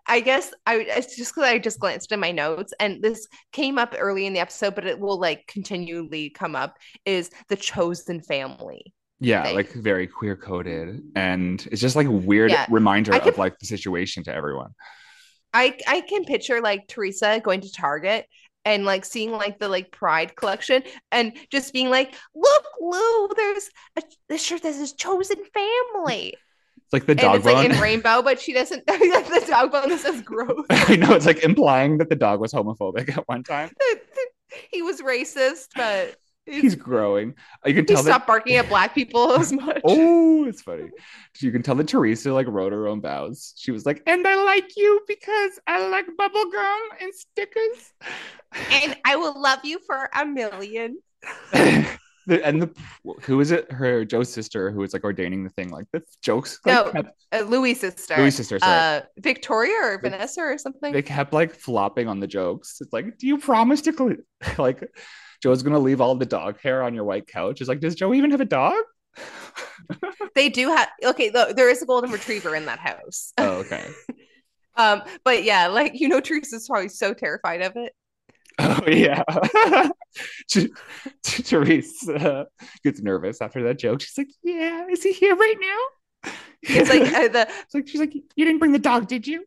i 0.07 0.20
guess 0.20 0.53
i 0.66 0.76
it's 0.76 1.16
just 1.16 1.34
because 1.34 1.49
i 1.49 1.59
just 1.59 1.78
glanced 1.78 2.12
at 2.12 2.18
my 2.18 2.30
notes 2.32 2.72
and 2.80 3.03
this 3.03 3.26
came 3.53 3.78
up 3.78 3.95
early 3.99 4.26
in 4.26 4.32
the 4.32 4.40
episode 4.40 4.74
but 4.74 4.86
it 4.86 4.99
will 4.99 5.18
like 5.18 5.47
continually 5.47 6.30
come 6.30 6.55
up 6.57 6.76
is 7.05 7.30
the 7.49 7.57
chosen 7.57 8.20
family 8.20 8.92
yeah, 9.20 9.42
thing. 9.42 9.55
like 9.55 9.72
very 9.72 10.07
queer 10.07 10.36
coded. 10.36 11.01
And 11.14 11.66
it's 11.70 11.80
just 11.80 11.97
like 11.97 12.07
a 12.07 12.11
weird 12.11 12.51
Yeah. 12.51 12.66
reminder 12.68 13.12
I 13.12 13.18
of 13.18 13.38
like 13.38 13.59
the 13.59 13.66
situation 13.66 14.24
to 14.24 14.34
everyone. 14.34 14.72
i 15.53 15.76
i 15.86 16.01
can 16.01 16.24
picture 16.24 16.61
like 16.61 16.86
teresa 16.88 17.40
going 17.42 17.61
to 17.61 17.70
target 17.72 18.26
and 18.64 18.84
like 18.84 19.04
seeing 19.04 19.30
like 19.32 19.58
the 19.58 19.68
like 19.68 19.90
pride 19.90 20.34
collection 20.36 20.82
and 21.12 21.32
just 21.50 21.72
being 21.72 21.90
like 21.90 22.14
look 22.34 22.64
lou 22.80 23.28
there's 23.36 23.68
a 23.96 24.02
this 24.28 24.42
shirt 24.42 24.62
that 24.62 24.74
says 24.74 24.92
chosen 24.92 25.36
family 25.52 26.34
It's 26.84 26.92
like 26.92 27.06
the 27.06 27.12
and 27.12 27.20
dog 27.20 27.36
it's 27.36 27.44
like 27.46 27.56
bone. 27.56 27.70
in 27.72 27.78
rainbow 27.80 28.22
but 28.22 28.40
she 28.40 28.52
doesn't 28.52 28.82
Like 28.88 29.00
the 29.28 29.44
dog 29.48 29.72
bone 29.72 29.88
that 29.90 30.00
says 30.00 30.20
gross. 30.22 30.66
I 30.70 30.96
know 30.96 31.12
it's 31.14 31.26
like 31.26 31.42
implying 31.44 31.98
that 31.98 32.08
the 32.08 32.16
dog 32.16 32.40
was 32.40 32.52
homophobic 32.52 33.16
at 33.16 33.26
one 33.28 33.42
time. 33.42 33.70
he 34.70 34.82
was 34.82 35.00
racist 35.00 35.68
but 35.76 36.16
He's 36.47 36.74
growing. 36.74 37.34
You 37.64 37.72
can 37.74 37.84
he 37.84 37.95
tell 37.95 38.03
that 38.03 38.11
stopped 38.11 38.26
barking 38.26 38.57
at 38.57 38.68
black 38.68 38.95
people 38.95 39.32
as 39.40 39.53
much. 39.53 39.80
Oh, 39.84 40.45
it's 40.45 40.61
funny. 40.62 40.90
You 41.40 41.51
can 41.51 41.62
tell 41.62 41.74
that 41.76 41.88
Teresa 41.88 42.32
like 42.34 42.47
wrote 42.49 42.72
her 42.72 42.86
own 42.86 43.01
vows. 43.01 43.55
She 43.57 43.70
was 43.70 43.86
like, 43.86 44.03
and 44.07 44.26
I 44.26 44.34
like 44.45 44.76
you 44.76 45.01
because 45.09 45.59
I 45.66 45.88
like 45.88 46.07
bubblegum 46.20 46.78
and 47.01 47.14
stickers. 47.14 47.92
And 48.70 48.97
I 49.07 49.16
will 49.16 49.40
love 49.40 49.61
you 49.64 49.78
for 49.86 50.11
a 50.14 50.26
million. 50.26 50.99
the, 52.26 52.45
and 52.45 52.62
the 52.62 52.70
who 53.22 53.40
is 53.40 53.51
it? 53.51 53.70
Her 53.72 54.05
Joe's 54.05 54.30
sister 54.32 54.70
who 54.70 54.80
was 54.80 54.92
like 54.92 55.05
ordaining 55.05 55.45
the 55.45 55.51
thing. 55.51 55.70
Like 55.70 55.86
the 55.92 56.03
jokes. 56.22 56.61
No, 56.66 56.82
Like, 56.84 56.92
kept, 56.92 57.09
Uh, 57.32 57.40
Louis' 57.40 57.74
sister. 57.74 58.16
Louis' 58.16 58.30
sister. 58.36 58.59
Sorry. 58.59 58.99
Uh, 58.99 59.03
Victoria 59.18 59.76
or 59.82 60.01
They- 60.03 60.11
Vanessa 60.11 60.42
or 60.42 60.59
something. 60.59 60.92
they 60.92 61.03
kept 61.03 61.32
like 61.32 61.55
flopping 61.55 62.09
on 62.09 62.20
the 62.20 62.26
jokes. 62.26 62.78
It's 62.80 62.92
like, 62.92 63.18
do 63.18 63.26
you 63.26 63.38
promise 63.38 63.80
to 63.82 64.18
like 64.59 64.82
Joe's 65.45 65.62
gonna 65.62 65.78
leave 65.78 66.01
all 66.01 66.14
the 66.14 66.24
dog 66.24 66.59
hair 66.62 66.82
on 66.82 66.95
your 66.95 67.05
white 67.05 67.26
couch? 67.26 67.61
It's 67.61 67.68
like, 67.68 67.80
does 67.80 67.95
Joe 67.95 68.14
even 68.14 68.30
have 68.30 68.40
a 68.40 68.47
dog? 68.47 68.82
they 70.34 70.49
do 70.49 70.70
have 70.70 70.88
okay. 71.05 71.28
Though 71.28 71.53
there 71.53 71.68
is 71.68 71.82
a 71.82 71.86
golden 71.86 72.11
retriever 72.11 72.57
in 72.57 72.64
that 72.64 72.78
house. 72.78 73.34
oh, 73.38 73.59
okay. 73.59 73.86
Um, 74.76 75.03
but 75.22 75.45
yeah, 75.45 75.68
like 75.68 76.01
you 76.01 76.09
know, 76.09 76.18
Teresa's 76.18 76.66
probably 76.66 76.88
so 76.88 77.14
terrified 77.14 77.62
of 77.62 77.76
it. 77.76 77.92
Oh 78.59 78.80
yeah. 78.88 79.22
T- 80.51 80.72
T- 81.22 81.42
Therese 81.45 82.09
uh, 82.09 82.47
gets 82.82 83.01
nervous 83.01 83.40
after 83.40 83.62
that 83.64 83.78
joke. 83.78 84.01
She's 84.01 84.18
like, 84.18 84.30
"Yeah, 84.42 84.86
is 84.90 85.05
he 85.05 85.12
here 85.12 85.36
right 85.36 85.55
now?" 85.61 86.32
It's 86.62 86.90
like 86.90 87.03
uh, 87.03 87.28
the 87.28 87.47
It's 87.49 87.72
like 87.72 87.86
she's 87.86 88.01
like, 88.01 88.14
"You 88.14 88.45
didn't 88.45 88.59
bring 88.59 88.72
the 88.72 88.80
dog, 88.80 89.07
did 89.07 89.28
you?" 89.28 89.45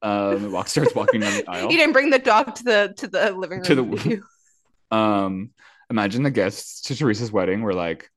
Um, 0.00 0.42
the 0.42 0.50
walk 0.50 0.68
starts 0.68 0.94
walking 0.94 1.22
down 1.22 1.38
the 1.38 1.50
aisle. 1.50 1.72
you 1.72 1.76
didn't 1.76 1.92
bring 1.92 2.10
the 2.10 2.20
dog 2.20 2.54
to 2.54 2.62
the 2.62 2.94
to 2.98 3.08
the 3.08 3.32
living 3.32 3.58
room. 3.58 3.64
To 3.64 3.74
the-? 3.74 4.22
Um, 4.90 5.50
imagine 5.90 6.22
the 6.22 6.30
guests 6.30 6.82
to 6.82 6.94
Teresa's 6.94 7.32
wedding 7.32 7.62
were 7.62 7.74
like 7.74 8.10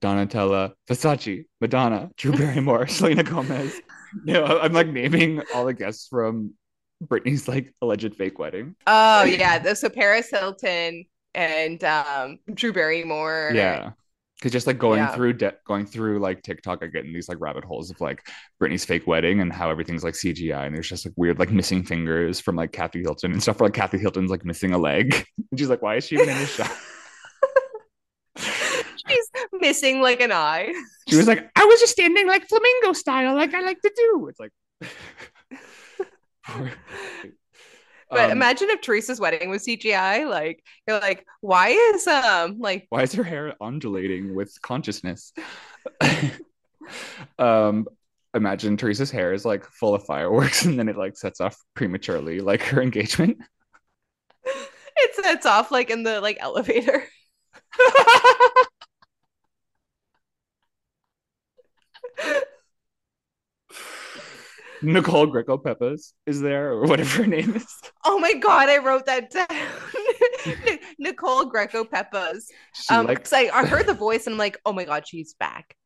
Donatella, 0.00 0.72
Versace, 0.88 1.46
Madonna, 1.60 2.10
Drew 2.16 2.32
Barrymore, 2.32 2.86
Selena 2.88 3.22
Gomez. 3.22 3.80
You 4.24 4.34
know, 4.34 4.60
I'm 4.60 4.72
like 4.72 4.88
naming 4.88 5.42
all 5.54 5.64
the 5.64 5.74
guests 5.74 6.08
from 6.08 6.54
Britney's 7.02 7.48
like 7.48 7.74
alleged 7.80 8.14
fake 8.16 8.38
wedding. 8.38 8.74
Oh 8.86 9.24
yeah, 9.24 9.72
so 9.74 9.88
Paris 9.88 10.28
Hilton 10.30 11.04
and 11.34 11.82
um, 11.84 12.38
Drew 12.52 12.72
Barrymore. 12.72 13.52
Yeah. 13.54 13.92
Cause 14.42 14.50
just 14.50 14.66
like 14.66 14.78
going 14.78 14.98
Yeah. 14.98 15.14
through 15.14 15.34
de- 15.34 15.54
going 15.64 15.86
through 15.86 16.18
like 16.18 16.42
TikTok, 16.42 16.82
I 16.82 16.88
get 16.88 17.04
in 17.04 17.12
these 17.12 17.28
like 17.28 17.38
rabbit 17.40 17.62
holes 17.64 17.90
of 17.92 18.00
like 18.00 18.26
Britney's 18.60 18.84
fake 18.84 19.06
wedding 19.06 19.40
and 19.40 19.52
how 19.52 19.70
everything's 19.70 20.02
like 20.02 20.14
CGI 20.14 20.66
and 20.66 20.74
there's 20.74 20.88
just 20.88 21.06
like 21.06 21.14
weird 21.16 21.38
like 21.38 21.52
missing 21.52 21.84
fingers 21.84 22.40
from 22.40 22.56
like 22.56 22.72
Kathy 22.72 23.02
Hilton 23.02 23.30
and 23.30 23.40
stuff. 23.40 23.60
Where, 23.60 23.68
like 23.68 23.74
Kathy 23.74 23.98
Hilton's 23.98 24.32
like 24.32 24.44
missing 24.44 24.74
a 24.74 24.78
leg. 24.78 25.14
and 25.50 25.58
she's 25.60 25.68
like, 25.68 25.80
why 25.80 25.94
is 25.94 26.06
she 26.06 26.16
even 26.16 26.28
in 26.30 26.38
this 26.38 26.54
shot? 26.56 26.70
She's 29.08 29.30
missing 29.52 30.00
like 30.00 30.20
an 30.20 30.32
eye. 30.32 30.72
She 31.08 31.16
was 31.16 31.26
like, 31.26 31.50
I 31.56 31.64
was 31.64 31.80
just 31.80 31.92
standing 31.92 32.26
like 32.28 32.48
flamingo 32.48 32.92
style, 32.92 33.34
like 33.34 33.52
I 33.54 33.60
like 33.60 33.80
to 33.82 33.92
do. 33.94 34.28
It's 34.28 34.40
like, 34.40 34.52
But 38.12 38.26
Um, 38.26 38.32
imagine 38.32 38.68
if 38.68 38.82
Teresa's 38.82 39.18
wedding 39.18 39.48
was 39.48 39.64
CGI. 39.64 40.28
Like 40.28 40.62
you're 40.86 41.00
like, 41.00 41.26
why 41.40 41.68
is 41.68 42.06
um 42.06 42.58
like 42.58 42.86
why 42.90 43.02
is 43.02 43.12
her 43.14 43.22
hair 43.24 43.54
undulating 43.60 44.34
with 44.34 44.60
consciousness? 44.60 45.32
um, 47.38 47.86
imagine 48.34 48.76
Teresa's 48.76 49.10
hair 49.10 49.32
is 49.32 49.46
like 49.46 49.64
full 49.64 49.94
of 49.94 50.04
fireworks, 50.04 50.64
and 50.66 50.78
then 50.78 50.90
it 50.90 50.96
like 50.96 51.16
sets 51.16 51.40
off 51.40 51.56
prematurely, 51.74 52.40
like 52.40 52.62
her 52.64 52.82
engagement. 52.82 53.38
it 54.44 55.14
sets 55.14 55.46
off 55.46 55.70
like 55.70 55.88
in 55.88 56.02
the 56.02 56.20
like 56.20 56.36
elevator? 56.40 57.04
Nicole 64.82 65.26
Greco 65.26 65.58
Peppers 65.58 66.14
is 66.26 66.40
there, 66.40 66.72
or 66.72 66.86
whatever 66.86 67.22
her 67.22 67.26
name 67.26 67.54
is. 67.54 67.66
Oh 68.04 68.18
my 68.18 68.34
god, 68.34 68.68
I 68.68 68.78
wrote 68.78 69.06
that 69.06 69.30
down. 69.30 70.78
Nicole 70.98 71.46
Greco 71.46 71.84
Peppas. 71.84 72.46
She 72.74 72.94
Um, 72.94 73.06
like, 73.06 73.32
I, 73.32 73.50
I 73.52 73.66
heard 73.66 73.86
the 73.86 73.94
voice 73.94 74.26
and 74.26 74.34
I'm 74.34 74.38
like, 74.38 74.58
oh 74.64 74.72
my 74.72 74.84
god, 74.84 75.06
she's 75.06 75.34
back. 75.34 75.76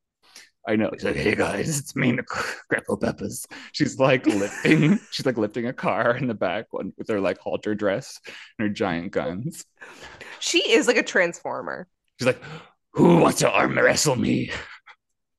I 0.69 0.75
know. 0.75 0.91
She's 0.95 1.05
like, 1.05 1.17
hey 1.17 1.35
guys, 1.37 1.79
it's 1.79 1.95
me, 1.95 2.11
Nicole 2.13 2.43
Greco 2.69 2.97
Peppers. 2.97 3.47
She's 3.73 3.99
like 3.99 4.27
lifting, 4.27 4.99
she's 5.11 5.27
like 5.27 5.39
lifting 5.39 5.67
a 5.67 5.73
car 5.73 6.17
in 6.17 6.27
the 6.27 6.35
back 6.35 6.67
with 6.73 7.09
her 7.09 7.21
like 7.21 7.39
halter 7.39 7.75
dress 7.75 8.19
and 8.59 8.69
her 8.69 8.75
giant 8.75 9.13
guns. 9.13 9.65
She 10.41 10.59
is 10.59 10.87
like 10.89 10.97
a 10.97 11.03
transformer. 11.03 11.87
She's 12.19 12.27
like, 12.27 12.43
"Who 12.93 13.19
wants 13.19 13.39
to 13.41 13.51
arm 13.51 13.79
wrestle 13.79 14.17
me? 14.17 14.51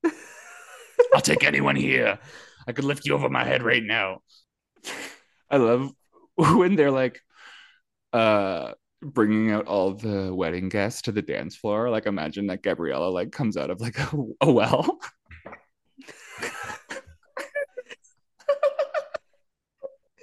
I'll 1.14 1.22
take 1.22 1.44
anyone 1.44 1.76
here. 1.76 2.20
I 2.68 2.74
could 2.74 2.86
lift 2.86 3.06
you 3.06 3.14
over 3.14 3.30
my 3.30 3.44
head 3.44 3.64
right 3.64 3.84
now." 3.84 4.22
I 5.50 5.58
love 5.58 5.92
when 6.36 6.76
they're 6.76 6.92
like, 6.92 7.22
uh, 8.14 8.74
bringing 9.02 9.52
out 9.52 9.68
all 9.68 9.94
the 9.94 10.34
wedding 10.34 10.70
guests 10.70 11.04
to 11.04 11.12
the 11.12 11.22
dance 11.22 11.56
floor. 11.56 11.90
Like, 11.90 12.06
imagine 12.06 12.48
that 12.48 12.64
Gabriella 12.64 13.10
like 13.10 13.32
comes 13.32 13.58
out 13.58 13.70
of 13.70 13.82
like 13.82 13.98
a, 14.00 14.10
a 14.42 14.52
well. 14.52 15.00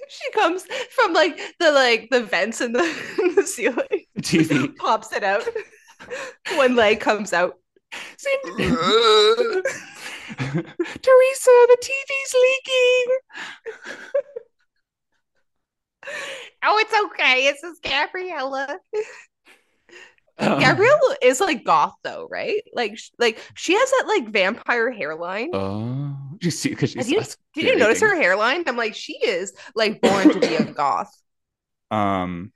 She 0.07 0.31
comes 0.31 0.65
from 0.91 1.13
like 1.13 1.37
the 1.59 1.71
like 1.71 2.07
the 2.09 2.23
vents 2.23 2.61
in 2.61 2.71
the, 2.71 2.83
in 3.21 3.35
the 3.35 3.43
ceiling, 3.43 4.05
TV. 4.21 4.73
pops 4.77 5.11
it 5.11 5.23
out. 5.23 5.43
One 6.53 6.75
leg 6.75 6.99
comes 7.01 7.33
out. 7.33 7.55
Teresa, 10.27 11.51
the 11.67 11.77
TV's 11.81 12.33
leaking. 12.33 13.17
Oh, 16.63 16.77
it's 16.79 16.93
okay. 17.13 17.47
It's 17.47 17.63
is 17.63 17.79
Gabriella. 17.81 18.77
Um, 20.37 20.59
Gabriella 20.59 21.15
is 21.21 21.39
like 21.39 21.63
goth 21.63 21.95
though, 22.03 22.27
right? 22.29 22.61
Like, 22.73 22.97
sh- 22.97 23.09
like 23.17 23.39
she 23.55 23.73
has 23.73 23.89
that 23.91 24.05
like 24.07 24.29
vampire 24.29 24.91
hairline. 24.91 25.49
Oh, 25.53 26.15
you 26.41 26.51
see, 26.51 26.69
because 26.69 26.91
she's 26.91 27.05
Did 27.07 27.11
you, 27.15 27.21
did 27.53 27.65
you 27.65 27.75
notice 27.77 28.01
her 28.01 28.15
hairline? 28.15 28.63
I'm 28.67 28.77
like, 28.77 28.95
she 28.95 29.13
is 29.13 29.53
like 29.75 30.01
born 30.01 30.29
to 30.33 30.39
be 30.39 30.55
a 30.55 30.63
goth. 30.73 31.11
um 31.91 32.51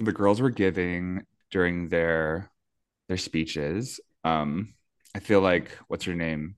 the 0.00 0.12
girls 0.12 0.40
were 0.40 0.50
giving 0.50 1.22
during 1.50 1.88
their 1.88 2.50
their 3.08 3.16
speeches 3.16 4.00
um 4.24 4.74
i 5.14 5.20
feel 5.20 5.40
like 5.40 5.70
what's 5.88 6.04
her 6.04 6.14
name 6.14 6.56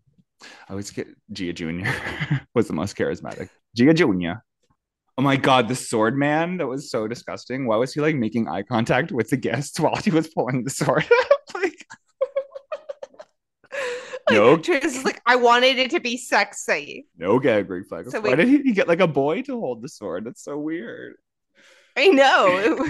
i 0.68 0.72
always 0.72 0.90
get 0.90 1.08
gia 1.32 1.52
junior 1.52 1.92
was 2.54 2.66
the 2.68 2.72
most 2.74 2.96
charismatic. 2.96 3.48
Gia 3.76 3.92
junior. 3.94 4.42
Oh 5.18 5.22
my 5.22 5.36
god 5.36 5.68
the 5.68 5.74
sword 5.76 6.16
man 6.16 6.56
that 6.58 6.66
was 6.66 6.90
so 6.90 7.08
disgusting. 7.08 7.66
Why 7.66 7.76
was 7.76 7.92
he 7.94 8.00
like 8.00 8.16
making 8.16 8.48
eye 8.48 8.62
contact 8.62 9.12
with 9.12 9.30
the 9.30 9.36
guests 9.36 9.78
while 9.84 9.96
he 9.96 10.10
was 10.10 10.28
pulling 10.28 10.64
the 10.64 10.70
sword 10.70 11.06
like 11.54 11.86
Like, 13.72 14.30
No. 14.30 14.56
Is 14.56 15.04
like, 15.04 15.20
I 15.24 15.36
wanted 15.36 15.78
it 15.78 15.90
to 15.92 16.00
be 16.00 16.16
sexy. 16.16 17.06
no 17.16 17.38
gag 17.38 17.70
reflex 17.70 18.10
So 18.12 18.20
why 18.20 18.30
wait- 18.30 18.36
did 18.36 18.48
he, 18.48 18.58
he 18.62 18.72
get 18.72 18.88
like 18.88 19.00
a 19.00 19.06
boy 19.06 19.42
to 19.42 19.58
hold 19.60 19.82
the 19.82 19.88
sword? 19.88 20.24
That's 20.24 20.42
so 20.42 20.58
weird. 20.58 21.14
I 21.96 22.08
know. 22.08 22.86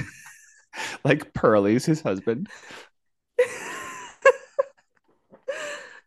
like 1.04 1.32
pearlie's 1.34 1.84
his 1.86 2.00
husband 2.00 2.48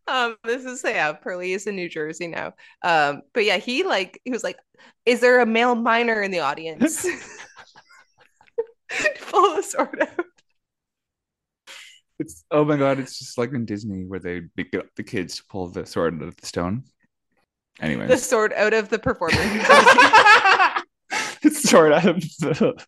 um, 0.09 0.35
this 0.43 0.65
is 0.65 0.81
yeah, 0.83 1.13
Pearly 1.13 1.53
is 1.53 1.67
in 1.67 1.75
New 1.75 1.89
Jersey 1.89 2.27
now. 2.27 2.53
Um, 2.83 3.21
but 3.33 3.45
yeah, 3.45 3.57
he 3.57 3.83
like 3.83 4.19
he 4.25 4.31
was 4.31 4.43
like, 4.43 4.57
Is 5.05 5.19
there 5.19 5.39
a 5.39 5.45
male 5.45 5.75
minor 5.75 6.21
in 6.21 6.31
the 6.31 6.39
audience? 6.39 7.05
Pull 9.29 9.55
the 9.55 9.61
sword 9.61 10.01
out. 10.01 10.25
It's 12.17 12.43
oh 12.51 12.65
my 12.65 12.75
god, 12.75 12.99
it's 12.99 13.17
just 13.17 13.37
like 13.37 13.53
in 13.53 13.65
Disney 13.65 14.03
where 14.03 14.19
they 14.19 14.41
pick 14.57 14.75
up 14.75 14.87
the 14.95 15.03
kids 15.03 15.37
to 15.37 15.43
pull 15.49 15.69
the 15.69 15.85
sword 15.85 16.15
out 16.15 16.27
of 16.27 16.35
the 16.35 16.45
stone. 16.45 16.83
Anyway, 17.79 18.07
the 18.07 18.17
sword 18.17 18.51
out 18.53 18.73
of 18.73 18.89
the 18.89 18.99
performer. 18.99 19.37
the 21.41 21.51
sword 21.51 21.93
out 21.93 22.07
of 22.07 22.21
the 22.39 22.85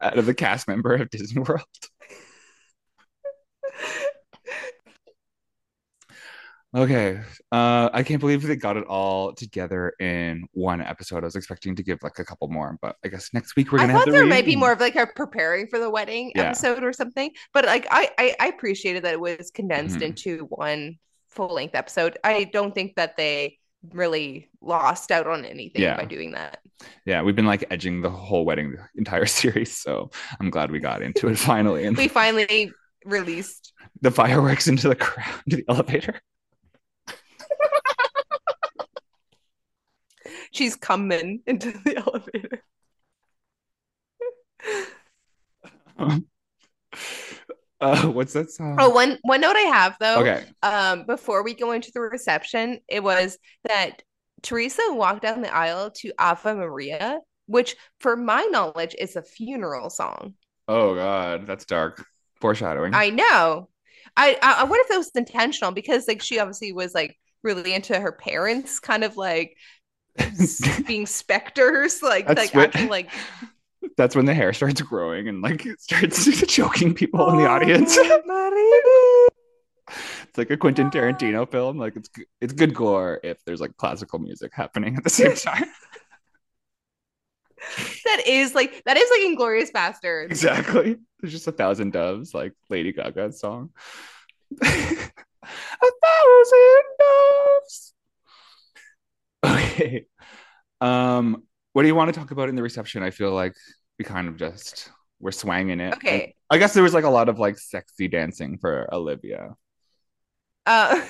out 0.00 0.18
of 0.18 0.26
the 0.26 0.34
cast 0.34 0.68
member 0.68 0.94
of 0.94 1.10
Disney 1.10 1.42
World. 1.42 1.64
Okay, 6.74 7.20
uh, 7.50 7.90
I 7.92 8.04
can't 8.04 8.20
believe 8.20 8.42
they 8.42 8.54
got 8.54 8.76
it 8.76 8.84
all 8.84 9.32
together 9.32 9.92
in 9.98 10.46
one 10.52 10.80
episode. 10.80 11.24
I 11.24 11.26
was 11.26 11.34
expecting 11.34 11.74
to 11.74 11.82
give 11.82 11.98
like 12.00 12.20
a 12.20 12.24
couple 12.24 12.46
more, 12.46 12.78
but 12.80 12.94
I 13.04 13.08
guess 13.08 13.30
next 13.34 13.56
week 13.56 13.72
we're 13.72 13.78
gonna 13.78 13.92
have 13.92 14.02
thought 14.02 14.06
the 14.06 14.12
there 14.12 14.26
might 14.26 14.44
be 14.44 14.54
more 14.54 14.70
of 14.70 14.78
like 14.78 14.94
a 14.94 15.08
preparing 15.08 15.66
for 15.66 15.80
the 15.80 15.90
wedding 15.90 16.30
Yeah. 16.36 16.42
episode 16.42 16.84
or 16.84 16.92
something. 16.92 17.32
But 17.52 17.64
like 17.64 17.88
I, 17.90 18.10
I 18.18 18.36
I 18.38 18.46
appreciated 18.48 19.02
that 19.02 19.14
it 19.14 19.20
was 19.20 19.50
condensed 19.50 19.98
Mhm. 19.98 20.02
into 20.02 20.44
one 20.44 20.98
full 21.30 21.52
length 21.52 21.74
episode. 21.74 22.18
I 22.22 22.44
don't 22.44 22.72
think 22.72 22.94
that 22.94 23.16
they 23.16 23.58
really 23.92 24.48
lost 24.60 25.10
out 25.10 25.26
on 25.26 25.44
anything 25.44 25.82
Yeah. 25.82 25.96
by 25.96 26.04
doing 26.04 26.32
that. 26.32 26.60
Yeah, 27.04 27.22
we've 27.22 27.34
been 27.34 27.46
like 27.46 27.64
edging 27.72 28.00
the 28.00 28.10
whole 28.10 28.44
wedding 28.44 28.72
the 28.72 28.86
entire 28.96 29.26
series, 29.26 29.76
so 29.76 30.10
I'm 30.38 30.50
glad 30.50 30.70
we 30.70 30.78
got 30.78 31.02
into 31.02 31.26
it 31.26 31.36
finally. 31.36 31.84
And 31.86 31.96
We 31.96 32.06
finally 32.06 32.70
released 33.04 33.72
the 34.02 34.12
fireworks 34.12 34.68
into 34.68 34.88
the 34.88 34.94
crowd, 34.94 35.34
to 35.50 35.56
the 35.56 35.64
elevator. 35.68 36.20
She's 40.50 40.76
coming 40.76 41.40
into 41.46 41.72
the 41.72 41.96
elevator. 42.06 42.62
uh, 47.80 48.06
what's 48.08 48.32
that 48.34 48.50
song? 48.50 48.76
Oh, 48.78 48.90
one 48.90 49.18
one 49.22 49.40
note 49.40 49.56
I 49.56 49.60
have 49.60 49.96
though. 50.00 50.20
okay. 50.20 50.44
Um, 50.62 51.04
before 51.06 51.42
we 51.42 51.54
go 51.54 51.72
into 51.72 51.90
the 51.92 52.00
reception, 52.00 52.80
it 52.88 53.02
was 53.02 53.38
that 53.64 54.02
Teresa 54.42 54.82
walked 54.90 55.22
down 55.22 55.42
the 55.42 55.54
aisle 55.54 55.90
to 55.90 56.12
Ave 56.18 56.52
Maria, 56.54 57.20
which, 57.46 57.76
for 58.00 58.16
my 58.16 58.42
knowledge, 58.50 58.94
is 58.98 59.16
a 59.16 59.22
funeral 59.22 59.90
song. 59.90 60.34
Oh 60.68 60.94
God, 60.94 61.46
that's 61.46 61.64
dark. 61.64 62.04
Foreshadowing. 62.40 62.94
I 62.94 63.10
know. 63.10 63.68
I 64.16 64.38
I 64.42 64.60
I 64.60 64.64
wonder 64.64 64.82
if 64.82 64.88
that 64.88 64.98
was 64.98 65.10
intentional 65.14 65.72
because 65.72 66.08
like 66.08 66.22
she 66.22 66.38
obviously 66.38 66.72
was 66.72 66.94
like 66.94 67.18
really 67.42 67.74
into 67.74 67.98
her 67.98 68.12
parents, 68.12 68.80
kind 68.80 69.04
of 69.04 69.16
like 69.16 69.56
being 70.86 71.06
specters, 71.06 72.02
like 72.02 72.26
That's 72.26 72.54
like 72.54 72.56
acting 72.56 72.88
like 72.88 73.10
that's 73.96 74.14
when 74.16 74.26
the 74.26 74.34
hair 74.34 74.52
starts 74.52 74.80
growing 74.82 75.28
and 75.28 75.40
like 75.42 75.66
starts 75.78 76.46
choking 76.52 76.94
people 76.94 77.28
in 77.30 77.36
the 77.38 77.46
Oh, 77.48 77.52
audience. 77.52 77.96
It's 80.28 80.38
like 80.38 80.50
a 80.50 80.56
Quentin 80.56 80.90
Tarantino 80.90 81.50
film. 81.50 81.78
Like 81.78 81.96
it's 81.96 82.10
it's 82.40 82.52
good 82.52 82.74
gore 82.74 83.20
if 83.24 83.42
there's 83.44 83.60
like 83.60 83.76
classical 83.76 84.18
music 84.18 84.52
happening 84.54 84.96
at 84.96 85.04
the 85.04 85.10
same 85.10 85.34
time. 85.34 85.64
that 88.04 88.22
is 88.26 88.54
like 88.54 88.82
that 88.84 88.96
is 88.96 89.10
like 89.10 89.20
Inglourious 89.20 89.70
Basterds. 89.72 90.26
exactly. 90.26 90.96
There's 91.20 91.32
just 91.32 91.48
a 91.48 91.52
thousand 91.52 91.92
doves, 91.92 92.34
like 92.34 92.52
Lady 92.68 92.92
Gaga's 92.92 93.40
song. 93.40 93.70
a 94.62 94.66
thousand 94.66 96.84
doves. 96.98 97.94
Okay. 99.44 100.06
Um, 100.80 101.44
what 101.72 101.82
do 101.82 101.88
you 101.88 101.94
want 101.94 102.12
to 102.12 102.18
talk 102.18 102.30
about 102.30 102.48
in 102.48 102.56
the 102.56 102.62
reception? 102.62 103.02
I 103.02 103.10
feel 103.10 103.32
like 103.32 103.54
we 103.98 104.04
kind 104.04 104.28
of 104.28 104.36
just 104.36 104.90
we're 105.20 105.30
swanging 105.32 105.80
it. 105.80 105.94
Okay. 105.94 106.34
I 106.50 106.58
guess 106.58 106.74
there 106.74 106.82
was 106.82 106.94
like 106.94 107.04
a 107.04 107.10
lot 107.10 107.28
of 107.28 107.38
like 107.38 107.58
sexy 107.58 108.08
dancing 108.08 108.58
for 108.58 108.92
Olivia. 108.92 109.54
Uh, 110.66 111.00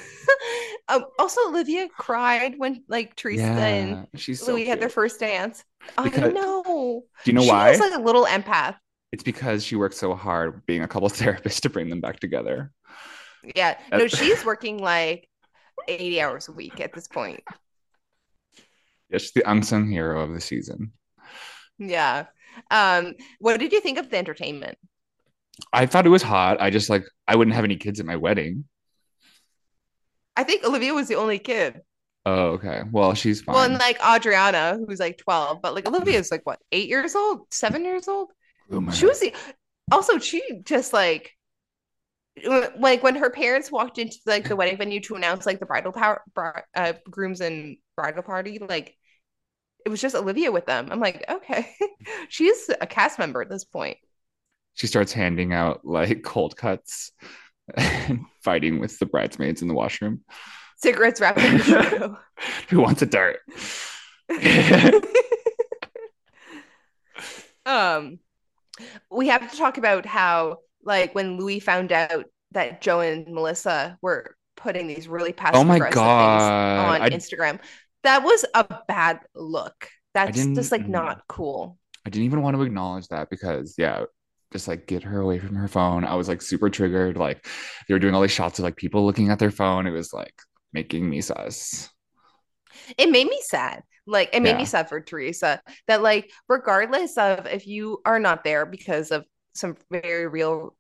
um, 0.89 1.05
also, 1.19 1.41
Olivia 1.49 1.89
cried 1.89 2.55
when 2.59 2.85
like 2.89 3.15
Teresa 3.17 3.45
and 3.45 4.07
she's 4.17 4.43
so 4.43 4.53
Louis 4.53 4.67
had 4.67 4.81
their 4.81 4.89
first 4.89 5.21
dance. 5.21 5.65
I 5.97 6.09
know. 6.11 7.05
Do 7.25 7.31
you 7.31 7.35
know 7.35 7.43
she 7.43 7.49
why? 7.49 7.71
was 7.71 7.81
like 7.81 7.95
a 7.95 8.01
little 8.01 8.27
empath. 8.27 8.77
it's 9.13 9.23
because 9.23 9.65
she 9.65 9.77
worked 9.77 9.95
so 9.97 10.15
hard 10.15 10.65
being 10.67 10.83
a 10.83 10.89
couple 10.89 11.09
therapist 11.11 11.63
to 11.65 11.71
bring 11.71 11.89
them 11.91 12.01
back 12.01 12.21
together. 12.21 12.73
Yeah. 13.55 13.79
No, 13.95 14.07
she's 14.07 14.45
working 14.45 14.79
like 14.79 15.29
80 15.89 16.21
hours 16.21 16.49
a 16.49 16.53
week 16.53 16.81
at 16.81 16.93
this 16.93 17.09
point. 17.09 17.43
Yeah, 19.11 19.19
she's 19.19 19.33
the 19.33 19.51
unsung 19.51 19.91
hero 19.91 20.21
of 20.21 20.33
the 20.33 20.41
season. 20.41 20.93
Yeah. 21.79 22.27
Um, 22.71 23.15
what 23.39 23.59
did 23.59 23.73
you 23.73 23.81
think 23.81 23.99
of 23.99 24.11
the 24.11 24.19
entertainment? 24.19 24.79
I 25.73 25.87
thought 25.87 26.07
it 26.07 26.11
was 26.11 26.23
hot. 26.23 26.61
I 26.61 26.71
just 26.71 26.91
like 26.91 27.05
I 27.27 27.37
wouldn't 27.37 27.55
have 27.55 27.65
any 27.65 27.77
kids 27.77 28.01
at 28.01 28.07
my 28.07 28.17
wedding. 28.17 28.65
I 30.37 30.45
think 30.45 30.65
Olivia 30.65 30.95
was 30.95 31.09
the 31.09 31.17
only 31.17 31.39
kid. 31.39 31.81
Oh, 32.27 32.53
okay. 32.53 32.83
Well, 32.91 33.15
she's 33.15 33.43
fine. 33.43 33.55
Well, 33.55 33.65
and 33.65 33.79
like 33.79 33.99
Audriana, 33.99 34.79
who's 34.87 35.01
like 35.01 35.19
12, 35.19 35.61
but 35.63 35.75
like 35.75 35.87
Olivia's 35.87 36.31
like 36.31 36.43
what, 36.45 36.59
eight 36.71 36.89
years 36.89 37.15
old, 37.15 37.53
seven 37.53 37.85
years 37.85 38.09
old? 38.09 38.31
Boomer. 38.69 38.93
She 38.93 39.07
was 39.07 39.21
the 39.21 39.35
also 39.91 40.19
she 40.19 40.43
just 40.65 40.93
like 40.93 41.33
like 42.79 43.03
when 43.03 43.17
her 43.17 43.31
parents 43.31 43.73
walked 43.73 43.99
into 43.99 44.17
like 44.25 44.49
the 44.49 44.57
wedding 44.57 44.77
venue 44.77 45.01
to 45.01 45.15
announce 45.15 45.45
like 45.47 45.61
the 45.61 45.67
bridal 45.67 45.93
power 45.93 46.23
bri- 46.35 46.63
uh, 46.75 46.93
grooms 47.11 47.41
and 47.41 47.77
bridal 47.97 48.23
party 48.23 48.59
like 48.61 48.95
it 49.85 49.89
was 49.89 50.01
just 50.01 50.15
Olivia 50.15 50.51
with 50.53 50.67
them. 50.67 50.89
I'm 50.91 51.01
like, 51.01 51.25
okay, 51.29 51.71
she's 52.29 52.71
a 52.81 52.87
cast 52.87 53.19
member 53.19 53.41
at 53.43 53.49
this 53.49 53.65
point. 53.65 53.99
she 54.75 54.87
starts 54.87 55.13
handing 55.13 55.53
out 55.53 55.85
like 55.85 56.23
cold 56.23 56.57
cuts 56.57 57.13
and 57.77 58.21
fighting 58.43 58.81
with 58.81 58.99
the 58.99 59.07
bridesmaids 59.07 59.63
in 59.63 59.69
the 59.69 59.75
washroom. 59.75 60.21
Cigarettes 60.77 61.21
wrapped 61.21 61.39
in. 61.41 61.59
Who 62.71 62.81
wants 62.81 63.03
a 63.03 63.07
dart? 63.07 63.41
um, 67.67 68.19
we 69.11 69.29
have 69.29 69.51
to 69.51 69.57
talk 69.57 69.79
about 69.79 70.07
how 70.07 70.59
like 70.85 71.15
when 71.15 71.37
Louis 71.39 71.61
found 71.61 71.93
out 71.93 72.25
that 72.53 72.81
Joe 72.81 73.01
and 73.01 73.27
Melissa 73.33 73.99
were 74.01 74.37
putting 74.57 74.87
these 74.87 75.09
really 75.09 75.33
passive 75.33 75.61
Oh 75.61 75.65
my 75.65 75.77
aggressive 75.77 75.95
God. 75.95 76.39
things 76.41 77.03
on 77.03 77.03
I- 77.03 77.11
Instagram. 77.17 77.61
That 78.03 78.23
was 78.25 78.45
a 78.55 78.67
bad 78.89 79.21
look. 79.35 79.89
That's 80.15 80.45
just 80.47 80.73
like 80.73 80.89
not 80.89 81.23
cool. 81.29 81.79
I 82.07 82.11
didn't 82.11 82.25
even 82.25 82.43
want 82.43 82.57
to 82.57 82.63
acknowledge 82.63 83.09
that 83.09 83.31
because 83.31 83.75
yeah, 83.79 84.05
just 84.53 84.67
like 84.69 84.87
get 84.87 85.03
her 85.03 85.21
away 85.21 85.39
from 85.39 85.55
her 85.57 85.69
phone. 85.69 86.05
I 86.05 86.15
was 86.15 86.29
like 86.29 86.43
super 86.43 86.71
triggered. 86.71 87.17
Like 87.17 87.47
they 87.87 87.95
were 87.95 88.01
doing 88.01 88.15
all 88.15 88.23
these 88.23 88.31
shots 88.31 88.59
of 88.59 88.65
like 88.65 88.77
people 88.77 89.05
looking 89.05 89.31
at 89.31 89.39
their 89.39 89.51
phone. 89.51 89.87
It 89.87 89.91
was 89.93 90.13
like 90.13 90.35
making 90.73 91.09
me 91.09 91.21
sus. 91.21 91.91
It 92.97 93.11
made 93.11 93.27
me 93.29 93.41
sad. 93.43 93.83
Like 94.07 94.31
it 94.33 94.41
made 94.43 94.51
Yeah. 94.51 94.59
me 94.59 94.65
sad 94.65 94.89
for 94.89 95.01
Teresa 95.01 95.61
that 95.87 96.03
like 96.03 96.31
regardless 96.49 97.17
of 97.19 97.47
if 97.47 97.67
you 97.67 98.01
are 98.05 98.19
not 98.19 98.45
there 98.45 98.67
because 98.67 99.11
of 99.11 99.25
some 99.55 99.77
very 99.91 100.27
real 100.27 100.75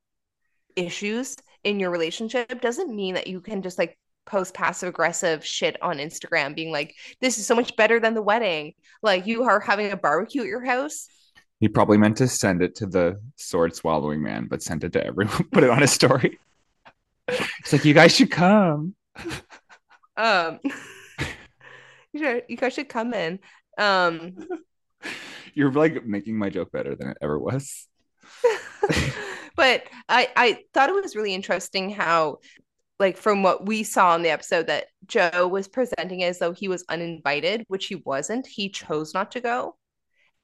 issues 0.77 1.37
in 1.65 1.81
your 1.81 1.91
relationship 1.91 2.61
doesn't 2.61 2.95
mean 2.95 3.15
that 3.15 3.27
you 3.27 3.41
can 3.41 3.63
just 3.63 3.79
like 3.79 3.99
post 4.31 4.55
passive 4.55 4.89
aggressive 4.89 5.45
shit 5.45 5.77
on 5.83 5.99
Instagram 5.99 6.55
being 6.55 6.71
like 6.71 6.95
this 7.21 7.39
is 7.39 7.47
so 7.47 7.55
much 7.55 7.75
better 7.77 7.99
than 7.99 8.15
the 8.15 8.23
wedding. 8.23 8.75
Like 9.03 9.27
you 9.27 9.43
are 9.43 9.59
having 9.59 9.91
a 9.91 9.97
barbecue 9.97 10.43
at 10.43 10.47
your 10.47 10.65
house. 10.65 11.09
He 11.59 11.69
probably 11.69 11.99
meant 11.99 12.17
to 12.19 12.29
send 12.29 12.63
it 12.63 12.77
to 12.77 12.87
the 12.87 13.21
sword 13.37 13.75
swallowing 13.75 14.23
man, 14.23 14.47
but 14.49 14.63
sent 14.63 14.85
it 14.85 14.93
to 14.93 15.05
everyone, 15.05 15.45
put 15.53 15.65
it 15.65 15.71
on 15.71 15.81
his 15.81 15.91
story. 15.91 16.39
It's 17.29 17.73
like 17.73 17.85
you 17.85 17.93
guys 17.93 18.15
should 18.15 18.31
come. 18.31 18.95
Um 20.17 20.61
you, 22.13 22.21
should, 22.21 22.45
you 22.49 22.57
guys 22.57 22.73
should 22.73 22.89
come 22.89 23.13
in. 23.13 23.41
Um 23.77 24.37
You're 25.55 25.73
like 25.73 26.07
making 26.07 26.39
my 26.39 26.51
joke 26.51 26.71
better 26.71 26.95
than 26.95 27.09
it 27.09 27.19
ever 27.21 27.37
was. 27.37 27.89
but 29.57 29.83
I 30.09 30.29
I 30.37 30.65
thought 30.73 30.89
it 30.89 30.95
was 30.95 31.17
really 31.17 31.35
interesting 31.35 31.91
how 31.91 32.39
like 33.01 33.17
from 33.17 33.43
what 33.43 33.67
we 33.67 33.83
saw 33.83 34.15
in 34.15 34.23
the 34.23 34.31
episode 34.31 34.69
that 34.69 34.87
Joe 35.07 35.49
was 35.49 35.67
presenting 35.67 36.23
as 36.23 36.39
though 36.39 36.53
he 36.53 36.69
was 36.69 36.85
uninvited, 36.89 37.65
which 37.69 37.87
he 37.87 37.97
wasn't. 37.97 38.47
He 38.47 38.69
chose 38.69 39.13
not 39.15 39.33
to 39.33 39.41
go. 39.41 39.77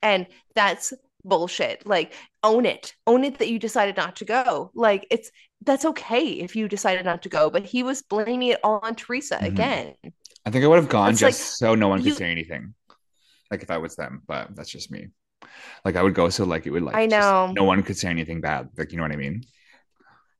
And 0.02 0.26
that's 0.54 0.92
bullshit. 1.24 1.86
Like 1.86 2.14
own 2.42 2.66
it. 2.66 2.94
Own 3.06 3.24
it 3.24 3.38
that 3.38 3.48
you 3.48 3.58
decided 3.58 3.96
not 3.96 4.16
to 4.16 4.24
go. 4.24 4.70
Like 4.74 5.06
it's 5.10 5.30
that's 5.62 5.84
okay 5.84 6.24
if 6.28 6.56
you 6.56 6.66
decided 6.68 7.04
not 7.04 7.22
to 7.22 7.28
go, 7.28 7.50
but 7.50 7.64
he 7.64 7.82
was 7.82 8.02
blaming 8.02 8.48
it 8.48 8.60
all 8.64 8.80
on 8.82 8.94
Teresa 8.94 9.36
Mhm. 9.36 9.46
again. 9.46 9.94
I 10.44 10.50
think 10.50 10.64
I 10.64 10.68
would 10.68 10.76
have 10.76 10.88
gone 10.88 11.10
It's 11.10 11.20
just 11.20 11.40
like, 11.40 11.70
so 11.70 11.74
no 11.74 11.88
one 11.88 11.98
could 11.98 12.06
you- 12.06 12.14
say 12.14 12.30
anything. 12.30 12.74
Like 13.50 13.62
if 13.62 13.70
I 13.70 13.78
was 13.78 13.96
them, 13.96 14.22
but 14.26 14.54
that's 14.56 14.70
just 14.70 14.90
me. 14.90 15.08
Like 15.84 15.96
I 15.96 16.02
would 16.02 16.14
go 16.14 16.28
so 16.30 16.44
like 16.44 16.66
it 16.66 16.70
would 16.70 16.82
like 16.82 16.94
I 16.96 17.06
just- 17.06 17.20
know. 17.20 17.52
no 17.52 17.64
one 17.64 17.82
could 17.82 17.96
say 17.96 18.08
anything 18.08 18.40
bad. 18.40 18.68
Like 18.78 18.90
you 18.92 18.96
know 18.96 19.02
what 19.02 19.12
I 19.12 19.16
mean? 19.16 19.42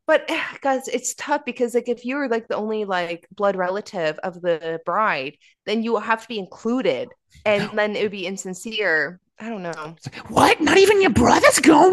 But 0.06 0.30
guys, 0.60 0.88
it's 0.88 1.14
tough 1.14 1.44
because 1.44 1.74
like 1.74 1.88
if 1.88 2.04
you're 2.04 2.28
like 2.28 2.48
the 2.48 2.56
only 2.56 2.84
like 2.84 3.26
blood 3.32 3.56
relative 3.56 4.18
of 4.20 4.40
the 4.40 4.80
bride, 4.84 5.36
then 5.64 5.82
you 5.82 5.92
will 5.92 6.00
have 6.00 6.22
to 6.22 6.28
be 6.28 6.38
included, 6.38 7.08
and 7.44 7.70
then 7.76 7.96
it 7.96 8.02
would 8.02 8.12
be 8.12 8.26
insincere. 8.26 9.20
I 9.38 9.48
don't 9.48 9.62
know. 9.62 9.94
It's 9.96 10.06
like, 10.06 10.30
what? 10.30 10.60
Not 10.60 10.78
even 10.78 11.02
your 11.02 11.10
brother's 11.10 11.58
going 11.58 11.92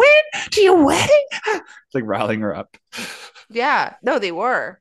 to 0.52 0.62
your 0.62 0.86
wedding? 0.86 1.26
it's 1.48 1.94
like 1.94 2.06
riling 2.06 2.42
her 2.42 2.56
up. 2.56 2.78
Yeah, 3.50 3.96
no, 4.02 4.20
they 4.20 4.32
were. 4.32 4.80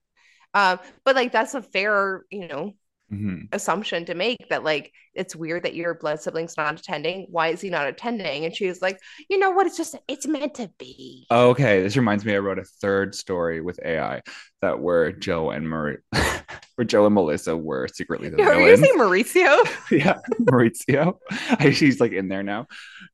Um, 0.55 0.79
but 1.05 1.17
like 1.17 1.33
that's 1.33 1.55
a 1.55 1.63
fair, 1.63 2.25
you 2.31 2.47
know, 2.47 2.75
Mhm. 3.13 3.49
assumption 3.53 4.05
to 4.07 4.15
make 4.15 4.49
that 4.49 4.65
like 4.65 4.91
it's 5.15 5.37
weird 5.37 5.65
that 5.65 5.75
your 5.75 5.93
blood 5.95 6.21
sibling's 6.21 6.57
not 6.57 6.79
attending. 6.81 7.27
Why 7.31 7.49
is 7.49 7.61
he 7.61 7.69
not 7.69 7.87
attending? 7.87 8.47
And 8.47 8.57
she 8.57 8.67
was 8.67 8.81
like, 8.81 8.99
you 9.29 9.39
know 9.39 9.51
what? 9.51 9.67
It's 9.67 9.77
just 9.77 9.95
it's 10.09 10.27
meant 10.27 10.55
to 10.55 10.71
be. 10.79 11.27
Okay, 11.31 11.83
this 11.83 11.97
reminds 11.97 12.25
me. 12.25 12.35
I 12.35 12.39
wrote 12.39 12.59
a 12.59 12.65
third 12.65 13.15
story 13.15 13.61
with 13.61 13.79
AI 13.85 14.23
that 14.63 14.81
where 14.81 15.13
Joe 15.13 15.51
and 15.51 15.69
Marie, 15.69 15.99
where 16.77 16.85
Joe 16.87 17.05
and 17.05 17.15
Melissa 17.15 17.55
were 17.57 17.87
secretly 17.93 18.31
the 18.31 18.37
villain. 18.37 18.53
Are 18.57 18.61
you 18.61 18.77
villains. 18.77 19.35
saying 19.35 19.45
Mauricio? 19.47 19.91
yeah, 19.91 20.19
Maurizio. 20.41 21.19
I, 21.59 21.71
she's 21.73 22.01
like 22.01 22.13
in 22.13 22.29
there 22.29 22.43
now. 22.43 22.67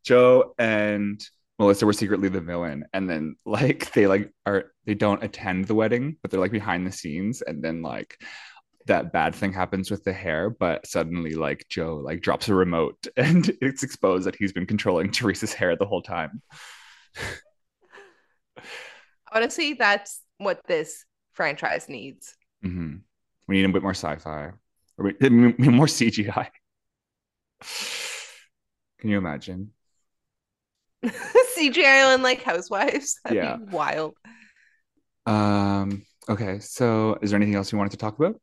Joe 0.04 0.54
and 0.58 1.20
Melissa 1.58 1.86
were 1.86 1.92
secretly 1.92 2.28
the 2.28 2.40
villain, 2.40 2.84
and 2.92 3.10
then 3.10 3.34
like 3.44 3.90
they 3.92 4.06
like 4.06 4.30
are 4.46 4.66
they 4.86 4.94
don't 4.94 5.24
attend 5.24 5.64
the 5.66 5.74
wedding, 5.74 6.16
but 6.22 6.30
they're 6.30 6.38
like 6.38 6.52
behind 6.52 6.86
the 6.86 6.92
scenes, 6.92 7.42
and 7.42 7.64
then 7.64 7.82
like 7.82 8.16
that 8.88 9.12
bad 9.12 9.34
thing 9.34 9.52
happens 9.52 9.90
with 9.90 10.04
the 10.04 10.12
hair, 10.12 10.50
but 10.50 10.86
suddenly 10.86 11.34
like 11.34 11.64
Joe 11.70 11.96
like 11.96 12.20
drops 12.20 12.48
a 12.48 12.54
remote, 12.54 13.06
and 13.16 13.50
it's 13.62 13.82
exposed 13.82 14.26
that 14.26 14.36
he's 14.36 14.52
been 14.52 14.66
controlling 14.66 15.10
Teresa's 15.12 15.54
hair 15.54 15.76
the 15.76 15.86
whole 15.86 16.02
time. 16.02 16.42
Honestly, 19.32 19.74
that's 19.74 20.20
what 20.38 20.60
this 20.66 21.04
franchise 21.32 21.88
needs. 21.88 22.34
hmm 22.62 22.96
We 23.46 23.56
need 23.56 23.64
a 23.64 23.68
bit 23.72 23.82
more 23.82 23.94
sci-fi, 23.94 24.52
or 24.98 24.98
we, 24.98 25.12
more 25.30 25.86
CGI. 25.86 26.48
Can 28.98 29.10
you 29.10 29.18
imagine? 29.18 29.72
CGI 31.04 32.14
on 32.14 32.22
like 32.22 32.42
housewives. 32.42 33.20
That'd 33.24 33.36
Yeah. 33.36 33.56
be 33.56 33.64
wild. 33.64 34.14
Um. 35.26 36.02
Okay. 36.28 36.58
So, 36.60 37.18
is 37.22 37.30
there 37.30 37.36
anything 37.36 37.54
else 37.54 37.72
you 37.72 37.78
wanted 37.78 37.92
to 37.92 37.96
talk 37.98 38.18
about? 38.18 38.40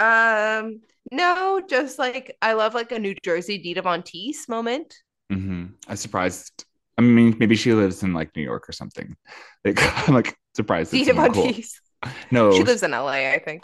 Um, 0.00 0.80
no, 1.12 1.60
just 1.68 1.98
like 1.98 2.36
I 2.42 2.54
love 2.54 2.74
like 2.74 2.92
a 2.92 2.98
New 2.98 3.14
Jersey 3.22 3.58
Dita 3.58 3.82
Von 3.82 4.02
Teese 4.02 4.48
moment. 4.48 4.94
hmm 5.30 5.66
I'm 5.88 5.96
surprised. 5.96 6.64
I 6.98 7.02
mean, 7.02 7.36
maybe 7.38 7.56
she 7.56 7.72
lives 7.72 8.02
in 8.02 8.12
like 8.12 8.34
New 8.36 8.42
York 8.42 8.68
or 8.68 8.72
something. 8.72 9.16
Like, 9.64 9.78
I'm 10.08 10.14
like 10.14 10.36
surprised. 10.54 10.90
Dita 10.90 11.12
Von 11.12 11.32
cool. 11.32 11.44
Teese. 11.44 11.80
No, 12.30 12.50
She 12.50 12.64
lives 12.64 12.82
in 12.82 12.94
LA, 12.94 13.30
I 13.32 13.38
think. 13.38 13.62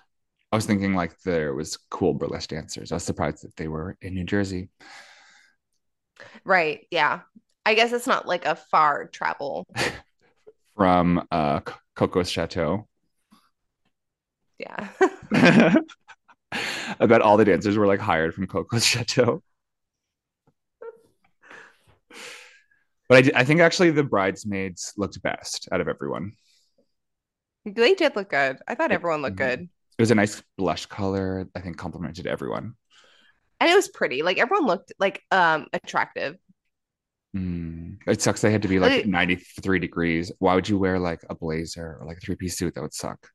I 0.53 0.57
was 0.57 0.67
thinking 0.67 0.95
like 0.95 1.19
there 1.23 1.55
was 1.55 1.77
cool 1.91 2.15
burlesque 2.15 2.51
dancers. 2.51 2.93
I 2.93 2.97
was 2.97 3.05
surprised 3.05 3.43
that 3.45 3.57
they 3.57 3.67
were 3.69 3.97
in 4.03 4.15
New 4.15 4.25
Jersey. 4.25 4.69
Right. 6.45 6.87
Yeah. 6.91 7.21
I 7.65 7.75
guess 7.75 7.93
it's 7.93 8.07
not 8.07 8.27
like 8.27 8.45
a 8.47 8.55
far 8.57 9.07
travel. 9.09 9.67
from 10.77 11.27
uh, 11.31 11.61
Coco's 11.95 12.31
Chateau. 12.31 12.87
Yeah. 14.59 15.75
I 17.01 17.07
bet 17.07 17.23
all 17.23 17.37
the 17.37 17.45
dancers 17.45 17.77
were 17.77 17.87
like 17.87 18.01
hired 18.01 18.35
from 18.35 18.47
Coco's 18.47 18.85
Chateau. 18.85 19.43
But 23.09 23.37
I 23.37 23.45
think 23.45 23.61
actually 23.61 23.91
the 23.93 24.03
bridesmaids 24.03 24.93
looked 24.97 25.23
best 25.23 25.69
out 25.71 25.81
of 25.81 25.89
everyone. 25.89 26.33
they 27.65 27.95
did 27.95 28.15
look 28.17 28.31
good. 28.31 28.59
I 28.69 28.75
thought 28.75 28.93
everyone 28.93 29.23
looked 29.23 29.37
Mhm. 29.37 29.49
good. 29.49 29.61
It 29.99 30.03
was 30.03 30.11
a 30.11 30.15
nice 30.15 30.43
blush 30.59 30.87
color. 30.87 31.49
I 31.55 31.61
think 31.61 31.77
complimented 31.79 32.27
everyone. 32.27 32.75
And 33.61 33.71
it 33.71 33.75
was 33.75 33.89
pretty. 33.89 34.23
Like 34.23 34.39
everyone 34.39 34.67
looked 34.67 34.93
like 34.99 35.23
um 35.31 35.67
attractive. 35.73 36.37
Mm. 37.37 37.99
It 38.07 38.23
sucks 38.23 38.41
they 38.41 38.51
had 38.53 38.63
to 38.63 38.69
be 38.69 38.79
like 38.79 38.91
Like- 38.93 39.07
93 39.07 39.79
degrees. 39.79 40.33
Why 40.39 40.55
would 40.55 40.69
you 40.69 40.79
wear 40.79 40.99
like 40.99 41.21
a 41.31 41.35
blazer 41.35 41.99
or 42.01 42.07
like 42.07 42.19
a 42.19 42.21
three 42.21 42.37
piece 42.37 42.57
suit? 42.57 42.75
That 42.75 42.83
would 42.83 42.95
suck. 42.95 43.29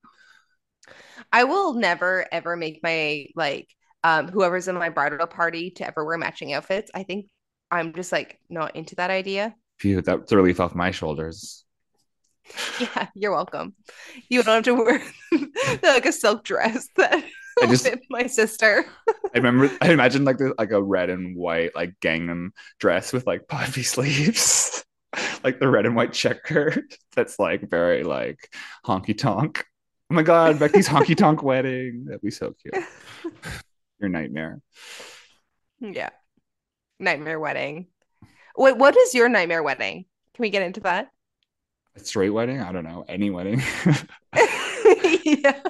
I 1.31 1.43
will 1.45 1.73
never 1.73 2.25
ever 2.31 2.55
make 2.55 2.81
my 2.83 3.27
like 3.35 3.67
um 4.03 4.27
whoever's 4.27 4.67
in 4.67 4.75
my 4.75 4.89
bridal 4.89 5.27
party 5.27 5.71
to 5.71 5.87
ever 5.87 6.03
wear 6.05 6.17
matching 6.17 6.53
outfits. 6.53 6.91
I 6.93 7.03
think 7.03 7.27
I'm 7.69 7.93
just 7.93 8.11
like 8.11 8.39
not 8.49 8.75
into 8.75 8.95
that 8.95 9.09
idea. 9.11 9.55
Phew, 9.79 10.01
that's 10.01 10.31
a 10.31 10.35
relief 10.37 10.59
off 10.59 10.75
my 10.75 10.91
shoulders. 10.91 11.63
Yeah, 12.79 13.07
you're 13.15 13.31
welcome. 13.31 13.75
You 14.29 14.43
don't 14.43 14.55
have 14.55 14.63
to 14.65 14.73
wear 14.73 15.01
like 15.83 16.05
a 16.05 16.11
silk 16.11 16.43
dress 16.43 16.87
that 16.97 17.23
I 17.61 17.65
just- 17.67 17.87
my 18.09 18.27
sister. 18.27 18.85
I 19.07 19.37
remember, 19.37 19.69
I 19.79 19.91
imagine 19.91 20.25
like 20.25 20.37
the, 20.37 20.53
like 20.57 20.71
a 20.71 20.81
red 20.81 21.09
and 21.09 21.37
white 21.37 21.75
like 21.75 21.93
gingham 22.01 22.51
dress 22.79 23.13
with 23.13 23.25
like 23.27 23.47
puffy 23.47 23.83
sleeves, 23.83 24.83
like 25.43 25.59
the 25.59 25.69
red 25.69 25.85
and 25.85 25.95
white 25.95 26.11
checker. 26.13 26.83
That's 27.15 27.39
like 27.39 27.69
very 27.69 28.03
like 28.03 28.53
honky 28.85 29.17
tonk. 29.17 29.65
Oh 30.11 30.13
my 30.13 30.23
god, 30.23 30.59
Becky's 30.59 30.89
honky 30.89 31.15
tonk 31.15 31.41
wedding. 31.43 32.03
That'd 32.03 32.21
be 32.21 32.31
so 32.31 32.53
cute. 32.61 32.75
Your 34.01 34.09
nightmare. 34.09 34.59
Yeah. 35.79 36.09
Nightmare 36.99 37.39
wedding. 37.39 37.87
Wait, 38.57 38.75
what 38.75 38.97
is 38.97 39.15
your 39.15 39.29
nightmare 39.29 39.63
wedding? 39.63 40.03
Can 40.33 40.41
we 40.41 40.49
get 40.49 40.63
into 40.63 40.81
that? 40.81 41.11
A 41.95 42.01
straight 42.01 42.31
wedding? 42.31 42.59
I 42.59 42.73
don't 42.73 42.83
know. 42.83 43.05
Any 43.07 43.29
wedding. 43.29 43.63
yeah. 45.23 45.61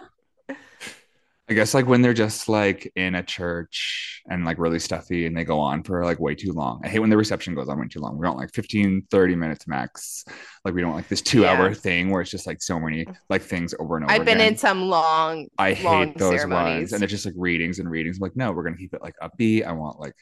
I 1.51 1.53
guess 1.53 1.73
like 1.73 1.85
when 1.85 2.01
they're 2.01 2.13
just 2.13 2.47
like 2.47 2.89
in 2.95 3.13
a 3.13 3.21
church 3.21 4.21
and 4.29 4.45
like 4.45 4.57
really 4.57 4.79
stuffy 4.79 5.25
and 5.25 5.35
they 5.35 5.43
go 5.43 5.59
on 5.59 5.83
for 5.83 6.05
like 6.05 6.17
way 6.17 6.33
too 6.33 6.53
long. 6.53 6.79
I 6.81 6.87
hate 6.87 6.99
when 6.99 7.09
the 7.09 7.17
reception 7.17 7.55
goes 7.55 7.67
on 7.67 7.77
way 7.77 7.87
too 7.89 7.99
long. 7.99 8.17
We 8.17 8.25
don't 8.25 8.37
like 8.37 8.53
15, 8.53 9.07
30 9.11 9.35
minutes 9.35 9.67
max. 9.67 10.23
Like 10.63 10.73
we 10.73 10.79
don't 10.79 10.95
like 10.95 11.09
this 11.09 11.21
two 11.21 11.45
hour 11.45 11.73
thing 11.73 12.09
where 12.09 12.21
it's 12.21 12.31
just 12.31 12.47
like 12.47 12.61
so 12.61 12.79
many 12.79 13.05
like 13.29 13.41
things 13.41 13.75
over 13.79 13.97
and 13.97 14.05
over 14.05 14.13
I've 14.13 14.23
been 14.23 14.37
again. 14.37 14.53
in 14.53 14.57
some 14.57 14.83
long 14.83 15.49
I 15.57 15.73
long 15.83 16.07
hate 16.07 16.17
those 16.17 16.39
ceremonies. 16.39 16.77
ones. 16.77 16.93
And 16.93 17.03
it's 17.03 17.11
just 17.11 17.25
like 17.25 17.35
readings 17.35 17.79
and 17.79 17.91
readings. 17.91 18.15
I'm 18.15 18.21
like, 18.21 18.37
no, 18.37 18.53
we're 18.53 18.63
gonna 18.63 18.77
keep 18.77 18.93
it 18.93 19.01
like 19.01 19.15
upbeat. 19.21 19.65
I 19.65 19.73
want 19.73 19.99
like 19.99 20.15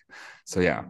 so 0.45 0.61
yeah. 0.61 0.85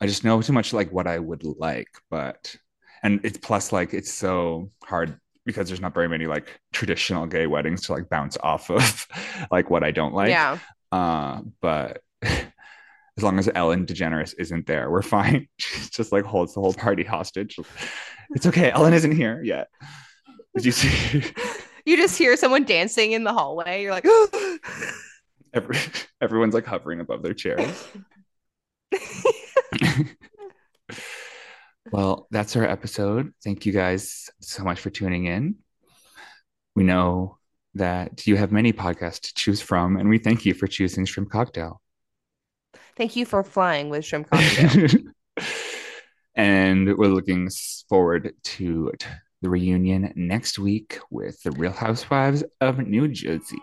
I 0.00 0.06
just 0.06 0.22
know 0.22 0.40
too 0.42 0.52
much 0.52 0.74
like 0.74 0.92
what 0.92 1.08
I 1.08 1.18
would 1.18 1.42
like, 1.42 1.88
but 2.08 2.54
and 3.02 3.18
it's 3.24 3.38
plus 3.38 3.72
like 3.72 3.94
it's 3.94 4.14
so 4.14 4.70
hard 4.84 5.18
because 5.46 5.68
there's 5.68 5.80
not 5.80 5.94
very 5.94 6.08
many 6.08 6.26
like 6.26 6.60
traditional 6.72 7.26
gay 7.26 7.46
weddings 7.46 7.82
to 7.82 7.92
like 7.92 8.10
bounce 8.10 8.36
off 8.42 8.70
of 8.70 9.06
like 9.50 9.70
what 9.70 9.82
I 9.84 9.92
don't 9.92 10.12
like. 10.12 10.28
yeah. 10.28 10.58
Uh, 10.92 11.40
but 11.62 12.02
as 12.22 13.22
long 13.22 13.38
as 13.38 13.48
Ellen 13.54 13.86
DeGeneres 13.86 14.34
isn't 14.38 14.66
there, 14.66 14.90
we're 14.90 15.02
fine. 15.02 15.48
She 15.58 15.88
just 15.90 16.12
like 16.12 16.24
holds 16.24 16.52
the 16.54 16.60
whole 16.60 16.74
party 16.74 17.04
hostage. 17.04 17.58
It's 18.30 18.46
okay. 18.46 18.70
Ellen 18.70 18.92
isn't 18.92 19.16
here 19.16 19.40
yet. 19.42 19.68
Did 20.54 20.66
you 20.66 20.72
see? 20.72 21.22
You 21.86 21.96
just 21.96 22.18
hear 22.18 22.36
someone 22.36 22.64
dancing 22.64 23.12
in 23.12 23.24
the 23.24 23.32
hallway. 23.32 23.82
You're 23.82 23.92
like, 23.92 24.06
Every, 25.54 25.78
everyone's 26.20 26.52
like 26.52 26.66
hovering 26.66 27.00
above 27.00 27.22
their 27.22 27.32
chairs. 27.32 27.86
Well, 31.90 32.26
that's 32.30 32.56
our 32.56 32.64
episode. 32.64 33.32
Thank 33.44 33.66
you 33.66 33.72
guys 33.72 34.30
so 34.40 34.64
much 34.64 34.80
for 34.80 34.90
tuning 34.90 35.26
in. 35.26 35.56
We 36.74 36.84
know 36.84 37.38
that 37.74 38.26
you 38.26 38.36
have 38.36 38.52
many 38.52 38.72
podcasts 38.72 39.20
to 39.20 39.34
choose 39.34 39.60
from, 39.60 39.96
and 39.96 40.08
we 40.08 40.18
thank 40.18 40.44
you 40.46 40.54
for 40.54 40.66
choosing 40.66 41.04
Shrimp 41.04 41.30
Cocktail. 41.30 41.80
thank 42.96 43.16
you 43.16 43.26
for 43.26 43.42
flying 43.42 43.90
with 43.90 44.04
shrimp 44.04 44.30
cocktail. 44.30 44.88
and 46.34 46.96
we're 46.96 47.08
looking 47.08 47.48
forward 47.88 48.32
to 48.42 48.92
the 49.42 49.50
reunion 49.50 50.12
next 50.16 50.58
week 50.58 50.98
with 51.10 51.42
the 51.42 51.50
Real 51.52 51.72
Housewives 51.72 52.42
of 52.60 52.78
New 52.78 53.08
Jersey. 53.08 53.56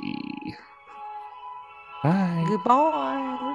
Bye. 2.03 2.45
Goodbye. 2.47 3.53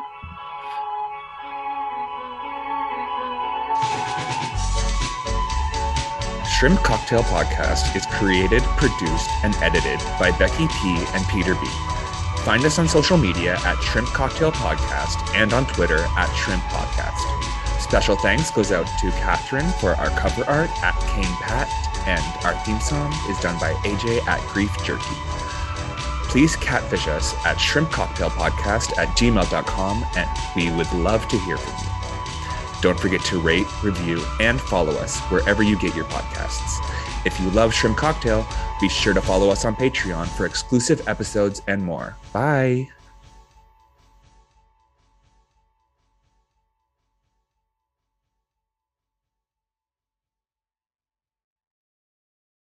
Shrimp 6.58 6.80
Cocktail 6.80 7.22
Podcast 7.22 7.94
is 7.94 8.04
created, 8.06 8.64
produced, 8.78 9.30
and 9.44 9.54
edited 9.62 10.00
by 10.18 10.36
Becky 10.38 10.66
P. 10.66 11.04
and 11.14 11.24
Peter 11.28 11.54
B. 11.54 11.60
Find 12.38 12.64
us 12.64 12.80
on 12.80 12.88
social 12.88 13.16
media 13.16 13.56
at 13.64 13.80
Shrimp 13.80 14.08
Cocktail 14.08 14.50
Podcast 14.50 15.36
and 15.36 15.52
on 15.52 15.66
Twitter 15.66 16.00
at 16.16 16.34
Shrimp 16.34 16.60
Podcast. 16.64 17.80
Special 17.80 18.16
thanks 18.16 18.50
goes 18.50 18.72
out 18.72 18.88
to 18.98 19.10
Catherine 19.12 19.70
for 19.80 19.94
our 19.94 20.10
cover 20.18 20.44
art 20.50 20.70
at 20.82 20.98
Kane 21.10 21.36
Pat, 21.40 21.68
and 22.08 22.44
our 22.44 22.54
theme 22.64 22.80
song 22.80 23.14
is 23.28 23.38
done 23.38 23.56
by 23.60 23.72
AJ 23.84 24.26
at 24.26 24.44
Grief 24.48 24.76
Jerky. 24.82 25.14
Please 26.24 26.56
catfish 26.56 27.06
us 27.06 27.36
at 27.46 27.60
Shrimp 27.60 27.92
Cocktail 27.92 28.30
Podcast 28.30 28.98
at 28.98 29.16
gmail.com, 29.16 30.04
and 30.16 30.28
we 30.56 30.72
would 30.72 30.92
love 30.92 31.28
to 31.28 31.38
hear 31.38 31.56
from 31.56 31.86
you. 31.86 31.97
Don't 32.80 32.98
forget 32.98 33.20
to 33.26 33.40
rate, 33.40 33.66
review, 33.82 34.22
and 34.40 34.60
follow 34.60 34.92
us 34.92 35.18
wherever 35.30 35.62
you 35.62 35.78
get 35.78 35.94
your 35.94 36.04
podcasts. 36.06 36.78
If 37.24 37.38
you 37.40 37.50
love 37.50 37.74
Shrimp 37.74 37.96
Cocktail, 37.96 38.46
be 38.80 38.88
sure 38.88 39.14
to 39.14 39.20
follow 39.20 39.50
us 39.50 39.64
on 39.64 39.74
Patreon 39.74 40.28
for 40.28 40.46
exclusive 40.46 41.06
episodes 41.08 41.62
and 41.66 41.82
more. 41.82 42.16
Bye. 42.32 42.88